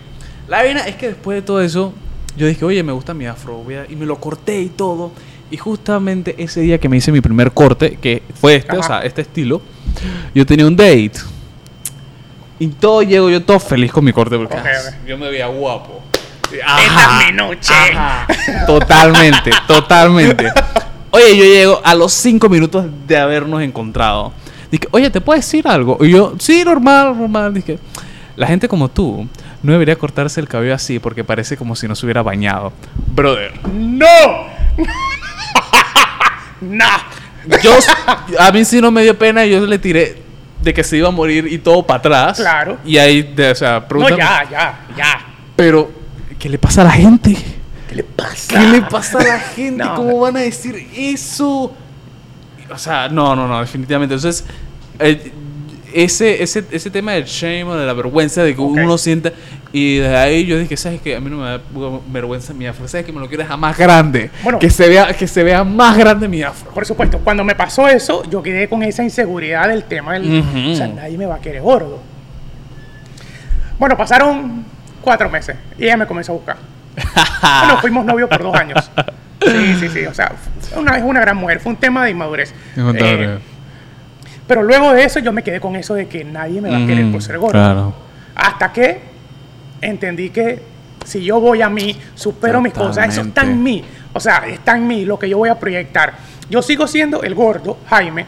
La 0.50 0.58
vaina 0.58 0.82
es 0.82 0.96
que 0.96 1.08
después 1.08 1.38
de 1.38 1.42
todo 1.42 1.62
eso, 1.62 1.94
yo 2.36 2.48
dije, 2.48 2.66
oye, 2.66 2.84
me 2.84 2.92
gusta 2.92 3.14
mi 3.14 3.26
afro, 3.28 3.64
y 3.88 3.96
me 3.96 4.06
lo 4.06 4.18
corté 4.18 4.60
y 4.60 4.70
todo. 4.70 5.12
Y 5.52 5.58
justamente 5.58 6.36
ese 6.38 6.62
día 6.62 6.80
que 6.80 6.90
me 6.90 6.98
hice 6.98 7.12
mi 7.12 7.22
primer 7.22 7.52
corte, 7.52 7.98
que 8.02 8.24
fue 8.40 8.56
este, 8.56 8.76
o 8.76 8.80
Ajá. 8.80 8.88
sea, 8.88 9.00
este 9.02 9.22
estilo, 9.22 9.62
yo 10.34 10.46
tenía 10.46 10.66
un 10.66 10.76
date. 10.76 11.12
Y 12.58 12.68
todo 12.68 13.04
llego 13.04 13.30
yo 13.30 13.44
todo 13.44 13.60
feliz 13.60 13.92
con 13.92 14.04
mi 14.06 14.14
corte 14.14 14.38
porque 14.38 14.56
Ok, 14.56 14.64
ah, 14.66 14.92
yo 15.06 15.18
me 15.18 15.30
veía 15.30 15.48
guapo. 15.48 16.02
Esta 16.52 17.20
es 17.22 17.26
mi 17.32 17.38
noche. 17.38 17.74
ajá. 17.74 18.28
Totalmente, 18.66 19.52
totalmente. 19.68 20.52
Oye, 21.12 21.38
yo 21.38 21.44
llego 21.44 21.82
a 21.84 21.94
los 21.96 22.12
cinco 22.14 22.50
minutos 22.50 22.86
de 23.08 23.18
habernos 23.18 23.62
encontrado. 23.62 24.32
Dije, 24.72 24.88
oye, 24.92 25.10
¿te 25.10 25.22
puedo 25.22 25.38
decir 25.38 25.68
algo? 25.68 25.98
Y 26.02 26.12
yo, 26.12 26.34
sí, 26.40 26.64
normal, 26.64 27.18
normal. 27.18 27.54
Dije, 27.54 27.78
la 28.36 28.48
gente 28.48 28.68
como 28.68 28.90
tú 28.90 29.28
no 29.64 29.72
debería 29.72 29.96
cortarse 29.98 30.40
el 30.40 30.48
cabello 30.48 30.74
así 30.76 31.00
porque 31.00 31.24
parece 31.24 31.56
como 31.58 31.76
si 31.76 31.88
no 31.88 31.96
se 31.96 32.06
hubiera 32.06 32.22
bañado. 32.22 32.72
Brother. 33.14 33.54
¡No! 33.74 34.06
¡No! 36.70 36.86
Yo, 37.62 37.78
a 38.40 38.52
mí 38.52 38.66
sí 38.66 38.82
no 38.82 38.92
me 38.92 39.04
dio 39.04 39.18
pena 39.18 39.46
y 39.46 39.52
yo 39.52 39.66
le 39.66 39.78
tiré 39.78 40.18
de 40.62 40.74
que 40.74 40.84
se 40.84 40.98
iba 40.98 41.10
a 41.10 41.12
morir 41.12 41.46
y 41.50 41.60
todo 41.60 41.86
para 41.86 42.00
atrás. 42.00 42.38
Claro. 42.38 42.78
Y 42.84 42.98
ahí, 42.98 43.22
de- 43.22 43.52
o 43.52 43.56
sea, 43.56 43.86
No, 43.90 44.10
ya, 44.10 44.44
ya, 44.50 44.80
ya. 44.98 45.26
Pero, 45.56 45.92
¿qué 46.40 46.50
le 46.50 46.58
pasa 46.58 46.82
a 46.82 46.86
la 46.86 46.92
gente? 46.92 47.38
¿qué 47.88 47.96
le 47.96 48.04
pasa? 48.04 48.48
¿Qué 48.60 48.68
le 48.68 48.82
pasa 48.82 49.20
a 49.20 49.24
la 49.24 49.40
gente? 49.56 49.84
No. 49.84 49.96
¿Cómo 49.96 50.20
van 50.20 50.38
a 50.38 50.40
decir 50.40 50.88
eso? 50.96 51.72
O 52.72 52.78
sea, 52.78 53.08
no, 53.10 53.36
no, 53.36 53.48
no, 53.48 53.60
definitivamente. 53.62 54.16
Entonces, 54.16 54.44
eh, 54.98 55.32
ese, 55.94 56.42
ese, 56.42 56.66
ese 56.72 56.90
tema 56.90 57.12
del 57.14 57.26
shame 57.26 57.64
o 57.66 57.76
de 57.76 57.86
la 57.86 57.94
vergüenza 57.94 58.42
de 58.44 58.56
que 58.56 58.62
uno 58.62 58.98
sienta. 58.98 59.32
Y 59.78 59.98
de 59.98 60.16
ahí 60.16 60.46
yo 60.46 60.58
dije, 60.58 60.78
¿sabes 60.78 61.02
qué? 61.02 61.18
A 61.18 61.20
mí 61.20 61.30
no 61.30 61.36
me 61.36 61.50
da 61.50 61.60
vergüenza 62.08 62.54
mi 62.54 62.66
afro. 62.66 62.88
¿Sabes 62.88 63.06
que 63.06 63.12
me 63.12 63.20
lo 63.20 63.28
quiero 63.28 63.44
dejar 63.44 63.58
más 63.58 63.78
grande? 63.78 64.32
Bueno. 64.42 64.58
que, 64.58 64.70
se 64.70 64.88
vea, 64.88 65.14
que 65.14 65.28
se 65.28 65.44
vea 65.44 65.66
más 65.66 65.98
grande 65.98 66.30
mi 66.30 66.42
afro. 66.42 66.72
Por 66.72 66.86
supuesto, 66.86 67.20
cuando 67.20 67.44
me 67.44 67.56
pasó 67.56 67.86
eso, 67.90 68.24
yo 68.30 68.42
quedé 68.42 68.70
con 68.70 68.84
esa 68.84 69.04
inseguridad 69.04 69.68
del 69.68 69.84
tema 69.84 70.14
del... 70.14 70.46
O 70.72 70.76
sea, 70.78 70.88
nadie 70.88 71.18
me 71.18 71.26
va 71.26 71.36
a 71.36 71.40
querer 71.40 71.62
gordo. 71.62 72.00
Bueno, 73.78 73.98
pasaron 73.98 74.64
cuatro 75.02 75.30
meses 75.30 75.58
y 75.78 75.84
ella 75.84 75.98
me 75.98 76.08
comenzó 76.08 76.32
a 76.32 76.36
buscar. 76.36 76.56
bueno, 77.60 77.82
fuimos 77.82 78.06
novios 78.06 78.30
por 78.30 78.44
dos 78.44 78.56
años. 78.56 78.90
Sí, 79.42 79.76
sí, 79.78 79.90
sí. 79.90 80.06
O 80.06 80.14
sea, 80.14 80.32
fue 80.72 80.82
una, 80.84 80.96
es 80.96 81.04
una 81.04 81.20
gran 81.20 81.36
mujer. 81.36 81.60
Fue 81.60 81.74
un 81.74 81.78
tema 81.78 82.06
de 82.06 82.12
inmadurez. 82.12 82.54
Eh, 82.78 83.40
pero 84.48 84.64
luego 84.64 84.94
de 84.94 85.04
eso 85.04 85.20
yo 85.20 85.34
me 85.34 85.44
quedé 85.44 85.60
con 85.60 85.76
eso 85.76 85.96
de 85.96 86.08
que 86.08 86.24
nadie 86.24 86.62
me 86.62 86.70
va 86.70 86.78
a 86.78 86.88
querer 86.88 87.12
por 87.12 87.22
ser 87.22 87.38
gordo. 87.40 87.52
Claro. 87.52 87.94
Hasta 88.36 88.72
que 88.72 89.15
entendí 89.86 90.30
que 90.30 90.62
si 91.06 91.24
yo 91.24 91.40
voy 91.40 91.62
a 91.62 91.70
mí, 91.70 91.96
supero 92.16 92.62
mis 92.62 92.74
cosas, 92.74 93.10
eso 93.10 93.22
está 93.22 93.44
en 93.44 93.62
mí. 93.62 93.84
O 94.14 94.20
sea, 94.20 94.44
está 94.48 94.76
en 94.76 94.88
mí 94.88 95.06
lo 95.06 95.20
que 95.20 95.30
yo 95.30 95.38
voy 95.38 95.50
a 95.50 95.60
proyectar. 95.60 96.14
Yo 96.50 96.62
sigo 96.62 96.88
siendo 96.88 97.24
el 97.24 97.36
gordo, 97.36 97.78
Jaime, 97.90 98.26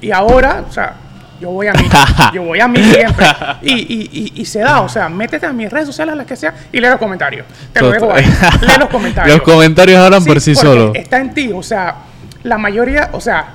y 0.00 0.10
ahora, 0.10 0.64
o 0.68 0.72
sea, 0.72 0.96
yo 1.40 1.50
voy 1.50 1.66
a 1.66 1.72
mí, 1.72 1.84
yo 2.34 2.42
voy 2.42 2.60
a 2.60 2.68
mí 2.68 2.82
siempre. 2.82 3.26
Y, 3.62 3.72
y, 3.72 4.10
y, 4.12 4.40
y 4.40 4.44
se 4.44 4.60
da, 4.60 4.80
o 4.80 4.88
sea, 4.88 5.08
métete 5.08 5.46
a 5.46 5.52
mis 5.52 5.70
redes 5.70 5.86
sociales, 5.86 6.16
las 6.16 6.26
que 6.26 6.36
sea, 6.36 6.54
y 6.72 6.80
lee 6.80 6.88
los 6.88 6.98
comentarios. 6.98 7.46
Te 7.72 7.80
lo 7.80 7.90
dejo 7.90 8.12
ahí. 8.12 8.24
Lee 8.24 8.78
los 8.78 8.88
comentarios. 8.90 9.36
Los 9.36 9.44
comentarios 9.44 10.00
hablan 10.00 10.22
Sí, 10.22 10.28
por 10.28 10.40
sí 10.40 10.54
solos. 10.54 10.92
Está 10.94 11.18
en 11.18 11.34
ti, 11.34 11.52
o 11.52 11.62
sea, 11.62 11.96
la 12.42 12.58
mayoría, 12.58 13.10
o 13.12 13.20
sea, 13.20 13.48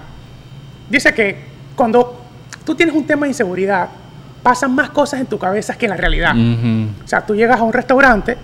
dice 0.89 1.13
que 1.13 1.37
cuando 1.75 2.21
tú 2.65 2.75
tienes 2.75 2.95
un 2.95 3.05
tema 3.05 3.25
de 3.25 3.29
inseguridad, 3.31 3.89
pasan 4.41 4.73
más 4.73 4.89
cosas 4.89 5.19
en 5.19 5.27
tu 5.27 5.37
cabeza 5.37 5.77
que 5.77 5.85
en 5.85 5.91
la 5.91 5.97
realidad. 5.97 6.35
O 6.35 7.07
sea, 7.07 7.21
tú 7.21 7.35
llegas 7.35 7.59
a 7.59 7.63
un 7.63 7.73
restaurante 7.73 8.37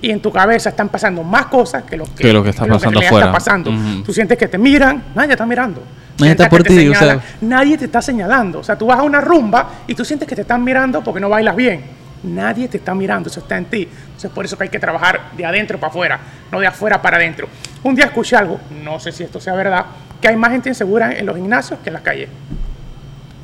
y 0.00 0.10
en 0.10 0.20
tu 0.20 0.32
cabeza 0.32 0.70
están 0.70 0.88
pasando 0.88 1.22
más 1.22 1.46
cosas 1.46 1.82
que 1.84 1.96
lo 1.96 2.04
que, 2.04 2.24
Que 2.24 2.32
lo 2.32 2.42
que 2.42 2.50
está 2.50 2.66
pasando 2.66 3.00
afuera. 3.00 3.26
está 3.26 3.32
pasando. 3.32 3.72
Tú 4.04 4.12
sientes 4.12 4.38
que 4.38 4.48
te 4.48 4.58
miran, 4.58 5.02
nadie 5.14 5.32
está 5.32 5.46
mirando. 5.46 5.82
Nadie 6.18 6.32
está 6.32 6.48
por 6.48 6.62
ti, 6.62 6.88
o 6.88 6.94
sea. 6.94 7.20
Nadie 7.40 7.78
te 7.78 7.84
está 7.84 8.02
señalando. 8.02 8.60
O 8.60 8.64
sea, 8.64 8.76
tú 8.76 8.86
vas 8.86 8.98
a 8.98 9.02
una 9.02 9.20
rumba 9.20 9.70
y 9.86 9.94
tú 9.94 10.04
sientes 10.04 10.28
que 10.28 10.34
te 10.34 10.42
están 10.42 10.62
mirando 10.64 11.02
porque 11.02 11.20
no 11.20 11.28
bailas 11.28 11.54
bien. 11.54 11.82
Nadie 12.24 12.66
te 12.66 12.78
está 12.78 12.94
mirando, 12.94 13.28
eso 13.28 13.40
está 13.40 13.56
en 13.56 13.66
ti. 13.66 13.88
Entonces, 14.06 14.30
por 14.32 14.44
eso 14.44 14.56
que 14.58 14.64
hay 14.64 14.68
que 14.68 14.80
trabajar 14.80 15.30
de 15.36 15.46
adentro 15.46 15.78
para 15.78 15.90
afuera, 15.90 16.20
no 16.50 16.58
de 16.58 16.66
afuera 16.66 17.00
para 17.00 17.16
adentro. 17.16 17.48
Un 17.84 17.94
día 17.94 18.06
escuché 18.06 18.34
algo, 18.34 18.58
no 18.82 18.98
sé 18.98 19.12
si 19.12 19.22
esto 19.22 19.38
sea 19.38 19.54
verdad, 19.54 19.84
que 20.20 20.26
hay 20.26 20.36
más 20.36 20.50
gente 20.50 20.68
insegura 20.68 21.12
en 21.12 21.24
los 21.26 21.36
gimnasios 21.36 21.78
que 21.78 21.90
en 21.90 21.94
las 21.94 22.02
calles. 22.02 22.28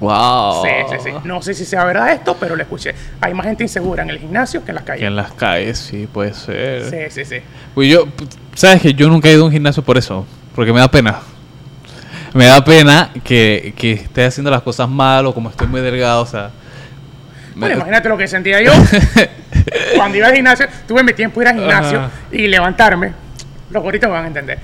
Wow. 0.04 0.62
Sí, 0.64 0.70
sí, 0.90 0.96
sí. 1.04 1.10
No 1.24 1.40
sé 1.42 1.54
si 1.54 1.64
sea 1.64 1.84
verdad 1.84 2.12
esto, 2.12 2.36
pero 2.38 2.56
lo 2.56 2.62
escuché. 2.62 2.94
Hay 3.20 3.34
más 3.34 3.46
gente 3.46 3.62
insegura 3.64 4.02
en 4.02 4.10
el 4.10 4.18
gimnasio 4.18 4.64
que 4.64 4.70
en 4.70 4.74
las 4.76 4.84
Que 4.84 4.88
calles. 4.92 5.06
en 5.06 5.16
las 5.16 5.32
calles, 5.32 5.78
sí, 5.78 6.06
puede 6.12 6.34
ser. 6.34 6.90
Sí, 6.90 6.98
sí, 7.10 7.24
sí. 7.24 7.42
Pues 7.74 7.88
yo, 7.90 8.06
sabes 8.54 8.80
que 8.82 8.94
yo 8.94 9.08
nunca 9.08 9.28
he 9.28 9.32
ido 9.32 9.42
a 9.42 9.46
un 9.46 9.52
gimnasio 9.52 9.82
por 9.82 9.96
eso, 9.98 10.26
porque 10.54 10.72
me 10.72 10.80
da 10.80 10.88
pena. 10.90 11.20
Me 12.32 12.46
da 12.46 12.64
pena 12.64 13.10
que, 13.22 13.74
que 13.76 13.92
esté 13.92 14.24
haciendo 14.24 14.50
las 14.50 14.62
cosas 14.62 14.88
mal 14.88 15.24
o 15.26 15.32
como 15.34 15.50
estoy 15.50 15.66
muy 15.68 15.80
delgado, 15.80 16.22
o 16.22 16.26
sea. 16.26 16.50
me- 17.54 17.60
Bueno, 17.60 17.76
imagínate 17.76 18.08
lo 18.08 18.16
que 18.18 18.26
sentía 18.28 18.60
yo 18.60 18.72
cuando 19.96 20.18
iba 20.18 20.26
al 20.28 20.34
gimnasio. 20.34 20.66
Tuve 20.86 21.02
mi 21.02 21.12
tiempo 21.12 21.40
ir 21.42 21.48
al 21.48 21.54
gimnasio 21.54 21.98
Ajá. 22.00 22.10
y 22.32 22.46
levantarme. 22.48 23.12
Los 23.70 23.82
gorritos 23.82 24.08
me 24.08 24.14
van 24.16 24.24
a 24.24 24.28
entender. 24.28 24.58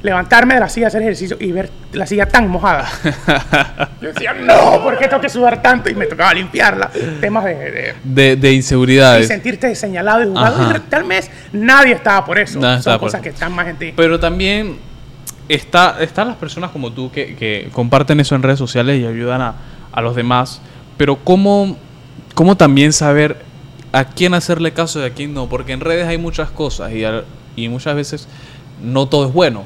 Levantarme 0.00 0.54
de 0.54 0.60
la 0.60 0.68
silla, 0.68 0.86
hacer 0.86 1.02
ejercicio 1.02 1.36
y 1.40 1.50
ver 1.50 1.70
la 1.92 2.06
silla 2.06 2.26
tan 2.26 2.48
mojada. 2.48 2.88
Yo 4.00 4.08
decía, 4.12 4.32
no, 4.32 4.80
¿por 4.82 4.96
qué 4.96 5.08
tengo 5.08 5.20
que 5.20 5.28
sudar 5.28 5.60
tanto? 5.60 5.90
Y 5.90 5.94
me 5.94 6.06
tocaba 6.06 6.32
limpiarla. 6.34 6.88
Temas 7.20 7.44
de, 7.44 7.54
de- 7.56 7.94
de, 8.04 8.36
de 8.36 8.52
y 8.52 8.56
inseguridades. 8.56 9.26
sentirte 9.26 9.74
señalado 9.74 10.22
y 10.22 10.26
jugado. 10.28 10.76
Y 10.76 10.80
tal 10.88 11.02
vez 11.04 11.30
nadie 11.52 11.94
estaba 11.94 12.24
por 12.24 12.38
eso. 12.38 12.60
Son 12.80 12.92
por 12.94 13.00
cosas 13.00 13.20
que 13.22 13.30
están 13.30 13.52
más 13.52 13.66
en 13.66 13.76
ti. 13.76 13.92
Pero 13.96 14.20
también 14.20 14.78
está, 15.48 15.96
están 16.00 16.28
las 16.28 16.36
personas 16.36 16.70
como 16.70 16.92
tú 16.92 17.10
que, 17.10 17.34
que 17.34 17.68
comparten 17.72 18.20
eso 18.20 18.36
en 18.36 18.42
redes 18.44 18.58
sociales 18.60 19.00
y 19.00 19.06
ayudan 19.06 19.40
a, 19.40 19.54
a 19.90 20.00
los 20.00 20.14
demás. 20.14 20.60
Pero 20.96 21.16
¿cómo, 21.16 21.76
¿cómo 22.34 22.56
también 22.56 22.92
saber 22.92 23.36
a 23.90 24.04
quién 24.04 24.34
hacerle 24.34 24.72
caso 24.72 25.00
y 25.02 25.06
a 25.06 25.10
quién 25.10 25.34
no? 25.34 25.48
Porque 25.48 25.72
en 25.72 25.80
redes 25.80 26.06
hay 26.06 26.18
muchas 26.18 26.50
cosas 26.50 26.92
y, 26.92 27.04
al- 27.04 27.24
y 27.56 27.68
muchas 27.68 27.96
veces 27.96 28.28
no 28.80 29.06
todo 29.08 29.26
es 29.26 29.32
bueno. 29.32 29.64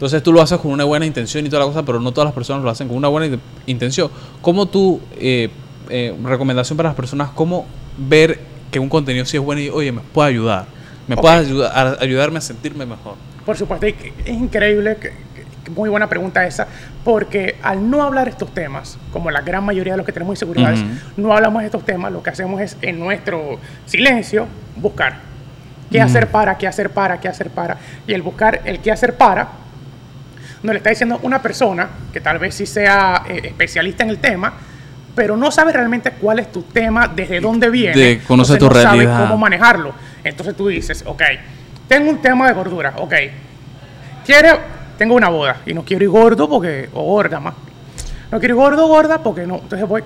Entonces 0.00 0.22
tú 0.22 0.32
lo 0.32 0.40
haces 0.40 0.56
con 0.56 0.70
una 0.70 0.84
buena 0.84 1.04
intención 1.04 1.44
y 1.44 1.50
toda 1.50 1.60
la 1.60 1.66
cosa, 1.66 1.82
pero 1.84 2.00
no 2.00 2.10
todas 2.10 2.24
las 2.28 2.34
personas 2.34 2.64
lo 2.64 2.70
hacen 2.70 2.88
con 2.88 2.96
una 2.96 3.08
buena 3.08 3.26
in- 3.26 3.40
intención. 3.66 4.10
¿Cómo 4.40 4.64
tú, 4.64 4.98
eh, 5.18 5.50
eh, 5.90 6.16
recomendación 6.24 6.78
para 6.78 6.88
las 6.88 6.96
personas, 6.96 7.28
cómo 7.34 7.66
ver 7.98 8.40
que 8.70 8.78
un 8.78 8.88
contenido 8.88 9.26
sí 9.26 9.36
es 9.36 9.42
bueno 9.42 9.60
y, 9.60 9.68
oye, 9.68 9.92
me 9.92 10.00
puede 10.00 10.30
ayudar? 10.30 10.64
Me 11.06 11.16
Ok. 11.16 11.20
puede 11.20 11.36
ayudar, 11.36 11.72
a- 11.76 12.02
ayudarme 12.02 12.38
a 12.38 12.40
sentirme 12.40 12.86
mejor. 12.86 13.16
Por 13.44 13.58
supuesto, 13.58 13.84
es 13.84 13.94
increíble, 14.26 14.96
que, 14.96 15.10
que- 15.64 15.70
muy 15.70 15.90
buena 15.90 16.08
pregunta 16.08 16.46
esa, 16.46 16.66
porque 17.04 17.56
al 17.62 17.90
no 17.90 18.02
hablar 18.02 18.26
estos 18.26 18.54
temas, 18.54 18.96
como 19.12 19.30
la 19.30 19.42
gran 19.42 19.62
mayoría 19.64 19.92
de 19.92 19.96
los 19.98 20.06
que 20.06 20.12
tenemos 20.12 20.32
inseguridades, 20.36 20.80
Ujú. 20.80 20.88
no 21.18 21.34
hablamos 21.36 21.60
de 21.60 21.66
estos 21.66 21.84
temas, 21.84 22.10
lo 22.10 22.22
que 22.22 22.30
hacemos 22.30 22.58
es 22.62 22.78
en 22.80 22.98
nuestro 22.98 23.58
silencio 23.84 24.46
buscar 24.76 25.18
qué 25.92 26.00
hacer 26.00 26.28
para, 26.28 26.56
qué 26.56 26.66
hacer 26.66 26.88
para, 26.88 27.20
qué 27.20 27.28
hacer 27.28 27.50
para. 27.50 27.76
Y 28.06 28.14
el 28.14 28.22
buscar 28.22 28.62
el 28.64 28.80
qué 28.80 28.92
hacer 28.92 29.16
para, 29.18 29.48
nos 30.62 30.72
le 30.72 30.78
está 30.78 30.90
diciendo 30.90 31.18
una 31.22 31.40
persona 31.40 31.88
que 32.12 32.20
tal 32.20 32.38
vez 32.38 32.54
sí 32.54 32.66
sea 32.66 33.22
eh, 33.28 33.40
especialista 33.44 34.04
en 34.04 34.10
el 34.10 34.18
tema, 34.18 34.52
pero 35.14 35.36
no 35.36 35.50
sabe 35.50 35.72
realmente 35.72 36.12
cuál 36.12 36.38
es 36.38 36.52
tu 36.52 36.62
tema, 36.62 37.08
desde 37.08 37.40
dónde 37.40 37.68
viene. 37.70 37.96
De- 37.96 38.20
conoce 38.26 38.56
tu 38.56 38.68
no 38.68 38.74
sabe 38.74 39.04
cómo 39.06 39.36
manejarlo. 39.38 39.92
Entonces 40.22 40.54
tú 40.56 40.68
dices, 40.68 41.02
ok, 41.06 41.22
tengo 41.88 42.10
un 42.10 42.18
tema 42.22 42.46
de 42.48 42.54
gordura, 42.54 42.92
ok. 42.96 43.14
Quiero, 44.24 44.58
tengo 44.98 45.14
una 45.14 45.28
boda 45.28 45.56
y 45.66 45.74
no 45.74 45.82
quiero 45.84 46.04
ir 46.04 46.10
gordo 46.10 46.48
porque, 46.48 46.88
o 46.92 47.02
gorda 47.04 47.40
más. 47.40 47.54
No 48.30 48.38
quiero 48.38 48.54
ir 48.54 48.60
gordo 48.60 48.84
o 48.84 48.88
gorda 48.88 49.22
porque 49.22 49.46
no. 49.46 49.56
Entonces 49.56 49.88
voy, 49.88 50.02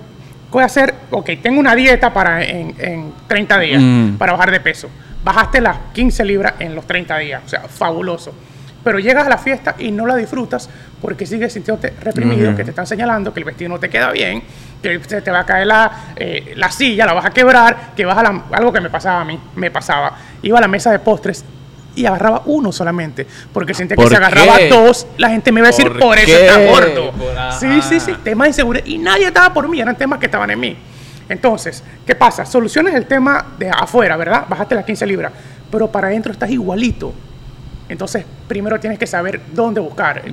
voy 0.51 0.63
a 0.63 0.65
hacer, 0.65 0.93
ok, 1.11 1.29
tengo 1.41 1.59
una 1.59 1.75
dieta 1.75 2.11
para 2.13 2.43
en, 2.43 2.73
en 2.79 3.13
30 3.27 3.59
días 3.59 3.81
Mm. 3.81 4.15
para 4.17 4.31
bajar 4.31 4.51
de 4.51 4.59
peso. 4.61 4.89
Bajaste 5.23 5.59
las 5.61 5.77
15 5.93 6.23
libras 6.25 6.53
en 6.59 6.75
los 6.75 6.85
30 6.87 7.17
días, 7.17 7.41
o 7.45 7.49
sea, 7.49 7.61
fabuloso. 7.61 8.33
Pero 8.85 8.99
llegas 8.99 9.25
a 9.25 9.29
la 9.29 9.39
fiesta 9.39 9.75
y 9.79 9.91
no 9.91 10.05
la 10.05 10.15
disfrutas 10.15 10.69
porque 11.01 11.25
sigues 11.25 11.51
sintiéndote 11.51 11.93
reprimido, 12.01 12.55
que 12.55 12.63
te 12.63 12.69
están 12.69 12.85
señalando 12.85 13.33
que 13.33 13.39
el 13.39 13.43
vestido 13.43 13.69
no 13.69 13.79
te 13.79 13.89
queda 13.89 14.11
bien, 14.11 14.43
que 14.79 15.01
se 15.07 15.23
te 15.23 15.31
va 15.31 15.39
a 15.39 15.45
caer 15.45 15.65
la, 15.65 16.13
eh, 16.15 16.53
la 16.55 16.71
silla, 16.71 17.07
la 17.07 17.13
vas 17.13 17.25
a 17.25 17.31
quebrar, 17.31 17.93
que 17.95 18.05
vas 18.05 18.15
a 18.15 18.21
la, 18.21 18.43
algo 18.51 18.71
que 18.71 18.79
me 18.81 18.91
pasaba 18.91 19.21
a 19.21 19.25
mí, 19.25 19.39
me 19.55 19.71
pasaba. 19.71 20.15
Iba 20.43 20.59
a 20.59 20.61
la 20.61 20.67
mesa 20.67 20.91
de 20.91 20.99
postres 20.99 21.43
y 21.95 22.05
agarraba 22.05 22.43
uno 22.45 22.71
solamente, 22.71 23.25
porque 23.51 23.73
sentía 23.73 23.95
que 23.95 24.03
¿Por 24.03 24.11
si 24.11 24.15
agarraba 24.15 24.59
dos, 24.69 25.07
la 25.17 25.29
gente 25.29 25.51
me 25.51 25.61
iba 25.61 25.69
a 25.69 25.71
decir, 25.71 25.87
¿Por 25.87 25.99
por, 25.99 26.17
eso 26.19 26.27
qué? 26.27 26.45
está 26.45 26.63
gordo. 26.63 27.11
Sí, 27.59 27.81
sí, 27.81 27.99
sí, 27.99 28.13
temas 28.23 28.45
de 28.45 28.49
inseguridad. 28.49 28.85
Y 28.85 28.99
nadie 28.99 29.25
estaba 29.25 29.51
por 29.51 29.67
mí, 29.67 29.81
eran 29.81 29.95
temas 29.97 30.19
que 30.19 30.27
estaban 30.27 30.51
en 30.51 30.59
mí. 30.59 30.77
Entonces, 31.27 31.83
¿qué 32.05 32.13
pasa? 32.13 32.45
Soluciones 32.45 32.93
el 32.93 33.07
tema 33.07 33.53
de 33.57 33.67
afuera, 33.67 34.15
¿verdad? 34.15 34.45
Bajaste 34.47 34.75
las 34.75 34.85
15 34.85 35.07
libras, 35.07 35.31
pero 35.71 35.91
para 35.91 36.07
adentro 36.07 36.31
estás 36.31 36.51
igualito. 36.51 37.13
Entonces, 37.87 38.25
primero 38.47 38.79
tienes 38.79 38.97
que 38.97 39.05
saber 39.05 39.39
dónde 39.53 39.79
buscar. 39.79 40.23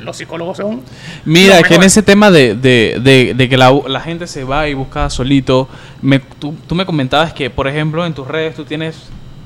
Los 0.00 0.16
psicólogos 0.16 0.56
son. 0.56 0.82
Mira, 1.24 1.62
que 1.62 1.76
en 1.76 1.84
ese 1.84 2.02
tema 2.02 2.30
de, 2.30 2.54
de- 2.56 2.98
de- 3.00 3.34
de 3.34 3.48
que 3.48 3.56
la, 3.56 3.72
la 3.86 4.00
gente 4.00 4.26
se 4.26 4.42
va 4.42 4.68
y 4.68 4.74
busca 4.74 5.08
solito, 5.08 5.68
me, 6.02 6.18
tú, 6.18 6.54
tú 6.66 6.74
me 6.74 6.84
comentabas 6.84 7.32
que, 7.32 7.50
por 7.50 7.68
ejemplo, 7.68 8.04
en 8.04 8.14
tus 8.14 8.26
redes 8.26 8.56
tú 8.56 8.64
tienes 8.64 8.96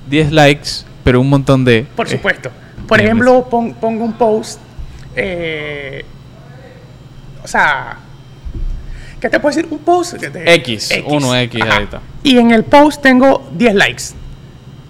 10 0.09 0.33
likes, 0.33 0.69
pero 1.05 1.21
un 1.21 1.29
montón 1.29 1.65
de... 1.65 1.87
Por 1.95 2.07
eh, 2.07 2.11
supuesto. 2.11 2.51
Por 2.88 3.01
ejemplo, 3.01 3.47
pon- 3.51 3.75
pongo 3.75 4.05
un 4.05 4.15
post. 4.15 4.59
eh, 5.15 6.05
o 7.45 7.49
sea. 7.49 7.99
¿Qué 9.21 9.29
te 9.29 9.38
puedo 9.38 9.55
decir? 9.55 9.71
Un 9.71 9.79
post. 9.81 10.15
de- 10.15 10.55
X, 10.55 10.91
uno 11.07 11.37
X, 11.37 11.61
ahí 11.62 11.85
está. 11.85 12.01
Y 12.25 12.38
en 12.38 12.51
el 12.51 12.65
post 12.65 13.03
tengo 13.03 13.49
10 13.57 13.75
likes. 13.75 14.03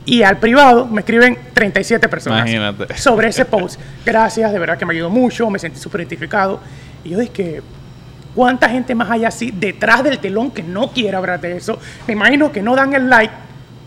Y 0.04 0.22
al 0.22 0.38
privado 0.38 0.86
me 0.86 1.00
escriben 1.00 1.38
37 1.62 2.08
personas. 2.08 2.40
Imagínate. 2.40 2.96
Sobre 2.98 3.28
ese 3.28 3.44
post. 3.44 3.78
Gracias, 4.04 4.52
de 4.52 4.58
verdad 4.58 4.76
que 4.76 4.84
me 4.84 4.94
ayudó 4.94 5.10
mucho, 5.10 5.48
me 5.48 5.58
sentí 5.60 5.78
súper 5.78 6.00
identificado. 6.00 6.60
Y 7.04 7.10
yo 7.10 7.18
dije, 7.20 7.62
¿cuánta 8.34 8.68
gente 8.68 8.94
más 8.96 9.08
hay 9.10 9.24
así 9.24 9.52
detrás 9.52 10.02
del 10.02 10.18
telón 10.18 10.50
que 10.50 10.62
no 10.64 10.90
quiere 10.90 11.16
hablar 11.16 11.40
de 11.40 11.56
eso? 11.56 11.78
Me 12.08 12.14
imagino 12.14 12.50
que 12.50 12.62
no 12.62 12.74
dan 12.74 12.92
el 12.94 13.08
like 13.08 13.32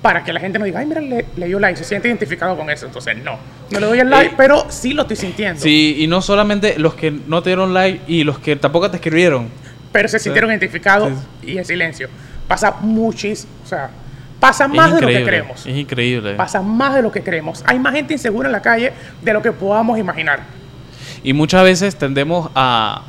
para 0.01 0.23
que 0.23 0.31
la 0.31 0.39
gente 0.39 0.57
no 0.57 0.63
diga, 0.65 0.79
ay, 0.79 0.85
mira, 0.85 1.01
le, 1.01 1.25
le 1.35 1.47
dio 1.47 1.59
like, 1.59 1.77
se 1.77 1.83
siente 1.83 2.07
identificado 2.07 2.55
con 2.55 2.69
eso. 2.69 2.85
Entonces, 2.85 3.17
no, 3.23 3.37
no 3.71 3.79
le 3.79 3.85
doy 3.87 3.99
el 3.99 4.09
like, 4.09 4.31
Eh, 4.31 4.35
pero 4.37 4.67
sí 4.69 4.93
lo 4.93 5.01
estoy 5.01 5.17
sintiendo. 5.17 5.59
Sí, 5.61 5.97
y 5.99 6.07
no 6.07 6.21
solamente 6.21 6.79
los 6.79 6.93
que 6.93 7.11
no 7.11 7.41
te 7.43 7.49
dieron 7.49 7.73
like 7.73 8.01
y 8.07 8.23
los 8.23 8.39
que 8.39 8.55
tampoco 8.55 8.89
te 8.89 8.97
escribieron. 8.97 9.49
Pero 9.91 10.07
se 10.07 10.19
sintieron 10.19 10.49
identificados 10.51 11.11
Sí. 11.41 11.51
y 11.51 11.57
en 11.57 11.65
silencio. 11.65 12.07
Pasa 12.47 12.71
muchísimo, 12.81 13.51
o 13.65 13.67
sea, 13.67 13.89
Pasa 14.39 14.67
más 14.67 14.93
de 14.93 15.01
lo 15.01 15.07
que 15.07 15.23
creemos. 15.23 15.65
Es 15.65 15.75
increíble. 15.77 16.33
Pasa 16.35 16.61
más 16.61 16.95
de 16.95 17.01
lo 17.01 17.11
que 17.11 17.23
creemos. 17.23 17.63
Hay 17.65 17.79
más 17.79 17.93
gente 17.93 18.13
insegura 18.13 18.47
en 18.47 18.51
la 18.51 18.61
calle 18.61 18.93
de 19.21 19.33
lo 19.33 19.41
que 19.41 19.51
podamos 19.51 19.97
imaginar. 19.97 20.43
Y 21.23 21.33
muchas 21.33 21.63
veces 21.63 21.95
tendemos 21.95 22.51
a, 22.53 23.03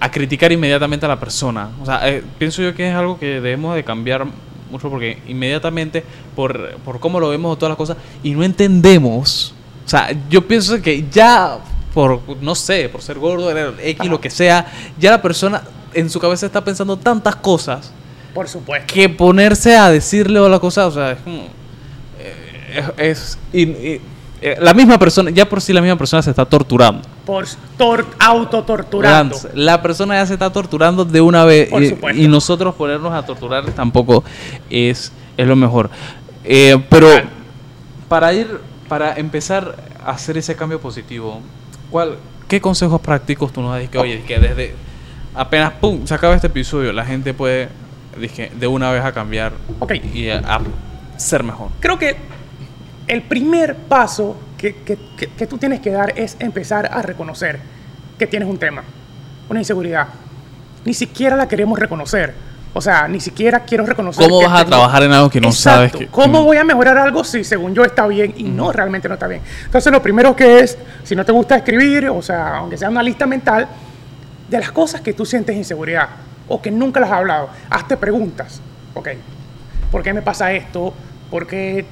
a 0.00 0.10
criticar 0.10 0.50
inmediatamente 0.52 1.04
a 1.04 1.08
la 1.08 1.20
persona. 1.20 1.68
O 1.82 1.86
sea, 1.86 2.08
eh, 2.08 2.22
pienso 2.38 2.62
yo 2.62 2.74
que 2.74 2.88
es 2.88 2.94
algo 2.94 3.18
que 3.18 3.40
debemos 3.40 3.74
de 3.74 3.84
cambiar 3.84 4.26
mucho 4.70 4.88
porque 4.88 5.18
inmediatamente 5.28 6.02
por, 6.34 6.76
por 6.78 6.98
cómo 6.98 7.20
lo 7.20 7.28
vemos 7.28 7.52
o 7.52 7.56
todas 7.56 7.70
las 7.70 7.76
cosas 7.76 7.96
y 8.22 8.32
no 8.32 8.42
entendemos. 8.42 9.54
O 9.84 9.88
sea, 9.88 10.10
yo 10.30 10.46
pienso 10.46 10.80
que 10.80 11.04
ya 11.10 11.58
por, 11.92 12.20
no 12.40 12.54
sé, 12.54 12.88
por 12.88 13.02
ser 13.02 13.18
gordo, 13.18 13.50
X, 13.78 14.00
Ajá. 14.00 14.08
lo 14.08 14.20
que 14.20 14.30
sea, 14.30 14.66
ya 14.98 15.10
la 15.10 15.20
persona 15.20 15.62
en 15.92 16.08
su 16.08 16.18
cabeza 16.18 16.46
está 16.46 16.64
pensando 16.64 16.96
tantas 16.96 17.36
cosas 17.36 17.92
Por 18.34 18.48
supuesto. 18.48 18.92
que 18.92 19.08
ponerse 19.08 19.76
a 19.76 19.90
decirle 19.90 20.38
o 20.40 20.48
la 20.48 20.58
cosa, 20.58 20.86
o 20.86 20.90
sea, 20.90 21.12
es 21.12 21.18
como... 21.20 21.42
eh, 22.18 22.92
es, 22.98 22.98
es- 22.98 23.38
y- 23.52 23.62
y- 23.62 24.00
eh, 24.44 24.56
la 24.60 24.74
misma 24.74 24.98
persona, 24.98 25.30
ya 25.30 25.48
por 25.48 25.60
sí 25.60 25.72
la 25.72 25.80
misma 25.80 25.96
persona 25.96 26.20
se 26.22 26.30
está 26.30 26.44
torturando. 26.44 27.02
Por 27.24 27.46
tor 27.78 28.04
autotorturando. 28.18 29.36
La 29.54 29.80
persona 29.82 30.16
ya 30.16 30.26
se 30.26 30.32
está 30.32 30.50
torturando 30.50 31.04
de 31.04 31.20
una 31.20 31.44
vez 31.44 31.68
Por 31.70 31.82
y, 31.82 31.90
supuesto. 31.90 32.20
y 32.20 32.26
nosotros 32.26 32.74
ponernos 32.74 33.12
a 33.12 33.24
torturar 33.24 33.64
tampoco 33.70 34.24
es, 34.68 35.12
es 35.36 35.46
lo 35.46 35.54
mejor. 35.54 35.90
Eh, 36.44 36.76
pero 36.90 37.08
para 38.08 38.32
ir, 38.32 38.58
para 38.88 39.14
empezar 39.14 39.76
a 40.04 40.10
hacer 40.10 40.36
ese 40.38 40.56
cambio 40.56 40.80
positivo, 40.80 41.40
¿cuál, 41.90 42.16
¿qué 42.48 42.60
consejos 42.60 43.00
prácticos 43.00 43.52
tú 43.52 43.62
nos 43.62 43.78
das? 43.78 43.88
Que 43.88 43.98
oye, 43.98 44.22
que 44.26 44.38
desde 44.40 44.74
apenas 45.36 45.72
pum, 45.74 46.04
se 46.04 46.14
acaba 46.14 46.34
este 46.34 46.48
episodio, 46.48 46.92
la 46.92 47.04
gente 47.04 47.32
puede 47.32 47.68
dije, 48.18 48.50
de 48.54 48.66
una 48.66 48.90
vez 48.90 49.04
a 49.04 49.12
cambiar 49.12 49.52
Ok. 49.80 49.92
y 50.14 50.28
a, 50.30 50.38
a 50.38 50.60
ser 51.16 51.42
mejor. 51.42 51.70
Creo 51.80 51.98
que 51.98 52.16
el 53.06 53.22
primer 53.22 53.74
paso 53.76 54.36
que, 54.58 54.76
que- 54.76 54.98
que- 55.16 55.28
que 55.28 55.46
tú 55.46 55.58
tienes 55.58 55.80
que 55.80 55.90
dar 55.90 56.12
es 56.18 56.36
empezar 56.38 56.86
a 56.92 57.02
reconocer 57.02 57.58
que 58.18 58.26
tienes 58.26 58.48
un 58.48 58.58
tema, 58.58 58.82
una 59.48 59.58
inseguridad. 59.60 60.06
Ni 60.84 60.94
siquiera 60.94 61.36
la 61.36 61.48
queremos 61.48 61.78
reconocer. 61.78 62.34
O 62.74 62.80
sea, 62.80 63.06
ni 63.06 63.20
siquiera 63.20 63.60
quiero 63.60 63.84
reconocer. 63.84 64.24
¿Cómo 64.26 64.42
vas 64.48 64.62
a 64.62 64.64
trabajar 64.64 65.02
en 65.02 65.12
algo 65.12 65.28
que 65.28 65.40
no 65.40 65.52
sabes 65.52 65.92
que- 65.92 66.06
¿Cómo 66.06 66.38
que- 66.40 66.44
voy 66.46 66.56
a 66.56 66.64
mejorar 66.64 66.96
algo 66.96 67.22
si 67.22 67.44
según 67.44 67.74
yo 67.74 67.84
está 67.84 68.06
bien 68.06 68.32
y 68.36 68.44
no, 68.44 68.72
realmente 68.72 69.08
no 69.08 69.14
está 69.14 69.26
bien? 69.26 69.42
Entonces, 69.66 69.92
lo 69.92 70.00
primero 70.02 70.34
que 70.34 70.60
es, 70.60 70.78
si 71.04 71.14
no 71.14 71.24
te 71.24 71.32
gusta 71.32 71.56
escribir, 71.56 72.08
o 72.08 72.22
sea, 72.22 72.56
aunque 72.56 72.78
sea 72.78 72.88
una 72.88 73.02
lista 73.02 73.26
mental, 73.26 73.68
de 74.48 74.58
las 74.58 74.72
cosas 74.72 75.00
que 75.02 75.12
tú 75.12 75.26
sientes 75.26 75.54
inseguridad 75.56 76.08
o 76.48 76.60
que 76.60 76.70
nunca 76.70 77.00
las 77.00 77.10
has 77.10 77.18
hablado, 77.18 77.48
hazte 77.70 77.96
preguntas. 77.96 78.60
Ok, 78.94 79.08
¿por 79.90 80.02
qué 80.02 80.12
me 80.12 80.22
pasa 80.22 80.52
esto? 80.52 80.92
¿Por 81.30 81.46
qué 81.46 81.84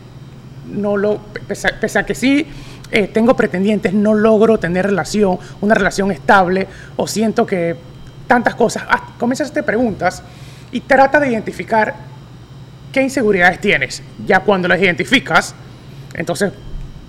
no 0.66 0.96
lo, 0.96 1.18
pese 1.48 1.98
a, 1.98 2.04
que 2.04 2.14
sí 2.14 2.46
eh, 2.92 3.06
tengo 3.08 3.34
pretendientes, 3.36 3.92
no 3.94 4.14
logro 4.14 4.58
tener 4.58 4.86
relación, 4.86 5.38
una 5.60 5.74
relación 5.74 6.10
estable, 6.12 6.66
o 6.96 7.06
siento 7.06 7.46
que 7.46 7.76
tantas 8.26 8.54
cosas, 8.54 8.84
haz- 8.88 9.16
comienza 9.18 9.42
a 9.42 9.46
hacerte 9.46 9.62
preguntas 9.62 10.22
y 10.72 10.80
trata 10.80 11.18
de 11.20 11.30
identificar 11.30 11.94
qué 12.92 13.02
inseguridades 13.02 13.60
tienes. 13.60 14.02
Ya 14.26 14.40
cuando 14.40 14.68
las 14.68 14.80
identificas, 14.80 15.54
entonces, 16.14 16.52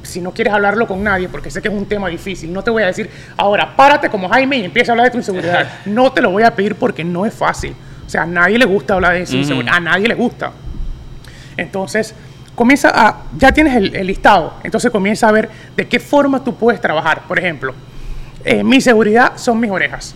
si 0.03 0.21
no 0.21 0.31
quieres 0.31 0.53
hablarlo 0.53 0.87
con 0.87 1.03
nadie, 1.03 1.29
porque 1.29 1.51
sé 1.51 1.61
que 1.61 1.67
es 1.67 1.73
un 1.73 1.85
tema 1.85 2.07
difícil, 2.09 2.51
no 2.51 2.63
te 2.63 2.71
voy 2.71 2.83
a 2.83 2.87
decir, 2.87 3.09
ahora 3.37 3.75
párate 3.75 4.09
como 4.09 4.27
Jaime 4.29 4.57
y 4.57 4.65
empieza 4.65 4.91
a 4.91 4.93
hablar 4.93 5.05
de 5.07 5.11
tu 5.11 5.17
inseguridad. 5.17 5.67
No 5.85 6.11
te 6.11 6.21
lo 6.21 6.31
voy 6.31 6.43
a 6.43 6.55
pedir 6.55 6.75
porque 6.75 7.03
no 7.03 7.25
es 7.25 7.33
fácil. 7.33 7.75
O 8.05 8.09
sea, 8.09 8.23
a 8.23 8.25
nadie 8.25 8.57
le 8.57 8.65
gusta 8.65 8.95
hablar 8.95 9.13
de 9.13 9.25
su 9.25 9.35
inseguridad, 9.37 9.75
a 9.75 9.79
nadie 9.79 10.07
le 10.07 10.15
gusta. 10.15 10.51
Entonces, 11.57 12.13
comienza 12.55 12.91
a, 12.93 13.23
ya 13.37 13.51
tienes 13.51 13.75
el, 13.75 13.95
el 13.95 14.07
listado, 14.07 14.53
entonces 14.63 14.91
comienza 14.91 15.27
a 15.29 15.31
ver 15.31 15.49
de 15.75 15.87
qué 15.87 15.99
forma 15.99 16.43
tú 16.43 16.55
puedes 16.55 16.81
trabajar. 16.81 17.23
Por 17.27 17.39
ejemplo, 17.39 17.73
eh, 18.43 18.63
mi 18.63 18.81
seguridad 18.81 19.33
son 19.37 19.59
mis 19.59 19.71
orejas. 19.71 20.15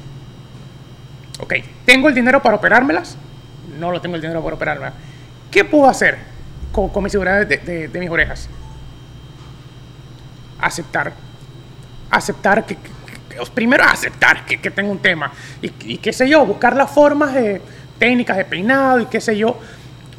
Ok, 1.40 1.54
¿tengo 1.86 2.08
el 2.10 2.16
dinero 2.16 2.42
para 2.42 2.56
operármelas? 2.56 3.18
No 3.80 3.92
lo 3.92 4.00
tengo 4.02 4.16
el 4.16 4.22
dinero 4.22 4.42
para 4.42 4.56
operármelas. 4.56 4.94
¿Qué 5.52 5.64
puedo 5.66 5.88
hacer 5.88 6.18
con, 6.72 6.90
con 6.90 7.04
mi 7.04 7.10
seguridad 7.10 7.46
de, 7.46 7.58
de- 7.58 7.88
de 7.88 8.00
mis 8.00 8.10
orejas? 8.10 8.50
Aceptar. 10.66 11.14
Aceptar 12.10 12.66
que, 12.66 12.76
que- 12.76 12.90
que- 13.30 13.52
primero 13.54 13.84
aceptar 13.84 14.46
que, 14.46 14.60
que 14.62 14.72
tengo 14.72 14.92
un 14.92 15.00
tema. 15.00 15.32
Y, 15.62 15.72
y 15.94 15.98
qué 15.98 16.14
sé 16.14 16.28
yo, 16.30 16.46
buscar 16.46 16.76
las 16.76 16.90
formas 16.92 17.34
de 17.34 17.62
técnicas 18.00 18.38
de 18.38 18.46
peinado 18.46 19.00
y 19.02 19.06
qué 19.08 19.20
sé 19.20 19.38
yo. 19.38 19.58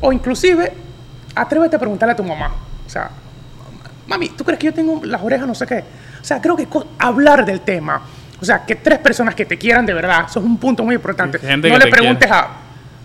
O 0.00 0.12
inclusive, 0.12 0.72
atrévete 1.34 1.76
a 1.76 1.78
preguntarle 1.78 2.12
a 2.12 2.16
tu 2.16 2.24
mamá. 2.24 2.52
O 2.86 2.88
sea, 2.90 3.10
mami, 4.06 4.28
¿tú 4.30 4.44
crees 4.44 4.58
que 4.60 4.66
yo 4.66 4.74
tengo 4.74 5.00
las 5.04 5.22
orejas 5.22 5.46
no 5.46 5.54
sé 5.54 5.66
qué? 5.66 5.84
O 6.20 6.24
sea, 6.24 6.40
creo 6.40 6.56
que 6.56 6.66
hablar 6.98 7.44
del 7.46 7.60
tema, 7.60 8.02
o 8.40 8.44
sea, 8.44 8.64
que 8.64 8.74
tres 8.76 8.98
personas 8.98 9.34
que 9.34 9.46
te 9.46 9.56
quieran 9.56 9.86
de 9.86 9.94
verdad, 9.94 10.26
eso 10.28 10.40
es 10.40 10.44
un 10.44 10.58
punto 10.58 10.82
muy 10.84 10.94
importante. 10.96 11.38
Gente 11.38 11.68
no 11.70 11.78
le 11.78 11.84
te 11.86 11.90
preguntes 11.90 12.30
a... 12.30 12.48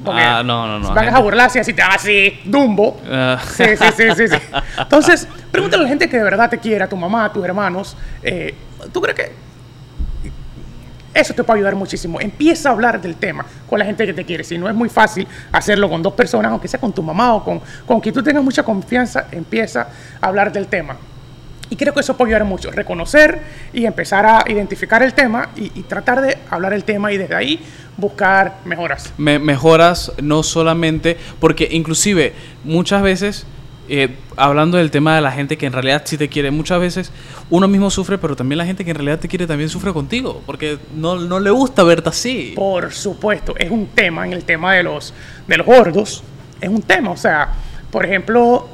porque 0.03 0.21
Ah, 0.21 0.43
no, 0.43 0.67
no, 0.67 0.79
no, 0.79 0.93
Van 0.93 1.09
a 1.09 1.19
burlarse 1.19 1.59
así 1.59 1.73
te 1.73 1.81
así, 1.81 2.39
Dumbo. 2.45 2.99
Ah. 3.09 3.39
Sí, 3.55 3.63
sí, 3.77 3.85
sí, 3.95 4.03
sí, 4.15 4.27
sí. 4.27 4.37
Entonces, 4.77 5.27
pregúntale 5.51 5.81
a 5.81 5.83
la 5.83 5.89
gente 5.89 6.09
que 6.09 6.17
de 6.17 6.23
verdad 6.23 6.49
te 6.49 6.57
quiera, 6.59 6.85
a 6.85 6.89
tu 6.89 6.97
mamá, 6.97 7.25
a 7.25 7.33
tus 7.33 7.43
hermanos. 7.43 7.95
eh, 8.23 8.55
¿Tú 8.91 9.01
crees 9.01 9.15
que 9.15 9.31
eso 11.13 11.33
te 11.33 11.43
puede 11.43 11.59
ayudar 11.59 11.75
muchísimo. 11.75 12.21
Empieza 12.21 12.69
a 12.69 12.71
hablar 12.71 13.01
del 13.01 13.15
tema 13.15 13.45
con 13.69 13.77
la 13.79 13.85
gente 13.85 14.05
que 14.05 14.13
te 14.13 14.23
quiere. 14.25 14.43
Si 14.45 14.57
no 14.57 14.69
es 14.69 14.75
muy 14.75 14.87
fácil 14.87 15.27
hacerlo 15.51 15.89
con 15.89 16.01
dos 16.01 16.13
personas, 16.13 16.51
aunque 16.51 16.67
sea 16.69 16.79
con 16.79 16.93
tu 16.93 17.03
mamá 17.03 17.33
o 17.33 17.43
con, 17.43 17.61
con 17.85 17.99
quien 17.99 18.15
tú 18.15 18.23
tengas 18.23 18.43
mucha 18.43 18.63
confianza, 18.63 19.25
empieza 19.31 19.87
a 20.21 20.27
hablar 20.27 20.51
del 20.51 20.67
tema. 20.67 20.95
Y 21.71 21.75
creo 21.77 21.93
que 21.93 22.01
eso 22.01 22.15
puede 22.15 22.29
ayudar 22.33 22.45
mucho. 22.45 22.69
Reconocer 22.69 23.39
y 23.73 23.85
empezar 23.85 24.25
a 24.27 24.43
identificar 24.47 25.01
el 25.01 25.13
tema 25.15 25.49
y, 25.55 25.71
y 25.73 25.83
tratar 25.83 26.21
de 26.21 26.37
hablar 26.49 26.73
el 26.73 26.83
tema 26.83 27.11
y 27.11 27.17
desde 27.17 27.33
ahí 27.33 27.59
buscar 27.97 28.57
mejoras. 28.65 29.13
me- 29.17 29.39
mejoras 29.39 30.11
no 30.21 30.43
solamente 30.43 31.17
porque 31.39 31.67
inclusive 31.71 32.33
muchas 32.63 33.01
veces 33.01 33.45
eh, 33.89 34.15
hablando 34.37 34.77
del 34.77 34.91
tema 34.91 35.15
de 35.15 35.21
la 35.21 35.31
gente 35.31 35.57
que 35.57 35.65
en 35.65 35.73
realidad 35.73 36.03
sí 36.05 36.17
te 36.17 36.29
quiere 36.29 36.49
muchas 36.51 36.79
veces 36.79 37.11
uno 37.49 37.67
mismo 37.67 37.89
sufre 37.89 38.17
pero 38.17 38.35
también 38.35 38.57
la 38.59 38.65
gente 38.65 38.85
que 38.85 38.91
en 38.91 38.95
realidad 38.97 39.19
te 39.19 39.27
quiere 39.27 39.45
también 39.47 39.69
sufre 39.69 39.91
contigo 39.91 40.41
porque 40.45 40.77
no, 40.95 41.15
no 41.15 41.39
le 41.39 41.49
gusta 41.49 41.83
verte 41.83 42.09
así 42.09 42.53
Por 42.55 42.93
supuesto, 42.93 43.53
es 43.57 43.69
un 43.71 43.87
tema 43.87 44.25
en 44.25 44.33
el 44.33 44.43
tema 44.45 44.73
de 44.75 44.83
los, 44.83 45.13
de 45.47 45.57
los 45.57 45.65
gordos. 45.67 46.23
Es 46.61 46.69
un 46.69 46.81
tema, 46.83 47.11
o 47.11 47.17
sea, 47.17 47.49
por 47.91 48.05
ejemplo, 48.05 48.69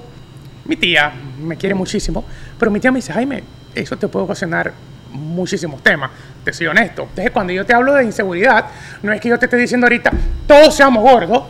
mi 0.67 0.75
tía 0.75 1.11
me 1.39 1.55
quiere 1.55 1.75
muchísimo, 1.75 2.23
pero 2.59 2.69
mi 2.71 2.79
tía 2.79 2.91
me 2.91 2.99
dice, 2.99 3.13
Jaime, 3.13 3.43
eso 3.73 3.97
te 3.97 4.07
puede 4.07 4.25
ocasionar 4.25 4.73
muchísimos 5.11 5.81
temas. 5.81 6.11
Te 6.43 6.53
soy 6.53 6.67
honesto. 6.67 7.03
Entonces, 7.03 7.31
cuando 7.31 7.53
yo 7.53 7.65
te 7.65 7.73
hablo 7.73 7.93
de 7.93 8.03
inseguridad, 8.03 8.65
no 9.01 9.13
es 9.13 9.21
que 9.21 9.29
yo 9.29 9.39
te 9.39 9.45
esté 9.45 9.57
diciendo 9.57 9.85
ahorita, 9.85 10.11
todos 10.45 10.75
seamos 10.75 11.03
gordos. 11.03 11.43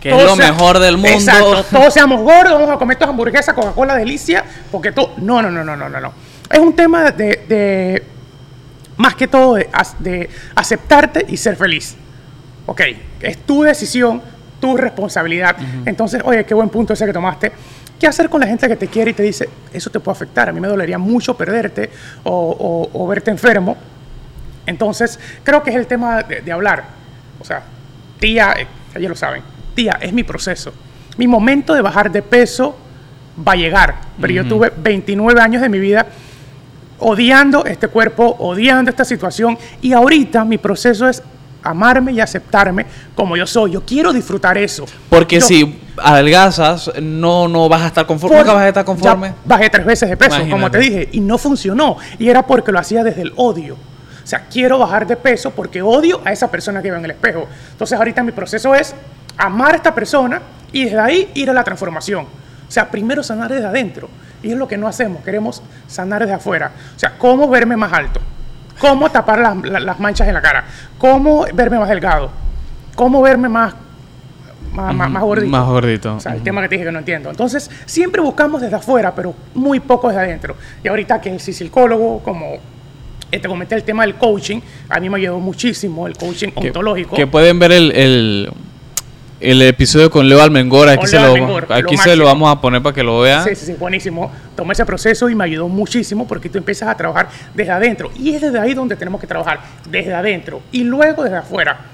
Que 0.00 0.10
es 0.10 0.24
lo 0.24 0.36
mejor 0.36 0.78
del 0.78 0.96
mundo. 0.96 1.08
Exacto, 1.08 1.64
todos 1.70 1.94
seamos 1.94 2.20
gordos, 2.20 2.52
vamos 2.52 2.70
a 2.70 2.78
comer 2.78 2.98
tus 2.98 3.08
hamburguesas, 3.08 3.54
Coca-Cola 3.54 3.94
delicia, 3.96 4.44
porque 4.70 4.92
tú... 4.92 5.08
No, 5.18 5.40
no, 5.40 5.50
no, 5.50 5.64
no, 5.64 5.76
no, 5.76 5.88
no, 5.88 6.00
no. 6.00 6.12
Es 6.50 6.58
un 6.58 6.76
tema 6.76 7.10
de, 7.10 7.44
de 7.48 8.02
más 8.96 9.14
que 9.14 9.26
todo 9.26 9.54
de, 9.54 9.68
de 10.00 10.30
aceptarte 10.54 11.24
y 11.28 11.36
ser 11.36 11.56
feliz. 11.56 11.96
Ok, 12.66 12.82
es 13.20 13.38
tu 13.38 13.62
decisión, 13.62 14.22
tu 14.60 14.76
responsabilidad. 14.76 15.56
Entonces, 15.84 16.22
oye, 16.24 16.44
qué 16.44 16.54
buen 16.54 16.68
punto 16.68 16.92
ese 16.92 17.06
que 17.06 17.12
tomaste. 17.12 17.52
¿Qué 18.04 18.08
hacer 18.08 18.28
con 18.28 18.38
la 18.38 18.46
gente 18.46 18.68
que 18.68 18.76
te 18.76 18.86
quiere 18.88 19.12
y 19.12 19.14
te 19.14 19.22
dice, 19.22 19.48
eso 19.72 19.88
te 19.88 19.98
puede 19.98 20.14
afectar? 20.14 20.50
A 20.50 20.52
mí 20.52 20.60
me 20.60 20.68
dolería 20.68 20.98
mucho 20.98 21.34
perderte 21.38 21.88
o, 22.22 22.90
o- 22.92 23.02
o 23.02 23.06
verte 23.06 23.30
enfermo. 23.30 23.78
Entonces, 24.66 25.18
creo 25.42 25.62
que 25.62 25.70
es 25.70 25.76
el 25.76 25.86
tema 25.86 26.22
de, 26.22 26.42
de 26.42 26.52
hablar. 26.52 26.84
O 27.40 27.46
sea, 27.46 27.62
tía, 28.20 28.56
eh, 28.58 28.66
ellos 28.94 29.08
lo 29.08 29.16
saben, 29.16 29.42
tía, 29.74 29.96
es 30.02 30.12
mi 30.12 30.22
proceso. 30.22 30.74
Mi 31.16 31.26
momento 31.26 31.72
de 31.72 31.80
bajar 31.80 32.12
de 32.12 32.20
peso 32.20 32.76
va 33.38 33.52
a 33.52 33.56
llegar. 33.56 33.94
Pero 34.20 34.34
yo 34.34 34.44
tuve 34.46 34.70
29 34.76 35.40
años 35.40 35.62
de 35.62 35.70
mi 35.70 35.78
vida 35.78 36.06
odiando 36.98 37.64
este 37.64 37.88
cuerpo, 37.88 38.36
odiando 38.38 38.90
esta 38.90 39.06
situación. 39.06 39.56
Y 39.80 39.94
ahorita 39.94 40.44
mi 40.44 40.58
proceso 40.58 41.08
es 41.08 41.22
amarme 41.64 42.12
y 42.12 42.20
aceptarme 42.20 42.86
como 43.14 43.36
yo 43.36 43.46
soy. 43.46 43.72
Yo 43.72 43.84
quiero 43.84 44.12
disfrutar 44.12 44.56
eso. 44.58 44.84
porque 45.08 45.40
Yo- 45.40 45.46
si 45.46 45.80
adelgazas 45.96 46.90
no 47.00 47.48
no 47.48 47.68
vas 47.68 47.82
a 47.82 47.86
estar 47.86 48.06
conforme 48.06 48.36
nunca 48.38 48.52
vas 48.52 48.62
a 48.64 48.68
estar 48.68 48.84
conforme 48.84 49.28
ya 49.28 49.34
bajé 49.44 49.70
tres 49.70 49.86
veces 49.86 50.08
de 50.10 50.16
peso, 50.16 50.40
como 50.50 50.70
te 50.70 50.78
dije, 50.78 51.08
y 51.12 51.20
no 51.20 51.38
funcionó. 51.38 51.96
Y 52.18 52.28
era 52.28 52.46
porque 52.46 52.70
lo 52.72 52.78
hacía 52.78 53.02
desde 53.04 53.22
el 53.22 53.32
odio. 53.36 53.74
O 53.74 54.26
sea, 54.26 54.46
quiero 54.50 54.78
bajar 54.78 55.06
de 55.06 55.16
peso 55.16 55.50
porque 55.50 55.82
odio 55.82 56.20
a 56.24 56.32
esa 56.32 56.50
persona 56.50 56.80
que 56.80 56.88
veo 56.90 56.98
en 56.98 57.04
el 57.04 57.10
espejo. 57.10 57.46
Entonces, 57.72 57.98
ahorita 57.98 58.22
mi 58.22 58.32
proceso 58.32 58.74
es 58.74 58.94
amar 59.36 59.72
a 59.72 59.76
esta 59.76 59.94
persona 59.94 60.40
y 60.72 60.84
desde 60.84 60.98
ahí 60.98 61.30
ir 61.34 61.50
a 61.50 61.52
la 61.52 61.62
transformación. 61.62 62.24
O 62.66 62.70
sea, 62.70 62.90
primero 62.90 63.22
sanar 63.22 63.52
desde 63.52 63.66
adentro. 63.66 64.08
Y 64.42 64.50
es 64.50 64.56
lo 64.56 64.66
que 64.66 64.76
no 64.78 64.88
hacemos. 64.88 65.22
Queremos 65.22 65.62
sanar 65.86 66.22
desde 66.22 66.34
afuera. 66.34 66.72
O 66.96 66.98
sea, 66.98 67.16
cómo 67.18 67.48
verme 67.48 67.76
más 67.76 67.92
alto. 67.92 68.20
Cómo 68.78 69.10
tapar 69.10 69.38
las, 69.38 69.56
la- 69.62 69.80
las 69.80 70.00
manchas 70.00 70.26
en 70.28 70.34
la 70.34 70.42
cara. 70.42 70.64
Cómo 70.98 71.46
verme 71.54 71.78
más 71.78 71.88
delgado. 71.88 72.30
Cómo 72.94 73.22
verme 73.22 73.48
más 73.48 73.74
más, 74.72 74.92
más, 74.92 75.08
más 75.08 75.22
gordito. 75.22 75.50
Más 75.50 75.66
gordito. 75.68 76.16
O 76.16 76.20
sea, 76.20 76.34
el 76.34 76.42
tema 76.42 76.60
que 76.62 76.68
te 76.68 76.74
dije 76.74 76.84
que 76.86 76.90
no 76.92 76.98
entiendo. 76.98 77.30
Entonces, 77.30 77.70
siempre 77.86 78.20
buscamos 78.20 78.60
desde 78.60 78.74
afuera, 78.74 79.14
pero 79.14 79.32
muy 79.54 79.78
poco 79.78 80.08
desde 80.08 80.22
adentro. 80.22 80.56
Y 80.82 80.88
ahorita 80.88 81.20
que 81.20 81.30
el 81.30 81.38
psicólogo, 81.38 82.18
como 82.24 82.56
te 83.30 83.40
comenté 83.48 83.76
el 83.76 83.84
tema 83.84 84.02
del 84.04 84.16
coaching, 84.16 84.60
a 84.88 84.98
mí 84.98 85.08
me 85.08 85.18
ayudó 85.18 85.38
muchísimo 85.38 86.08
el 86.08 86.16
coaching 86.16 86.48
Que- 86.50 86.68
ontológico. 86.68 87.14
Que 87.14 87.26
pueden 87.28 87.58
ver 87.60 87.70
el, 87.70 87.92
el, 87.92 88.52
el 89.40 89.62
episodio 89.62 90.10
con 90.10 90.28
Leo 90.28 90.42
Almengor. 90.42 90.88
Aquí, 90.88 90.98
Con 90.98 91.08
se 91.08 91.16
Leo 91.16 91.26
lo, 91.26 91.34
Almengor, 91.34 91.66
lo 91.68 91.74
aquí 91.74 91.96
se 91.96 92.16
lo 92.16 92.24
vamos 92.24 92.50
a 92.50 92.60
poner 92.60 92.82
para 92.82 92.94
que 92.94 93.02
lo 93.02 93.20
vean. 93.20 93.44
Sí, 93.44 93.54
sí, 93.54 93.66
sí, 93.66 93.72
buenísimo. 93.74 94.30
Tomé 94.56 94.72
ese 94.72 94.84
proceso 94.84 95.28
y 95.28 95.34
me 95.34 95.44
ayudó 95.44 95.68
muchísimo 95.68 96.26
porque 96.26 96.48
tú 96.48 96.58
empiezas 96.58 96.88
a 96.88 96.96
trabajar 96.96 97.28
desde 97.54 97.72
adentro. 97.72 98.10
Y 98.18 98.34
es 98.34 98.40
desde 98.40 98.58
ahí 98.58 98.74
donde 98.74 98.96
tenemos 98.96 99.20
que 99.20 99.26
trabajar, 99.26 99.60
desde 99.88 100.14
adentro 100.14 100.62
y 100.72 100.84
luego 100.84 101.24
desde 101.24 101.36
afuera. 101.38 101.93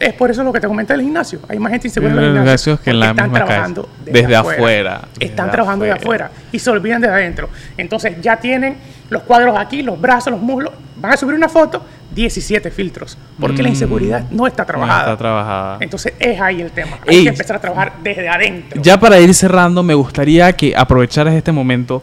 Es 0.00 0.12
por 0.14 0.30
eso 0.30 0.44
lo 0.44 0.52
que 0.52 0.60
te 0.60 0.68
comenté 0.68 0.92
del 0.92 1.02
gimnasio. 1.02 1.40
Hay 1.48 1.58
más 1.58 1.72
gente 1.72 1.88
insegura 1.88 2.12
en 2.12 2.18
el 2.20 2.34
gimnasio 2.36 2.80
que 2.80 2.90
en 2.90 3.00
la 3.00 3.10
están 3.10 3.24
misma 3.30 3.44
trabajando 3.46 3.82
calle. 4.04 4.12
Desde 4.20 4.36
afuera, 4.36 5.00
desde 5.14 5.24
Están 5.26 5.50
trabajando 5.50 5.84
de 5.84 5.90
afuera. 5.92 6.26
afuera 6.26 6.42
y 6.52 6.58
se 6.58 6.70
olvidan 6.70 7.00
desde 7.00 7.14
adentro. 7.14 7.48
Entonces 7.76 8.16
ya 8.20 8.36
tienen 8.36 8.76
los 9.10 9.22
cuadros 9.22 9.56
aquí, 9.58 9.82
los 9.82 10.00
brazos, 10.00 10.30
los 10.32 10.40
muslos. 10.40 10.72
Van 10.96 11.12
a 11.12 11.16
subir 11.16 11.34
una 11.34 11.48
foto, 11.48 11.84
17 12.14 12.70
filtros. 12.70 13.18
Porque 13.40 13.62
la 13.62 13.68
Mm. 13.68 13.72
inseguridad 13.72 14.24
no 14.30 14.46
está 14.46 14.64
trabajada. 14.64 15.00
está 15.00 15.16
trabajada. 15.16 15.78
Entonces 15.80 16.12
es 16.18 16.40
ahí 16.40 16.60
el 16.60 16.70
tema. 16.70 16.98
Hay 17.06 17.16
Ey, 17.18 17.22
que 17.24 17.28
empezar 17.30 17.56
a 17.56 17.60
trabajar 17.60 17.92
desde 18.02 18.28
adentro. 18.28 18.80
Ya 18.82 18.98
para 19.00 19.18
ir 19.18 19.32
cerrando, 19.34 19.82
me 19.82 19.94
gustaría 19.94 20.52
que 20.52 20.74
aprovecharas 20.76 21.34
este 21.34 21.50
momento 21.52 22.02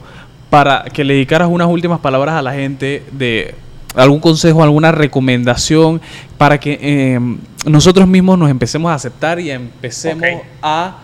para 0.50 0.84
que 0.92 1.02
le 1.02 1.14
dedicaras 1.14 1.48
unas 1.48 1.68
últimas 1.68 2.00
palabras 2.00 2.34
a 2.34 2.42
la 2.42 2.52
gente 2.52 3.02
de 3.12 3.54
algún 3.96 4.20
consejo, 4.20 4.62
alguna 4.62 4.92
recomendación 4.92 6.00
para 6.38 6.58
que 6.60 6.78
eh, 6.80 7.18
nosotros 7.64 8.06
mismos 8.06 8.38
nos 8.38 8.50
empecemos 8.50 8.90
a 8.90 8.94
aceptar 8.94 9.40
y 9.40 9.50
empecemos 9.50 10.24
a 10.62 10.98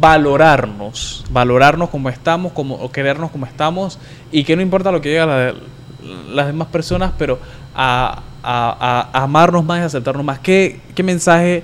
valorarnos, 0.00 1.24
valorarnos 1.30 1.88
como 1.90 2.08
estamos, 2.08 2.52
como, 2.52 2.74
o 2.74 2.90
querernos 2.90 3.30
como 3.30 3.46
estamos 3.46 3.98
y 4.32 4.44
que 4.44 4.56
no 4.56 4.62
importa 4.62 4.90
lo 4.92 5.00
que 5.00 5.10
digan 5.10 5.28
la- 5.28 5.54
las 6.32 6.46
demás 6.46 6.68
personas, 6.68 7.12
pero 7.18 7.38
a, 7.74 8.22
a- 8.42 9.08
a 9.12 9.22
amarnos 9.22 9.64
más 9.64 9.80
y 9.80 9.82
aceptarnos 9.82 10.24
más. 10.24 10.38
¿Qué, 10.38 10.80
qué 10.94 11.02
mensaje 11.02 11.62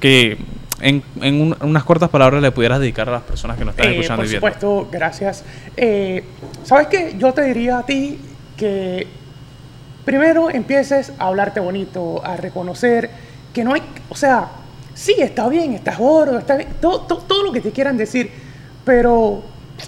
que 0.00 0.38
en, 0.80 1.02
en 1.20 1.40
un- 1.40 1.56
unas 1.60 1.84
cortas 1.84 2.08
palabras 2.10 2.40
le 2.42 2.50
pudieras 2.52 2.80
dedicar 2.80 3.08
a 3.08 3.12
las 3.12 3.22
personas 3.22 3.56
que 3.56 3.64
nos 3.64 3.72
están 3.74 3.88
Eh, 3.88 3.94
escuchando 3.96 4.16
por 4.22 4.26
y 4.26 4.28
viendo? 4.30 4.46
supuesto, 4.46 4.88
gracias. 4.92 5.44
Eh, 5.76 6.24
¿Sabes 6.64 6.86
qué? 6.88 7.14
Yo 7.18 7.32
te 7.32 7.42
diría 7.42 7.78
a 7.78 7.86
ti 7.86 8.18
que 8.56 9.06
primero 10.08 10.48
empieces 10.48 11.12
a 11.18 11.26
hablarte 11.26 11.60
bonito, 11.60 12.24
a 12.24 12.34
reconocer 12.34 13.10
que 13.52 13.62
no 13.62 13.74
hay, 13.74 13.82
o 14.08 14.16
sea, 14.16 14.48
sí, 14.94 15.14
está 15.18 15.46
bien, 15.50 15.74
estás 15.74 15.98
gordo, 15.98 16.38
está 16.38 16.56
bien, 16.56 16.70
todo, 16.80 17.02
todo, 17.02 17.42
lo 17.42 17.52
que 17.52 17.60
te 17.60 17.72
quieran 17.72 17.98
decir, 17.98 18.30
pero 18.86 19.42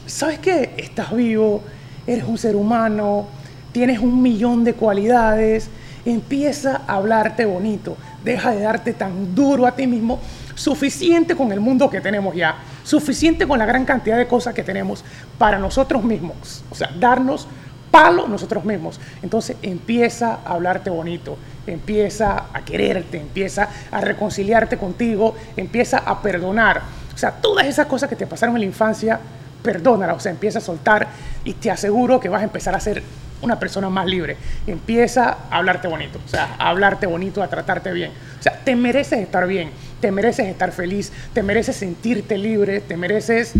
¿sabes 0.05 0.39
qué? 0.39 0.75
Estás 0.77 1.17
vivo, 1.17 1.63
eres 2.07 2.25
un 2.25 2.37
ser 2.37 2.55
humano, 2.55 3.29
tienes 3.73 3.99
un 4.01 4.21
millón 4.21 4.63
de 4.63 4.75
cualidades, 4.75 5.71
empieza 6.05 6.83
a 6.87 6.97
hablarte 6.97 7.47
bonito, 7.47 7.97
deja 8.23 8.51
de 8.51 8.61
darte 8.61 8.93
tan 8.93 9.35
duro 9.35 9.67
a 9.67 9.75
ti 9.75 9.87
mismo, 9.87 10.21
suficiente 10.55 11.35
con 11.35 11.51
el 11.51 11.61
mundo 11.61 11.89
que 11.89 12.03
tenemos 12.03 12.37
ya, 12.37 12.57
suficiente 12.85 13.49
con 13.49 13.59
la 13.59 13.65
gran 13.65 13.87
cantidad 13.87 14.19
de 14.19 14.27
cosas 14.27 14.53
que 14.53 14.65
tenemos 14.65 15.03
para 15.39 15.59
nosotros 15.59 16.05
mismos, 16.05 16.63
o 16.71 16.75
sea, 16.75 16.91
darnos 17.01 17.49
palo 17.91 18.29
nosotros 18.29 18.65
mismos. 18.65 19.01
Entonces 19.23 19.57
empieza 19.63 20.41
a 20.45 20.53
hablarte 20.53 20.91
bonito, 20.91 21.37
empieza 21.67 22.47
a 22.53 22.65
quererte, 22.65 23.19
empieza 23.19 23.69
a 23.91 24.01
reconciliarte 24.01 24.77
contigo, 24.77 25.35
empieza 25.57 25.99
a 25.99 26.21
perdonar. 26.23 26.83
O 27.15 27.19
sea, 27.19 27.33
todas 27.33 27.67
esas 27.67 27.87
cosas 27.87 28.09
que 28.09 28.17
te 28.17 28.27
pasaron 28.27 28.55
en 28.57 28.61
la 28.61 28.67
infancia, 28.67 29.21
perdónalas, 29.63 30.17
o 30.17 30.21
sea, 30.21 30.33
empieza 30.33 30.59
a 30.59 30.63
soltar 30.63 31.09
y 31.45 31.55
te 31.55 31.71
aseguro 31.71 32.21
que 32.21 32.29
vas 32.29 32.41
a 32.41 32.45
empezar 32.45 32.75
a 32.75 32.81
ser 32.81 33.03
una 33.43 33.59
persona 33.59 33.89
más 33.89 34.07
libre. 34.07 34.37
Empieza 34.67 35.37
a 35.51 35.59
hablarte 35.59 35.89
bonito, 35.89 36.21
o 36.25 36.29
sea, 36.29 36.57
a 36.59 36.69
hablarte 36.69 37.07
bonito, 37.07 37.43
a 37.43 37.49
tratarte 37.49 37.93
bien. 37.93 38.13
O 38.39 38.43
sea, 38.43 38.61
te 38.65 38.77
mereces 38.77 39.19
estar 39.21 39.47
bien, 39.47 39.71
te 40.01 40.11
mereces 40.11 40.47
estar 40.47 40.73
feliz, 40.73 41.13
te 41.33 41.43
mereces 41.43 41.77
sentirte 41.77 42.39
libre, 42.39 42.81
te 42.81 42.97
mereces 42.97 43.55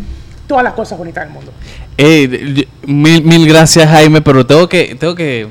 todas 0.51 0.65
las 0.65 0.73
cosas 0.73 0.99
bonitas 0.99 1.23
del 1.25 1.33
mundo. 1.33 1.53
Yo- 1.97 2.65
mil, 2.87 3.23
mil 3.23 3.47
gracias 3.49 3.89
Jaime, 3.89 4.21
pero 4.21 4.45
tengo 4.45 4.69
que, 4.69 4.97
tengo 4.99 5.15
que 5.15 5.47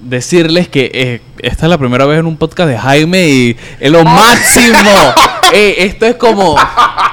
decirles 0.00 0.66
que 0.68 0.90
eh, 0.94 1.20
esta 1.40 1.66
es 1.66 1.70
la 1.70 1.76
primera 1.76 2.06
vez 2.06 2.18
en 2.20 2.24
un 2.26 2.38
podcast 2.38 2.70
de 2.70 2.78
Jaime 2.78 3.28
y 3.28 3.56
es 3.78 3.90
lo 3.90 4.02
máximo. 4.04 4.78
Ey, 5.52 5.74
esto 5.78 6.06
es 6.06 6.14
como 6.16 6.56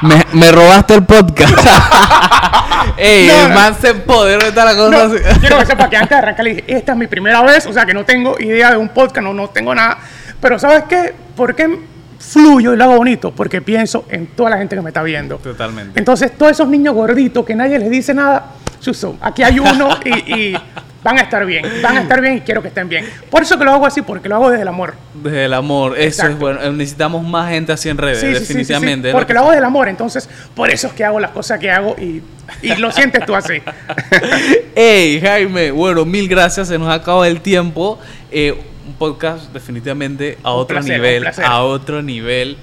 me, 0.03 0.25
me 0.33 0.51
robaste 0.53 0.93
el 0.93 1.03
podcast. 1.03 1.53
Ey, 2.97 3.27
No, 3.27 3.41
el 3.41 3.49
no. 3.49 3.55
man 3.55 3.75
se 3.79 3.89
empoderó 3.89 4.45
de 4.45 4.51
toda 4.51 4.65
la 4.65 4.75
cosa. 4.77 4.89
No, 5.07 5.13
así. 5.15 5.39
quiero 5.41 5.57
que 5.59 5.65
sepa 5.65 5.89
que 5.89 5.97
antes 5.97 6.11
de 6.11 6.15
arrancar 6.15 6.45
le 6.45 6.55
dije, 6.55 6.63
esta 6.77 6.93
es 6.93 6.97
mi 6.97 7.07
primera 7.07 7.41
vez, 7.41 7.65
o 7.65 7.73
sea 7.73 7.85
que 7.85 7.93
no 7.93 8.05
tengo 8.05 8.37
idea 8.39 8.71
de 8.71 8.77
un 8.77 8.87
podcast, 8.87 9.21
no, 9.25 9.33
no 9.33 9.49
tengo 9.49 9.75
nada. 9.75 9.97
Pero 10.39 10.59
¿sabes 10.59 10.83
qué? 10.87 11.13
¿Por 11.35 11.55
qué 11.55 11.77
fluyo 12.19 12.73
y 12.73 12.77
lo 12.77 12.83
hago 12.85 12.97
bonito? 12.97 13.31
Porque 13.31 13.61
pienso 13.61 14.05
en 14.09 14.27
toda 14.27 14.49
la 14.51 14.57
gente 14.57 14.75
que 14.75 14.81
me 14.81 14.89
está 14.89 15.03
viendo. 15.03 15.37
Totalmente. 15.37 15.99
Entonces, 15.99 16.31
todos 16.37 16.51
esos 16.51 16.67
niños 16.67 16.93
gorditos 16.93 17.45
que 17.45 17.55
nadie 17.55 17.79
les 17.79 17.89
dice 17.89 18.13
nada, 18.13 18.51
Suso, 18.79 19.17
aquí 19.21 19.41
hay 19.41 19.57
uno 19.57 19.89
y, 20.05 20.33
y 20.33 20.57
van 21.01 21.17
a 21.17 21.21
estar 21.21 21.45
bien, 21.45 21.65
van 21.81 21.97
a 21.97 22.01
estar 22.01 22.19
bien 22.21 22.37
y 22.37 22.41
quiero 22.41 22.61
que 22.61 22.67
estén 22.67 22.89
bien. 22.89 23.05
Por 23.29 23.41
eso 23.43 23.57
que 23.57 23.63
lo 23.63 23.71
hago 23.71 23.85
así, 23.85 24.01
porque 24.01 24.27
lo 24.29 24.35
hago 24.35 24.49
desde 24.49 24.63
el 24.63 24.67
amor. 24.67 24.95
Desde 25.13 25.45
el 25.45 25.53
amor, 25.53 25.97
eso 25.97 26.27
es 26.27 26.37
bueno. 26.37 26.71
Necesitamos 26.71 27.23
más 27.23 27.49
gente 27.49 27.71
así 27.71 27.89
en 27.89 27.97
redes, 27.97 28.19
Sí, 28.19 28.27
definitivamente. 28.27 29.11
porque 29.11 29.33
lo 29.33 29.39
lo 29.39 29.41
hago 29.41 29.49
desde 29.51 29.59
el 29.59 29.65
amor, 29.65 29.87
entonces 29.87 30.29
por 30.55 30.69
eso 30.69 30.87
es 30.87 30.93
que 30.93 31.03
hago 31.03 31.19
las 31.19 31.31
cosas 31.31 31.59
que 31.59 31.71
hago 31.71 31.95
y, 31.99 32.21
y 32.61 32.75
lo 32.75 32.91
sientes 32.91 33.25
tú 33.25 33.35
así. 33.35 33.53
Hey, 34.75 35.19
Jaime, 35.23 35.71
bueno, 35.71 36.05
mil 36.05 36.27
gracias, 36.27 36.67
se 36.67 36.77
nos 36.77 36.89
acaba 36.89 37.27
el 37.27 37.41
tiempo. 37.41 37.97
Eh, 38.29 38.53
un 38.85 38.93
podcast 38.93 39.51
definitivamente 39.51 40.37
a 40.43 40.53
Un 40.53 40.61
otro 40.61 40.77
placer, 40.77 40.95
nivel, 40.95 41.27
a 41.43 41.63
otro 41.63 42.01
nivel. 42.01 42.57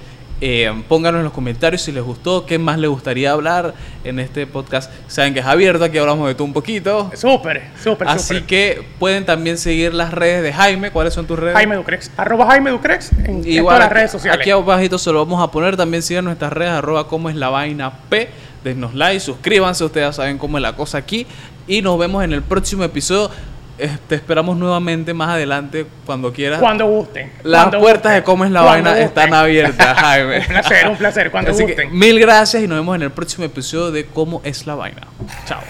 Eh, 0.45 0.83
pónganos 0.89 1.19
en 1.19 1.23
los 1.23 1.31
comentarios 1.31 1.81
si 1.83 1.93
les 1.93 2.03
gustó, 2.03 2.45
qué 2.45 2.59
más 2.59 2.77
les 2.77 2.89
gustaría 2.89 3.31
hablar 3.31 3.73
en 4.03 4.19
este 4.19 4.45
podcast. 4.45 4.91
Saben 5.07 5.33
que 5.33 5.39
es 5.39 5.45
abierto, 5.45 5.85
aquí 5.85 5.97
hablamos 5.97 6.27
de 6.27 6.35
todo 6.35 6.43
un 6.43 6.51
poquito. 6.51 7.09
Súper, 7.15 7.69
súper, 7.81 8.09
Así 8.09 8.41
que 8.41 8.85
pueden 8.99 9.25
también 9.25 9.57
seguir 9.57 9.93
las 9.93 10.11
redes 10.11 10.43
de 10.43 10.51
Jaime. 10.51 10.91
¿Cuáles 10.91 11.13
son 11.13 11.27
tus 11.27 11.39
redes? 11.39 11.55
Jaime 11.55 11.77
Ducrex, 11.77 12.11
arroba 12.17 12.45
Jaime 12.47 12.71
Ducrex 12.71 13.13
en, 13.13 13.41
en 13.45 13.63
todas 13.63 13.79
las 13.79 13.91
redes 13.91 14.11
sociales. 14.11 14.41
Aquí 14.41 14.49
abajito 14.49 14.97
se 14.97 15.13
lo 15.13 15.23
vamos 15.23 15.41
a 15.41 15.49
poner. 15.49 15.77
También 15.77 16.03
sigan 16.03 16.25
nuestras 16.25 16.51
redes, 16.51 16.73
arroba 16.73 17.07
como 17.07 17.29
es 17.29 17.37
la 17.37 17.47
vaina 17.47 17.91
P. 18.09 18.27
Denos 18.65 18.93
like, 18.95 19.19
suscríbanse, 19.19 19.83
ustedes 19.83 20.07
ya 20.07 20.13
saben 20.13 20.37
cómo 20.37 20.57
es 20.57 20.61
la 20.61 20.75
cosa 20.75 20.97
aquí. 20.97 21.25
Y 21.67 21.81
nos 21.81 21.97
vemos 21.97 22.21
en 22.21 22.33
el 22.33 22.41
próximo 22.41 22.83
episodio. 22.83 23.29
Eh, 23.77 23.97
te 24.07 24.15
esperamos 24.15 24.55
nuevamente 24.57 25.13
más 25.13 25.29
adelante 25.29 25.85
cuando 26.05 26.31
quieras. 26.31 26.59
Cuando 26.59 26.85
gusten. 26.85 27.31
Las 27.43 27.63
cuando 27.63 27.79
puertas 27.79 28.03
gusten, 28.03 28.15
de 28.15 28.23
cómo 28.23 28.45
es 28.45 28.51
la 28.51 28.61
cuando 28.61 28.89
vaina 28.91 29.03
están 29.03 29.33
abiertas, 29.33 29.97
Jaime. 29.99 30.39
un 30.39 30.45
placer, 30.45 30.87
un 30.89 30.97
placer, 30.97 31.31
cuando 31.31 31.51
Así 31.51 31.65
que 31.65 31.73
gusten. 31.73 31.97
mil 31.97 32.19
gracias 32.19 32.61
y 32.63 32.67
nos 32.67 32.77
vemos 32.77 32.95
en 32.95 33.01
el 33.01 33.11
próximo 33.11 33.45
episodio 33.45 33.91
de 33.91 34.05
cómo 34.05 34.41
es 34.43 34.67
la 34.67 34.75
vaina. 34.75 35.01
Chao. 35.45 35.61